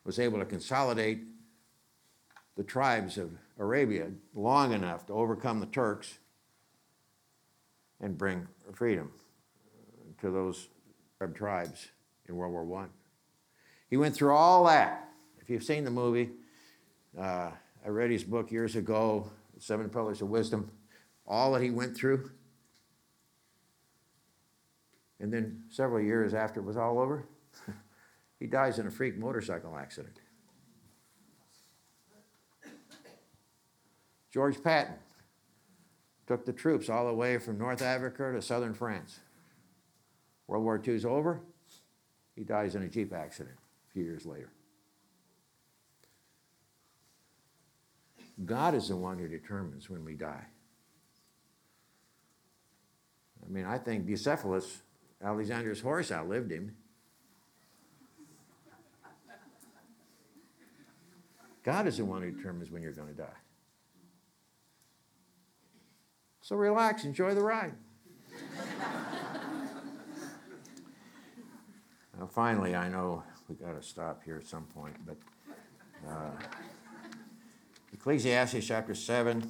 was 0.04 0.20
able 0.20 0.40
to 0.40 0.46
consolidate 0.46 1.20
the 2.56 2.64
tribes 2.64 3.18
of 3.18 3.32
Arabia 3.58 4.12
long 4.34 4.74
enough 4.74 5.06
to 5.08 5.14
overcome 5.14 5.60
the 5.60 5.66
Turks 5.68 6.20
and 8.00 8.18
bring 8.18 8.48
freedom 8.74 9.12
to 10.20 10.30
those 10.30 10.70
Arab 11.22 11.36
tribes 11.36 11.88
in 12.28 12.36
World 12.36 12.54
War 12.54 12.84
I. 12.84 12.88
He 13.90 13.98
went 13.98 14.16
through 14.16 14.34
all 14.34 14.66
that. 14.66 15.10
If 15.40 15.50
you've 15.50 15.64
seen 15.64 15.84
the 15.84 15.92
movie, 15.92 16.32
uh, 17.20 17.52
I 17.86 17.90
read 17.90 18.12
his 18.12 18.24
book 18.24 18.52
years 18.52 18.76
ago, 18.76 19.30
Seven 19.60 19.90
Pillars 19.90 20.22
of 20.22 20.30
Wisdom, 20.30 20.72
all 21.28 21.54
that 21.54 21.62
he 21.62 21.70
went 21.70 21.96
through. 21.96 22.32
And 25.20 25.32
then 25.32 25.64
several 25.70 26.04
years 26.04 26.34
after 26.34 26.60
it 26.60 26.64
was 26.64 26.76
all 26.76 27.00
over, 27.00 27.26
he 28.40 28.48
dies 28.48 28.80
in 28.80 28.88
a 28.88 28.92
freak 28.92 29.18
motorcycle 29.18 29.78
accident. 29.78 30.20
George 34.34 34.62
Patton 34.64 34.96
took 36.26 36.46
the 36.46 36.54
troops 36.54 36.90
all 36.90 37.06
the 37.06 37.14
way 37.14 37.38
from 37.38 37.60
North 37.60 37.84
Africa 37.84 38.32
to 38.34 38.42
southern 38.42 38.74
France. 38.74 39.20
World 40.48 40.64
War 40.64 40.82
II 40.86 40.96
is 40.96 41.06
over. 41.06 41.40
He 42.36 42.44
dies 42.44 42.74
in 42.74 42.82
a 42.82 42.88
Jeep 42.88 43.14
accident 43.14 43.56
a 43.90 43.94
few 43.94 44.04
years 44.04 44.26
later. 44.26 44.50
God 48.44 48.74
is 48.74 48.88
the 48.88 48.96
one 48.96 49.20
who 49.20 49.28
determines 49.28 49.90
when 49.90 50.04
we 50.04 50.16
die. 50.16 50.46
I 53.46 53.50
mean, 53.52 53.66
I 53.66 53.78
think 53.78 54.08
Bucephalus, 54.08 54.82
Alexander's 55.24 55.82
horse, 55.82 56.12
outlived 56.12 56.52
him. 56.52 56.76
God 61.64 61.86
is 61.86 61.98
the 61.98 62.06
one 62.06 62.24
who 62.24 62.32
determines 62.32 62.72
when 62.72 62.82
you're 62.82 62.92
going 62.92 63.10
to 63.10 63.14
die. 63.14 63.43
So 66.44 66.58
relax, 66.58 67.06
enjoy 67.06 67.34
the 67.36 67.42
ride. 67.42 67.72
now, 72.20 72.28
finally, 72.30 72.76
I 72.76 72.90
know 72.90 73.24
we 73.48 73.56
got 73.56 73.82
to 73.82 73.88
stop 73.88 74.22
here 74.26 74.36
at 74.36 74.46
some 74.46 74.66
point, 74.66 74.94
but 75.06 75.16
uh, 76.06 76.32
Ecclesiastes 77.94 78.68
chapter 78.68 78.94
7. 78.94 79.50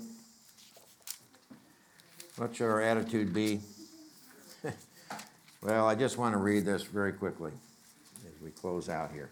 What 2.38 2.56
should 2.56 2.70
our 2.70 2.82
attitude 2.82 3.34
be? 3.34 3.62
well, 5.64 5.88
I 5.88 5.96
just 5.96 6.20
want 6.20 6.34
to 6.34 6.38
read 6.38 6.64
this 6.64 6.84
very 6.84 7.14
quickly 7.14 7.54
as 8.24 8.40
we 8.40 8.52
close 8.52 8.88
out 8.88 9.12
here. 9.12 9.32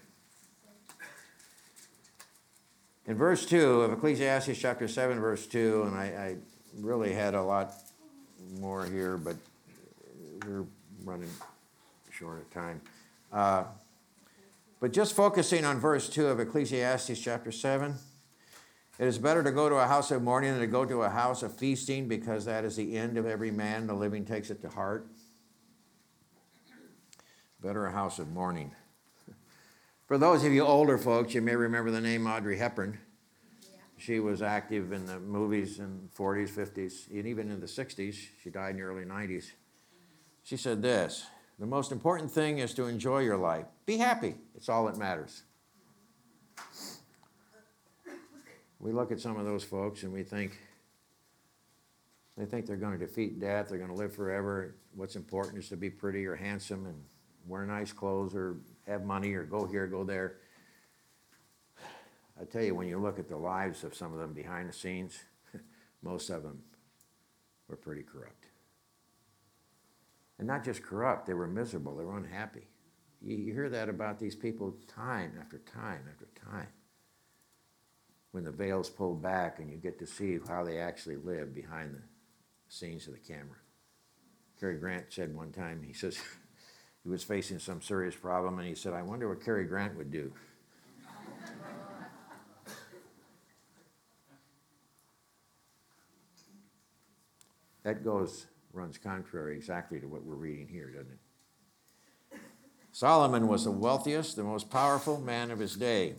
In 3.06 3.16
verse 3.16 3.46
2 3.46 3.82
of 3.82 3.94
Ecclesiastes 3.94 4.58
chapter 4.58 4.88
7, 4.88 5.20
verse 5.20 5.46
2, 5.46 5.84
and 5.84 5.96
I, 5.96 6.06
I 6.06 6.38
really 6.80 7.14
had 7.14 7.34
a 7.34 7.42
lot 7.42 7.74
more 8.60 8.86
here, 8.86 9.18
but 9.18 9.36
we're 10.46 10.66
running 11.04 11.30
short 12.12 12.40
of 12.40 12.50
time. 12.52 12.82
Uh, 13.32 13.64
but 14.80 14.92
just 14.92 15.16
focusing 15.16 15.64
on 15.64 15.80
verse 15.80 16.10
2 16.10 16.28
of 16.28 16.40
Ecclesiastes 16.40 17.20
chapter 17.20 17.52
7, 17.52 17.96
it 19.00 19.08
is 19.08 19.18
better 19.18 19.44
to 19.44 19.52
go 19.52 19.70
to 19.70 19.76
a 19.76 19.88
house 19.88 20.12
of 20.12 20.22
mourning 20.22 20.52
than 20.52 20.62
to 20.62 20.68
go 20.68 20.86
to 20.86 21.04
a 21.04 21.10
house 21.10 21.44
of 21.44 21.56
feasting, 21.56 22.08
because 22.08 22.46
that 22.46 22.66
is 22.66 22.76
the 22.76 22.98
end 22.98 23.18
of 23.18 23.26
every 23.26 23.52
man. 23.52 23.88
The 23.88 23.94
living 23.94 24.26
takes 24.26 24.50
it 24.50 24.62
to 24.62 24.70
heart. 24.70 25.08
Better 27.62 27.86
a 27.86 27.92
house 27.92 28.20
of 28.20 28.32
mourning. 28.32 28.72
For 30.08 30.18
those 30.18 30.44
of 30.44 30.52
you 30.52 30.64
older 30.64 30.98
folks, 30.98 31.34
you 31.34 31.42
may 31.42 31.56
remember 31.56 31.92
the 31.92 32.02
name 32.02 32.28
Audrey 32.28 32.58
Hepburn. 32.58 32.98
She 34.02 34.20
was 34.20 34.42
active 34.42 34.94
in 34.94 35.06
the 35.06 35.20
movies 35.20 35.78
in 35.78 36.10
the 36.10 36.24
40s, 36.24 36.50
50s, 36.50 37.08
and 37.12 37.28
even 37.28 37.52
in 37.52 37.60
the 37.60 37.68
60s. 37.68 38.16
She 38.42 38.50
died 38.50 38.72
in 38.72 38.78
the 38.78 38.82
early 38.82 39.06
90s. 39.06 39.52
She 40.42 40.58
said 40.58 40.82
this 40.82 41.28
The 41.60 41.68
most 41.68 41.92
important 41.92 42.32
thing 42.32 42.58
is 42.58 42.74
to 42.74 42.88
enjoy 42.88 43.20
your 43.20 43.38
life. 43.38 43.68
Be 43.86 43.98
happy. 43.98 44.34
It's 44.56 44.70
all 44.70 44.88
that 44.88 44.98
matters. 44.98 45.44
We 48.80 48.92
look 48.92 49.12
at 49.12 49.20
some 49.20 49.38
of 49.38 49.46
those 49.46 49.64
folks 49.64 50.02
and 50.02 50.12
we 50.12 50.24
think, 50.24 50.58
they 52.36 52.46
think 52.46 52.66
they're 52.66 52.78
going 52.78 52.98
to 52.98 53.06
defeat 53.06 53.40
death, 53.40 53.70
they're 53.70 53.78
going 53.78 53.92
to 53.92 53.96
live 53.96 54.16
forever. 54.16 54.74
What's 54.96 55.16
important 55.16 55.60
is 55.60 55.70
to 55.70 55.78
be 55.78 55.92
pretty 55.92 56.26
or 56.26 56.36
handsome 56.36 56.88
and 56.88 56.96
wear 57.46 57.68
nice 57.68 57.94
clothes 57.94 58.34
or 58.34 58.58
have 58.88 59.06
money 59.06 59.32
or 59.34 59.44
go 59.44 59.68
here, 59.68 59.86
go 59.86 60.04
there. 60.04 60.38
I 62.40 62.46
tell 62.46 62.64
you, 62.64 62.76
when 62.76 62.88
you 62.88 63.00
look 63.00 63.20
at 63.20 63.28
the 63.28 63.38
lives 63.38 63.84
of 63.84 63.96
some 63.96 64.14
of 64.14 64.20
them 64.20 64.34
behind 64.34 64.70
the 64.70 64.74
scenes, 64.74 65.20
most 66.02 66.30
of 66.30 66.44
them 66.44 66.64
were 67.68 67.76
pretty 67.76 68.04
corrupt. 68.04 68.46
And 70.40 70.48
not 70.48 70.64
just 70.64 70.82
corrupt, 70.82 71.28
they 71.28 71.34
were 71.34 71.48
miserable, 71.48 71.96
they 71.96 72.04
were 72.04 72.18
unhappy. 72.18 72.68
you 73.22 73.54
hear 73.54 73.70
that 73.70 73.90
about 73.90 74.18
these 74.18 74.36
people 74.36 74.76
time 74.88 75.34
after 75.40 75.60
time 75.60 76.06
after 76.12 76.28
time. 76.50 76.70
When 78.32 78.44
the 78.44 78.52
veil's 78.52 78.90
pulled 78.90 79.22
back 79.22 79.60
and 79.60 79.70
you 79.70 79.78
get 79.78 80.00
to 80.00 80.08
see 80.08 80.40
how 80.48 80.64
they 80.64 80.80
actually 80.80 81.18
live 81.18 81.54
behind 81.54 81.94
the 81.94 82.02
scenes 82.70 83.06
of 83.08 83.14
the 83.14 83.20
camera. 83.20 83.58
Cary 84.60 84.78
Grant 84.78 85.06
said 85.10 85.36
one 85.36 85.52
time, 85.52 85.84
he 85.84 85.94
says, 85.94 86.18
he 87.04 87.10
was 87.10 87.24
facing 87.24 87.60
some 87.60 87.82
serious 87.82 88.16
problem, 88.16 88.58
and 88.58 88.68
he 88.68 88.76
said, 88.76 88.94
I 88.94 89.02
wonder 89.02 89.28
what 89.28 89.44
Cary 89.44 89.66
Grant 89.66 89.98
would 89.98 90.12
do. 90.12 90.32
That 97.84 98.04
goes, 98.04 98.48
runs 98.74 98.98
contrary 98.98 99.56
exactly 99.56 100.00
to 100.00 100.08
what 100.08 100.24
we're 100.24 100.36
reading 100.36 100.68
here, 100.68 100.88
doesn't 100.88 101.12
it? 101.12 102.40
Solomon 102.92 103.48
was 103.48 103.64
the 103.64 103.72
wealthiest, 103.72 104.36
the 104.36 104.44
most 104.44 104.70
powerful 104.70 105.20
man 105.20 105.50
of 105.50 105.60
his 105.60 105.76
day. 105.76 106.16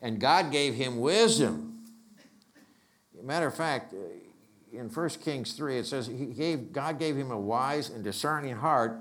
And 0.00 0.20
God 0.20 0.52
gave 0.52 0.74
him 0.74 1.00
wisdom. 1.00 1.84
Matter 3.22 3.46
of 3.46 3.56
fact, 3.56 3.92
uh, 3.92 3.96
in 4.72 4.88
1 4.88 5.08
Kings 5.24 5.54
3, 5.54 5.78
it 5.78 5.86
says, 5.86 6.06
he 6.06 6.26
gave, 6.26 6.72
God 6.72 6.98
gave 6.98 7.16
him 7.16 7.32
a 7.32 7.38
wise 7.38 7.90
and 7.90 8.04
discerning 8.04 8.56
heart, 8.56 8.98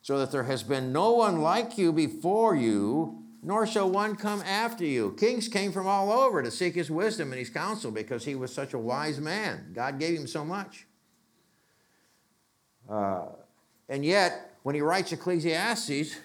so 0.00 0.18
that 0.18 0.32
there 0.32 0.42
has 0.42 0.64
been 0.64 0.92
no 0.92 1.12
one 1.12 1.40
like 1.40 1.78
you 1.78 1.92
before 1.92 2.56
you, 2.56 3.21
nor 3.42 3.66
shall 3.66 3.90
one 3.90 4.14
come 4.14 4.40
after 4.42 4.84
you. 4.84 5.16
Kings 5.18 5.48
came 5.48 5.72
from 5.72 5.88
all 5.88 6.12
over 6.12 6.42
to 6.42 6.50
seek 6.50 6.74
his 6.74 6.90
wisdom 6.90 7.32
and 7.32 7.38
his 7.40 7.50
counsel 7.50 7.90
because 7.90 8.24
he 8.24 8.36
was 8.36 8.54
such 8.54 8.72
a 8.72 8.78
wise 8.78 9.18
man. 9.18 9.72
God 9.74 9.98
gave 9.98 10.16
him 10.16 10.28
so 10.28 10.44
much. 10.44 10.86
Uh, 12.88 13.26
and 13.88 14.04
yet, 14.04 14.56
when 14.62 14.76
he 14.76 14.80
writes 14.80 15.12
Ecclesiastes, 15.12 16.16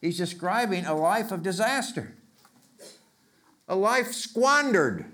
he's 0.00 0.18
describing 0.18 0.84
a 0.84 0.94
life 0.94 1.32
of 1.32 1.42
disaster, 1.42 2.14
a 3.66 3.74
life 3.74 4.12
squandered. 4.12 5.06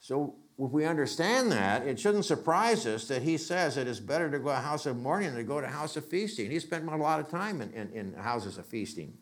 So, 0.00 0.34
if 0.58 0.70
we 0.70 0.86
understand 0.86 1.52
that, 1.52 1.86
it 1.86 2.00
shouldn't 2.00 2.24
surprise 2.24 2.86
us 2.86 3.08
that 3.08 3.22
he 3.22 3.36
says 3.36 3.76
it 3.76 3.86
is 3.86 4.00
better 4.00 4.30
to 4.30 4.38
go 4.38 4.46
to 4.46 4.56
a 4.56 4.60
house 4.60 4.86
of 4.86 4.96
mourning 4.96 5.28
than 5.28 5.36
to 5.36 5.44
go 5.44 5.60
to 5.60 5.66
a 5.66 5.70
house 5.70 5.96
of 5.96 6.06
feasting. 6.06 6.50
He 6.50 6.58
spent 6.60 6.88
a 6.88 6.96
lot 6.96 7.20
of 7.20 7.28
time 7.28 7.60
in, 7.60 7.72
in, 7.72 7.90
in 7.92 8.14
houses 8.14 8.56
of 8.56 8.64
feasting. 8.64 9.12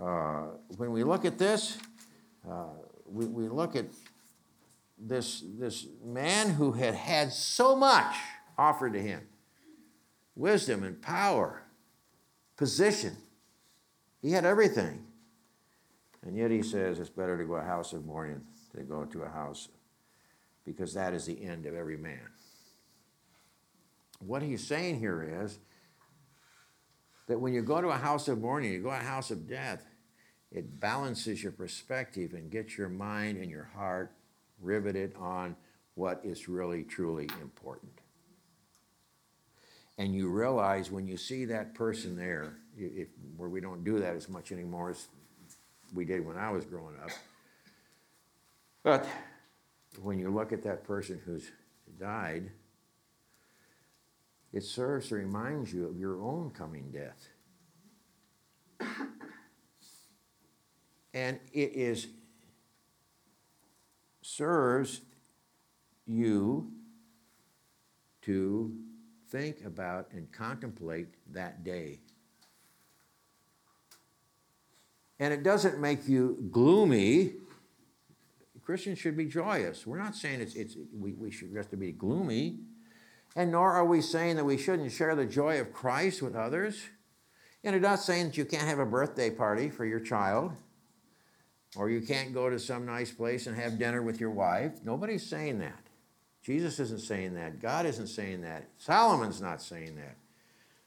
Uh, 0.00 0.44
when 0.76 0.92
we 0.92 1.02
look 1.02 1.24
at 1.24 1.38
this, 1.38 1.76
uh, 2.48 2.66
we, 3.04 3.26
we 3.26 3.48
look 3.48 3.74
at 3.74 3.86
this, 4.96 5.42
this 5.58 5.86
man 6.04 6.50
who 6.50 6.72
had 6.72 6.94
had 6.94 7.32
so 7.32 7.74
much 7.74 8.14
offered 8.56 8.92
to 8.92 9.00
him 9.00 9.22
wisdom 10.36 10.84
and 10.84 11.02
power, 11.02 11.64
position. 12.56 13.16
He 14.22 14.30
had 14.30 14.44
everything. 14.44 15.04
And 16.24 16.36
yet 16.36 16.52
he 16.52 16.62
says 16.62 17.00
it's 17.00 17.10
better 17.10 17.36
to 17.36 17.44
go 17.44 17.54
a 17.54 17.62
house 17.62 17.92
of 17.92 18.06
mourning 18.06 18.40
to 18.76 18.82
go 18.82 19.04
to 19.04 19.22
a 19.22 19.28
house 19.28 19.68
because 20.64 20.94
that 20.94 21.12
is 21.12 21.26
the 21.26 21.42
end 21.42 21.66
of 21.66 21.74
every 21.74 21.96
man. 21.96 22.28
What 24.20 24.42
he's 24.42 24.64
saying 24.64 25.00
here 25.00 25.42
is 25.42 25.58
that 27.26 27.38
when 27.38 27.52
you 27.52 27.62
go 27.62 27.80
to 27.80 27.88
a 27.88 27.96
house 27.96 28.28
of 28.28 28.40
mourning, 28.40 28.72
you 28.72 28.82
go 28.82 28.90
to 28.90 28.96
a 28.96 29.00
house 29.00 29.30
of 29.30 29.48
death, 29.48 29.84
it 30.50 30.78
balances 30.80 31.42
your 31.42 31.52
perspective 31.52 32.34
and 32.34 32.50
gets 32.50 32.76
your 32.76 32.88
mind 32.88 33.38
and 33.38 33.50
your 33.50 33.70
heart 33.74 34.12
riveted 34.60 35.14
on 35.18 35.56
what 35.94 36.20
is 36.24 36.48
really, 36.48 36.84
truly 36.84 37.28
important. 37.40 37.92
And 39.98 40.14
you 40.14 40.30
realize 40.30 40.90
when 40.90 41.06
you 41.06 41.16
see 41.16 41.44
that 41.46 41.74
person 41.74 42.16
there, 42.16 42.54
if, 42.76 43.08
where 43.36 43.48
we 43.48 43.60
don't 43.60 43.84
do 43.84 43.98
that 43.98 44.14
as 44.14 44.28
much 44.28 44.52
anymore 44.52 44.90
as 44.90 45.08
we 45.94 46.04
did 46.04 46.24
when 46.24 46.36
I 46.36 46.50
was 46.50 46.64
growing 46.64 46.96
up, 47.02 47.10
but 48.82 49.06
when 50.00 50.18
you 50.18 50.30
look 50.30 50.52
at 50.52 50.62
that 50.64 50.84
person 50.84 51.20
who's 51.24 51.50
died, 52.00 52.50
it 54.52 54.62
serves 54.62 55.08
to 55.08 55.14
remind 55.14 55.72
you 55.72 55.86
of 55.86 55.98
your 55.98 56.22
own 56.22 56.50
coming 56.50 56.90
death. 56.90 57.28
And 61.14 61.38
it 61.52 61.72
is 61.74 62.08
serves 64.22 65.02
you 66.06 66.72
to 68.22 68.74
think 69.28 69.64
about 69.64 70.08
and 70.12 70.30
contemplate 70.32 71.08
that 71.32 71.64
day. 71.64 72.00
And 75.18 75.32
it 75.34 75.42
doesn't 75.42 75.80
make 75.80 76.08
you 76.08 76.48
gloomy 76.50 77.34
Christians 78.64 78.98
should 78.98 79.16
be 79.16 79.26
joyous. 79.26 79.86
We're 79.86 79.98
not 79.98 80.14
saying 80.14 80.40
it's, 80.40 80.54
it's, 80.54 80.76
we, 80.96 81.12
we 81.14 81.30
should 81.30 81.52
to 81.70 81.76
be 81.76 81.92
gloomy, 81.92 82.60
and 83.34 83.50
nor 83.50 83.72
are 83.72 83.84
we 83.84 84.00
saying 84.00 84.36
that 84.36 84.44
we 84.44 84.58
shouldn't 84.58 84.92
share 84.92 85.14
the 85.14 85.26
joy 85.26 85.60
of 85.60 85.72
Christ 85.72 86.22
with 86.22 86.36
others. 86.36 86.82
And 87.64 87.74
it's 87.74 87.82
not 87.82 88.00
saying 88.00 88.26
that 88.26 88.36
you 88.36 88.44
can't 88.44 88.68
have 88.68 88.78
a 88.78 88.86
birthday 88.86 89.30
party 89.30 89.70
for 89.70 89.84
your 89.84 90.00
child, 90.00 90.52
or 91.76 91.90
you 91.90 92.00
can't 92.00 92.34
go 92.34 92.50
to 92.50 92.58
some 92.58 92.84
nice 92.84 93.10
place 93.10 93.46
and 93.46 93.56
have 93.56 93.78
dinner 93.78 94.02
with 94.02 94.20
your 94.20 94.30
wife. 94.30 94.72
Nobody's 94.84 95.26
saying 95.26 95.58
that. 95.60 95.78
Jesus 96.42 96.80
isn't 96.80 97.00
saying 97.00 97.34
that. 97.34 97.60
God 97.60 97.86
isn't 97.86 98.08
saying 98.08 98.42
that. 98.42 98.68
Solomon's 98.76 99.40
not 99.40 99.62
saying 99.62 99.96
that. 99.96 100.16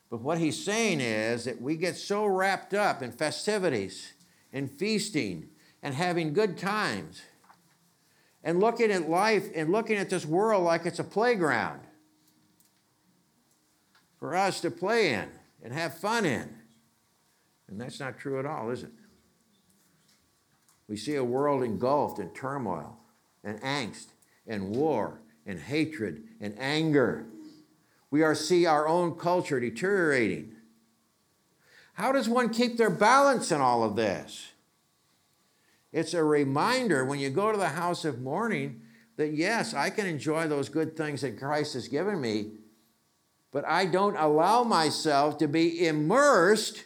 But 0.09 0.21
what 0.21 0.37
he's 0.37 0.63
saying 0.63 0.99
is 1.01 1.45
that 1.45 1.61
we 1.61 1.77
get 1.77 1.95
so 1.95 2.25
wrapped 2.25 2.73
up 2.73 3.01
in 3.01 3.11
festivities 3.11 4.13
and 4.53 4.69
feasting 4.69 5.49
and 5.81 5.95
having 5.95 6.33
good 6.33 6.57
times 6.57 7.21
and 8.45 8.59
looking 8.59 8.91
at 8.91 9.09
life 9.09 9.49
and 9.55 9.71
looking 9.71 9.97
at 9.97 10.09
this 10.09 10.25
world 10.25 10.63
like 10.63 10.85
it's 10.85 10.99
a 10.99 11.03
playground 11.03 11.81
for 14.19 14.35
us 14.35 14.61
to 14.61 14.71
play 14.71 15.13
in 15.13 15.27
and 15.63 15.73
have 15.73 15.97
fun 15.97 16.25
in. 16.25 16.47
And 17.67 17.81
that's 17.81 17.99
not 17.99 18.19
true 18.19 18.39
at 18.39 18.45
all, 18.45 18.69
is 18.69 18.83
it? 18.83 18.91
We 20.87 20.95
see 20.95 21.15
a 21.15 21.23
world 21.23 21.63
engulfed 21.63 22.19
in 22.19 22.29
turmoil 22.29 22.97
and 23.43 23.59
angst 23.61 24.05
and 24.45 24.69
war 24.69 25.19
and 25.47 25.59
hatred 25.59 26.21
and 26.39 26.55
anger. 26.59 27.25
We 28.11 28.21
are 28.21 28.35
see 28.35 28.67
our 28.67 28.87
own 28.87 29.15
culture 29.15 29.59
deteriorating. 29.59 30.51
How 31.93 32.11
does 32.11 32.29
one 32.29 32.49
keep 32.49 32.77
their 32.77 32.91
balance 32.91 33.51
in 33.51 33.59
all 33.59 33.83
of 33.83 33.95
this? 33.95 34.51
It's 35.95 36.13
a 36.13 36.25
reminder 36.25 37.05
when 37.05 37.19
you 37.19 37.29
go 37.29 37.53
to 37.53 37.57
the 37.57 37.69
house 37.69 38.03
of 38.03 38.19
mourning 38.19 38.81
that 39.15 39.31
yes, 39.31 39.73
I 39.73 39.89
can 39.89 40.05
enjoy 40.05 40.45
those 40.45 40.67
good 40.67 40.97
things 40.97 41.21
that 41.21 41.39
Christ 41.39 41.73
has 41.73 41.87
given 41.87 42.19
me, 42.19 42.51
but 43.53 43.63
I 43.65 43.85
don't 43.85 44.17
allow 44.17 44.65
myself 44.65 45.37
to 45.37 45.47
be 45.47 45.87
immersed 45.87 46.83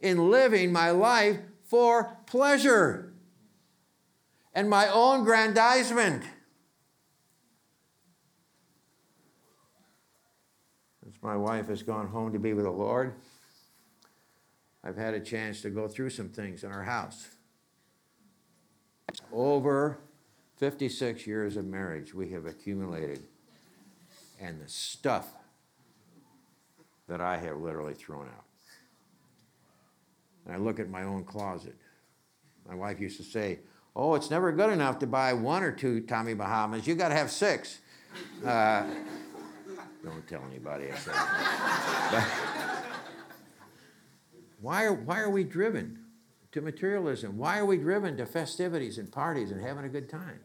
in 0.00 0.30
living 0.30 0.70
my 0.70 0.90
life 0.90 1.38
for 1.64 2.18
pleasure 2.26 3.14
and 4.52 4.68
my 4.68 4.86
own 4.88 5.24
grandizement. 5.24 6.22
Since 11.02 11.16
my 11.22 11.38
wife 11.38 11.68
has 11.68 11.82
gone 11.82 12.08
home 12.08 12.34
to 12.34 12.38
be 12.38 12.52
with 12.52 12.66
the 12.66 12.70
Lord, 12.70 13.14
I've 14.84 14.98
had 14.98 15.14
a 15.14 15.20
chance 15.20 15.62
to 15.62 15.70
go 15.70 15.88
through 15.88 16.10
some 16.10 16.28
things 16.28 16.64
in 16.64 16.70
our 16.70 16.82
house. 16.82 17.31
Over 19.32 19.98
56 20.56 21.26
years 21.26 21.56
of 21.56 21.64
marriage, 21.64 22.14
we 22.14 22.30
have 22.30 22.46
accumulated, 22.46 23.22
and 24.40 24.60
the 24.60 24.68
stuff 24.68 25.28
that 27.08 27.20
I 27.20 27.36
have 27.36 27.58
literally 27.58 27.94
thrown 27.94 28.26
out. 28.26 28.44
And 30.44 30.54
I 30.54 30.58
look 30.58 30.80
at 30.80 30.88
my 30.88 31.04
own 31.04 31.24
closet. 31.24 31.76
My 32.68 32.74
wife 32.74 33.00
used 33.00 33.16
to 33.18 33.24
say, 33.24 33.60
Oh, 33.94 34.14
it's 34.14 34.30
never 34.30 34.50
good 34.52 34.72
enough 34.72 34.98
to 35.00 35.06
buy 35.06 35.34
one 35.34 35.62
or 35.62 35.70
two 35.70 36.00
Tommy 36.00 36.32
Bahamas. 36.32 36.86
You 36.86 36.94
got 36.94 37.08
to 37.08 37.14
have 37.14 37.30
six. 37.30 37.80
Uh, 38.44 38.84
don't 40.02 40.26
tell 40.26 40.42
anybody 40.50 40.90
I 40.90 40.96
said 40.96 41.14
why, 44.60 44.84
are, 44.84 44.92
why 44.92 45.20
are 45.20 45.30
we 45.30 45.44
driven? 45.44 45.98
To 46.52 46.60
materialism? 46.60 47.38
Why 47.38 47.58
are 47.58 47.66
we 47.66 47.78
driven 47.78 48.16
to 48.18 48.26
festivities 48.26 48.98
and 48.98 49.10
parties 49.10 49.50
and 49.50 49.60
having 49.60 49.84
a 49.84 49.88
good 49.88 50.08
time? 50.08 50.40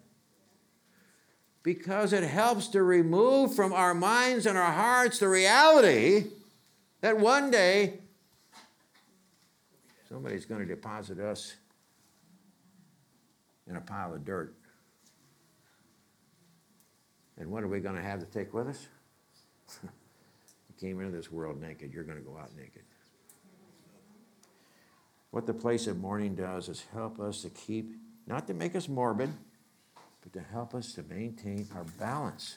Because 1.64 2.14
it 2.14 2.24
helps 2.24 2.70
to 2.70 2.82
remove 2.82 3.54
from 3.54 3.74
our 3.74 3.94
minds 3.94 4.46
and 4.46 4.58
our 4.58 4.72
hearts 4.72 5.20
the 5.20 5.28
reality 5.28 6.28
that 7.02 7.18
one 7.18 7.52
day 7.52 8.00
somebody's 10.08 10.46
going 10.46 10.62
to 10.62 10.68
deposit 10.68 11.20
us 11.20 11.56
in 13.70 13.76
a 13.76 13.82
pile 13.82 14.14
of 14.14 14.24
dirt. 14.24 14.56
And 17.38 17.52
what 17.52 17.64
are 17.64 17.68
we 17.68 17.82
going 17.82 17.96
to 17.96 18.02
have 18.02 18.20
to 18.20 18.26
take 18.26 18.54
with 18.54 18.68
us? 18.68 18.88
you 19.84 19.90
came 20.80 21.00
into 21.02 21.16
this 21.16 21.32
world 21.32 21.62
naked, 21.62 21.94
you're 21.94 22.06
going 22.06 22.18
to 22.18 22.24
go 22.24 22.38
out 22.38 22.56
naked. 22.56 22.84
What 25.32 25.46
the 25.46 25.54
place 25.54 25.88
of 25.88 26.00
mourning 26.00 26.36
does 26.36 26.70
is 26.70 26.86
help 26.94 27.20
us 27.20 27.42
to 27.42 27.50
keep, 27.50 27.94
not 28.26 28.48
to 28.48 28.54
make 28.54 28.76
us 28.76 28.88
morbid, 28.88 29.30
but 30.22 30.34
to 30.34 30.42
help 30.42 30.74
us 30.74 30.94
to 30.94 31.04
maintain 31.04 31.68
our 31.76 31.84
balance 32.00 32.56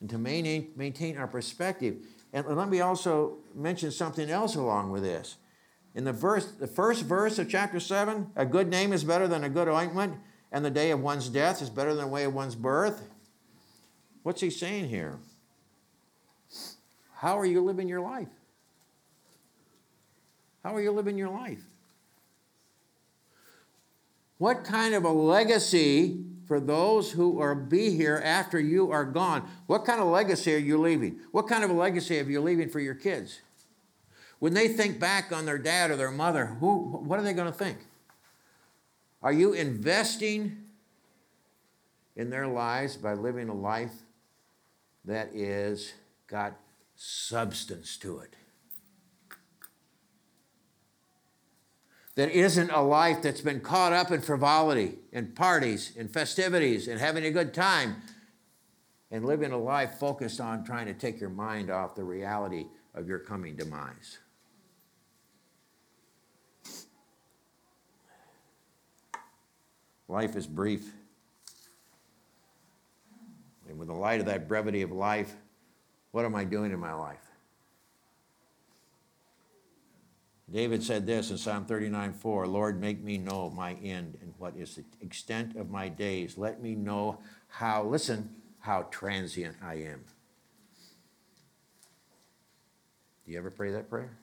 and 0.00 0.10
to 0.10 0.18
maintain, 0.18 0.70
maintain 0.76 1.16
our 1.16 1.26
perspective. 1.26 1.96
And 2.32 2.46
let 2.46 2.68
me 2.68 2.80
also 2.80 3.38
mention 3.54 3.90
something 3.90 4.30
else 4.30 4.54
along 4.54 4.90
with 4.90 5.02
this. 5.02 5.36
In 5.94 6.04
the 6.04 6.12
verse, 6.12 6.52
the 6.52 6.66
first 6.66 7.04
verse 7.04 7.38
of 7.38 7.48
chapter 7.48 7.80
7, 7.80 8.32
a 8.36 8.44
good 8.44 8.68
name 8.68 8.92
is 8.92 9.02
better 9.02 9.26
than 9.26 9.44
a 9.44 9.48
good 9.48 9.68
ointment, 9.68 10.14
and 10.52 10.64
the 10.64 10.70
day 10.70 10.90
of 10.90 11.00
one's 11.00 11.30
death 11.30 11.62
is 11.62 11.70
better 11.70 11.94
than 11.94 12.04
the 12.04 12.10
way 12.10 12.24
of 12.24 12.34
one's 12.34 12.54
birth. 12.54 13.08
What's 14.22 14.42
he 14.42 14.50
saying 14.50 14.88
here? 14.88 15.18
How 17.14 17.38
are 17.38 17.46
you 17.46 17.62
living 17.62 17.88
your 17.88 18.02
life? 18.02 18.28
How 20.62 20.74
are 20.74 20.82
you 20.82 20.90
living 20.92 21.16
your 21.16 21.30
life? 21.30 21.62
What 24.38 24.64
kind 24.64 24.94
of 24.94 25.04
a 25.04 25.10
legacy 25.10 26.24
for 26.46 26.60
those 26.60 27.12
who 27.12 27.40
are 27.40 27.54
be 27.54 27.90
here 27.90 28.20
after 28.22 28.60
you 28.60 28.90
are 28.90 29.04
gone? 29.04 29.48
What 29.66 29.84
kind 29.84 30.00
of 30.00 30.06
legacy 30.08 30.54
are 30.54 30.58
you 30.58 30.78
leaving? 30.78 31.20
What 31.32 31.48
kind 31.48 31.64
of 31.64 31.70
a 31.70 31.74
legacy 31.74 32.20
are 32.20 32.24
you 32.24 32.40
leaving 32.40 32.68
for 32.68 32.80
your 32.80 32.94
kids? 32.94 33.40
When 34.38 34.54
they 34.54 34.68
think 34.68 35.00
back 35.00 35.32
on 35.32 35.46
their 35.46 35.58
dad 35.58 35.90
or 35.90 35.96
their 35.96 36.10
mother, 36.10 36.46
who, 36.46 36.76
what 36.76 37.18
are 37.18 37.22
they 37.22 37.32
going 37.32 37.50
to 37.50 37.58
think? 37.58 37.78
Are 39.22 39.32
you 39.32 39.54
investing 39.54 40.64
in 42.14 42.30
their 42.30 42.46
lives 42.46 42.96
by 42.96 43.14
living 43.14 43.48
a 43.48 43.54
life 43.54 43.92
that 45.04 45.34
is 45.34 45.94
got 46.26 46.54
substance 46.94 47.96
to 47.98 48.18
it? 48.18 48.34
That 52.16 52.30
isn't 52.30 52.70
a 52.70 52.80
life 52.80 53.22
that's 53.22 53.42
been 53.42 53.60
caught 53.60 53.92
up 53.92 54.10
in 54.10 54.20
frivolity 54.20 54.98
and 55.12 55.36
parties 55.36 55.92
and 55.98 56.10
festivities 56.10 56.88
and 56.88 56.98
having 56.98 57.24
a 57.24 57.30
good 57.30 57.54
time 57.54 57.96
and 59.10 59.24
living 59.24 59.52
a 59.52 59.58
life 59.58 59.98
focused 60.00 60.40
on 60.40 60.64
trying 60.64 60.86
to 60.86 60.94
take 60.94 61.20
your 61.20 61.30
mind 61.30 61.70
off 61.70 61.94
the 61.94 62.02
reality 62.02 62.66
of 62.94 63.06
your 63.06 63.18
coming 63.18 63.54
demise. 63.54 64.18
Life 70.08 70.36
is 70.36 70.46
brief. 70.46 70.92
And 73.68 73.78
with 73.78 73.88
the 73.88 73.94
light 73.94 74.20
of 74.20 74.26
that 74.26 74.48
brevity 74.48 74.82
of 74.82 74.92
life, 74.92 75.34
what 76.12 76.24
am 76.24 76.34
I 76.34 76.44
doing 76.44 76.72
in 76.72 76.78
my 76.78 76.94
life? 76.94 77.25
David 80.50 80.82
said 80.82 81.06
this 81.06 81.30
in 81.30 81.38
Psalm 81.38 81.64
39 81.64 82.12
4 82.12 82.46
Lord, 82.46 82.80
make 82.80 83.02
me 83.02 83.18
know 83.18 83.50
my 83.50 83.74
end 83.74 84.16
and 84.22 84.32
what 84.38 84.56
is 84.56 84.76
the 84.76 84.84
extent 85.00 85.56
of 85.56 85.70
my 85.70 85.88
days. 85.88 86.38
Let 86.38 86.62
me 86.62 86.74
know 86.74 87.18
how, 87.48 87.82
listen, 87.82 88.30
how 88.60 88.86
transient 88.90 89.56
I 89.62 89.74
am. 89.74 90.04
Do 93.24 93.32
you 93.32 93.38
ever 93.38 93.50
pray 93.50 93.72
that 93.72 93.90
prayer? 93.90 94.16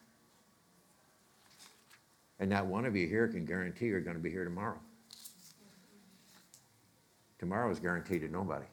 And 2.39 2.49
not 2.49 2.67
one 2.67 2.85
of 2.85 2.95
you 2.95 3.07
here 3.07 3.27
can 3.27 3.45
guarantee 3.45 3.87
you're 3.87 4.01
going 4.01 4.15
to 4.15 4.23
be 4.23 4.31
here 4.31 4.45
tomorrow. 4.45 4.79
Tomorrow 7.37 7.69
is 7.71 7.79
guaranteed 7.79 8.21
to 8.21 8.29
nobody. 8.29 8.65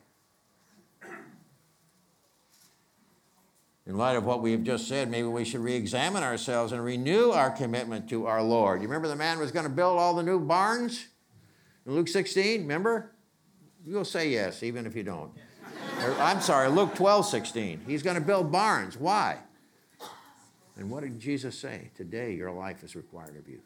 In 3.91 3.97
light 3.97 4.15
of 4.15 4.25
what 4.25 4.41
we 4.41 4.53
have 4.53 4.63
just 4.63 4.87
said, 4.87 5.11
maybe 5.11 5.27
we 5.27 5.45
should 5.45 5.63
re 5.63 5.75
examine 5.75 6.23
ourselves 6.23 6.71
and 6.71 6.85
renew 6.85 7.31
our 7.31 7.51
commitment 7.51 8.09
to 8.09 8.25
our 8.25 8.41
Lord. 8.41 8.81
You 8.81 8.87
remember 8.87 9.09
the 9.09 9.17
man 9.17 9.41
was 9.41 9.51
going 9.51 9.65
to 9.65 9.71
build 9.71 9.99
all 9.99 10.15
the 10.15 10.23
new 10.23 10.39
barns 10.39 11.09
in 11.85 11.97
Luke 11.97 12.07
16? 12.07 12.61
Remember? 12.61 13.11
You'll 13.85 14.05
say 14.05 14.31
yes, 14.31 14.63
even 14.63 14.87
if 14.87 14.95
you 14.95 15.03
don't. 15.03 15.33
I'm 16.21 16.41
sorry, 16.41 16.71
Luke 16.71 16.95
12, 16.95 17.27
16. 17.27 17.81
He's 17.85 18.05
going 18.05 18.15
to 18.15 18.21
build 18.21 18.53
barns. 18.53 18.97
Why? 18.97 19.39
And 20.77 20.89
what 20.89 21.03
did 21.03 21.19
Jesus 21.19 21.59
say? 21.59 21.91
Today, 21.97 22.33
your 22.33 22.53
life 22.53 22.85
is 22.85 22.95
required 22.95 23.37
of 23.37 23.49
you. 23.49 23.61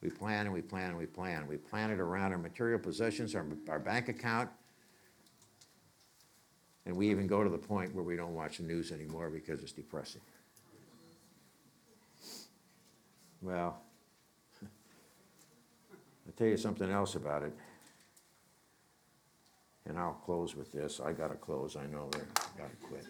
We 0.00 0.10
plan 0.10 0.46
and 0.46 0.52
we 0.52 0.60
plan 0.60 0.90
and 0.90 0.98
we 0.98 1.06
plan. 1.06 1.46
We 1.46 1.56
plan 1.56 1.92
it 1.92 2.00
around 2.00 2.32
our 2.32 2.38
material 2.38 2.80
possessions, 2.80 3.36
our, 3.36 3.46
our 3.68 3.78
bank 3.78 4.08
account, 4.08 4.50
and 6.86 6.96
we 6.96 7.10
even 7.10 7.26
go 7.26 7.42
to 7.42 7.50
the 7.50 7.58
point 7.58 7.94
where 7.94 8.04
we 8.04 8.16
don't 8.16 8.34
watch 8.34 8.58
the 8.58 8.62
news 8.62 8.92
anymore 8.92 9.30
because 9.30 9.62
it's 9.62 9.72
depressing. 9.72 10.20
Well, 13.40 13.78
I'll 14.62 16.32
tell 16.36 16.46
you 16.46 16.56
something 16.56 16.90
else 16.90 17.14
about 17.14 17.42
it. 17.42 17.52
And 19.86 19.98
I'll 19.98 20.20
close 20.24 20.56
with 20.56 20.72
this. 20.72 21.00
I 21.04 21.12
got 21.12 21.28
to 21.28 21.34
close. 21.34 21.76
I 21.76 21.86
know. 21.86 22.10
I 22.14 22.58
got 22.58 22.70
to 22.70 22.86
quit. 22.86 23.04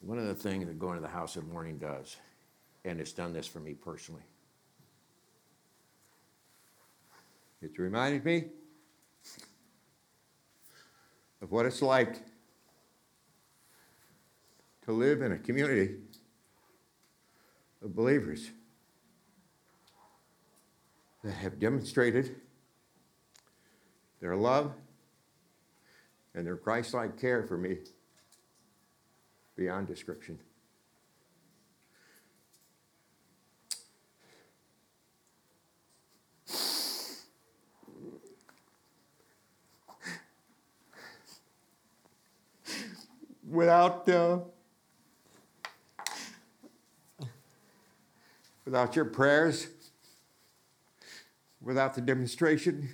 One 0.00 0.18
of 0.18 0.26
the 0.26 0.34
things 0.34 0.66
that 0.66 0.78
going 0.80 0.96
to 0.96 1.00
the 1.00 1.08
house 1.08 1.36
of 1.36 1.46
mourning 1.46 1.78
does, 1.78 2.16
and 2.84 3.00
it's 3.00 3.12
done 3.12 3.32
this 3.32 3.46
for 3.46 3.60
me 3.60 3.74
personally, 3.74 4.22
it's 7.60 7.78
reminded 7.78 8.24
me 8.24 8.46
of 11.42 11.50
what 11.50 11.66
it's 11.66 11.82
like 11.82 12.16
to 14.84 14.92
live 14.92 15.22
in 15.22 15.32
a 15.32 15.38
community 15.38 15.96
of 17.82 17.94
believers 17.94 18.50
that 21.24 21.32
have 21.32 21.58
demonstrated 21.58 22.36
their 24.20 24.36
love 24.36 24.72
and 26.34 26.46
their 26.46 26.56
Christ 26.56 26.94
like 26.94 27.20
care 27.20 27.42
for 27.42 27.58
me 27.58 27.78
beyond 29.56 29.88
description. 29.88 30.38
Without 43.52 44.08
uh, 44.08 44.38
without 48.64 48.96
your 48.96 49.04
prayers, 49.04 49.68
without 51.60 51.94
the 51.94 52.00
demonstration 52.00 52.88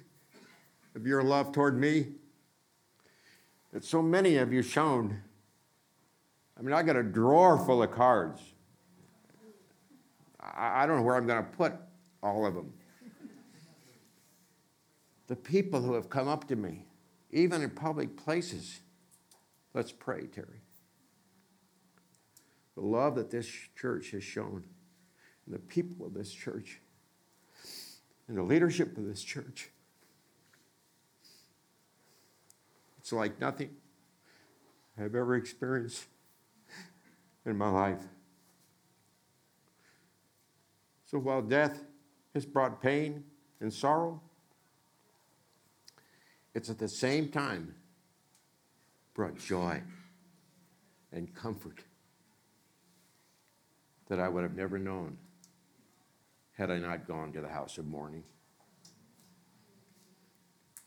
of 0.96 1.06
your 1.06 1.22
love 1.22 1.52
toward 1.52 1.78
me 1.78 2.08
that 3.72 3.84
so 3.84 4.02
many 4.02 4.36
of 4.36 4.52
you 4.52 4.62
shown. 4.62 5.22
I 6.58 6.62
mean, 6.62 6.72
I 6.72 6.82
got 6.82 6.96
a 6.96 7.04
drawer 7.04 7.56
full 7.64 7.84
of 7.84 7.92
cards. 7.92 8.40
I, 10.40 10.82
I 10.82 10.86
don't 10.86 10.96
know 10.96 11.02
where 11.02 11.14
I'm 11.14 11.26
going 11.26 11.44
to 11.44 11.50
put 11.50 11.72
all 12.20 12.44
of 12.44 12.54
them. 12.54 12.72
The 15.28 15.36
people 15.36 15.80
who 15.82 15.92
have 15.92 16.10
come 16.10 16.26
up 16.26 16.48
to 16.48 16.56
me, 16.56 16.86
even 17.30 17.62
in 17.62 17.70
public 17.70 18.16
places, 18.16 18.80
Let's 19.74 19.92
pray, 19.92 20.26
Terry. 20.26 20.62
The 22.74 22.82
love 22.82 23.16
that 23.16 23.30
this 23.30 23.46
church 23.76 24.12
has 24.12 24.24
shown, 24.24 24.64
and 25.46 25.54
the 25.54 25.58
people 25.58 26.06
of 26.06 26.14
this 26.14 26.32
church, 26.32 26.80
and 28.28 28.36
the 28.36 28.42
leadership 28.42 28.96
of 28.96 29.06
this 29.06 29.22
church. 29.22 29.70
It's 32.98 33.12
like 33.12 33.40
nothing 33.40 33.70
I've 34.98 35.14
ever 35.14 35.34
experienced 35.34 36.06
in 37.46 37.56
my 37.56 37.70
life. 37.70 38.02
So 41.06 41.18
while 41.18 41.40
death 41.40 41.84
has 42.34 42.44
brought 42.44 42.82
pain 42.82 43.24
and 43.60 43.72
sorrow, 43.72 44.20
it's 46.54 46.68
at 46.68 46.78
the 46.78 46.88
same 46.88 47.28
time 47.28 47.74
brought 49.18 49.36
joy 49.36 49.82
and 51.10 51.34
comfort 51.34 51.80
that 54.08 54.20
I 54.20 54.28
would 54.28 54.44
have 54.44 54.54
never 54.54 54.78
known 54.78 55.18
had 56.52 56.70
I 56.70 56.78
not 56.78 57.08
gone 57.08 57.32
to 57.32 57.40
the 57.40 57.48
house 57.48 57.78
of 57.78 57.86
mourning. 57.86 58.22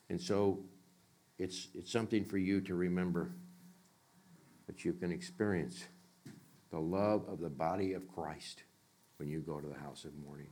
And 0.10 0.20
so 0.20 0.60
it's, 1.40 1.68
it's 1.74 1.92
something 1.92 2.24
for 2.24 2.38
you 2.38 2.62
to 2.62 2.76
remember 2.76 3.34
that 4.66 4.86
you 4.86 4.94
can 4.94 5.12
experience 5.12 5.84
the 6.72 6.80
love 6.80 7.26
of 7.28 7.42
the 7.42 7.50
body 7.50 7.92
of 7.92 8.08
Christ 8.08 8.64
when 9.18 9.28
you 9.28 9.42
go 9.42 9.60
to 9.60 9.68
the 9.68 9.78
house 9.78 10.06
of 10.06 10.12
mourning. 10.26 10.52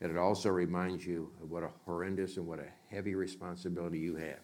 And 0.00 0.10
it 0.10 0.16
also 0.16 0.48
reminds 0.48 1.04
you 1.04 1.30
of 1.42 1.50
what 1.50 1.62
a 1.62 1.68
horrendous 1.84 2.38
and 2.38 2.46
what 2.46 2.58
a 2.58 2.68
heavy 2.90 3.14
responsibility 3.14 3.98
you 3.98 4.16
have 4.16 4.40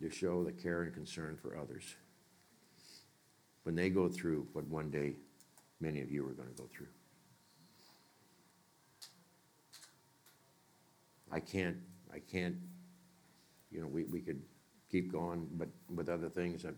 to 0.00 0.10
show 0.10 0.44
the 0.44 0.52
care 0.52 0.82
and 0.82 0.94
concern 0.94 1.36
for 1.40 1.56
others 1.56 1.96
when 3.64 3.74
they 3.74 3.90
go 3.90 4.08
through 4.08 4.46
what 4.52 4.66
one 4.68 4.90
day 4.90 5.14
many 5.80 6.00
of 6.00 6.10
you 6.10 6.26
are 6.26 6.32
going 6.32 6.48
to 6.48 6.54
go 6.54 6.68
through. 6.74 6.86
I 11.30 11.40
can't, 11.40 11.76
I 12.12 12.18
can't, 12.20 12.56
you 13.70 13.80
know, 13.80 13.86
we, 13.86 14.04
we 14.04 14.20
could 14.20 14.40
keep 14.90 15.12
going, 15.12 15.46
but 15.52 15.68
with 15.94 16.08
other 16.08 16.28
things, 16.28 16.64
I, 16.64 16.70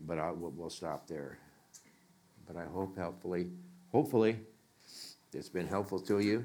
but 0.00 0.18
I, 0.18 0.32
we'll, 0.32 0.50
we'll 0.50 0.70
stop 0.70 1.06
there. 1.06 1.38
But 2.46 2.56
I 2.56 2.64
hope 2.64 2.96
helpfully, 2.96 3.50
hopefully, 3.92 4.38
it's 5.32 5.48
been 5.48 5.68
helpful 5.68 6.00
to 6.00 6.18
you. 6.18 6.44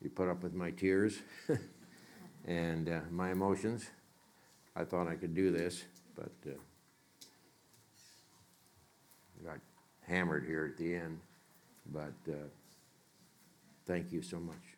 You 0.00 0.10
put 0.10 0.28
up 0.28 0.42
with 0.42 0.54
my 0.54 0.70
tears 0.70 1.18
and 2.46 2.88
uh, 2.88 3.00
my 3.10 3.32
emotions. 3.32 3.90
I 4.76 4.84
thought 4.84 5.08
I 5.08 5.14
could 5.14 5.34
do 5.34 5.50
this, 5.50 5.84
but 6.14 6.32
uh, 6.46 6.52
got 9.44 9.58
hammered 10.06 10.44
here 10.46 10.66
at 10.70 10.76
the 10.76 10.94
end. 10.94 11.18
But 11.92 12.14
uh, 12.28 12.34
thank 13.86 14.12
you 14.12 14.22
so 14.22 14.38
much. 14.38 14.69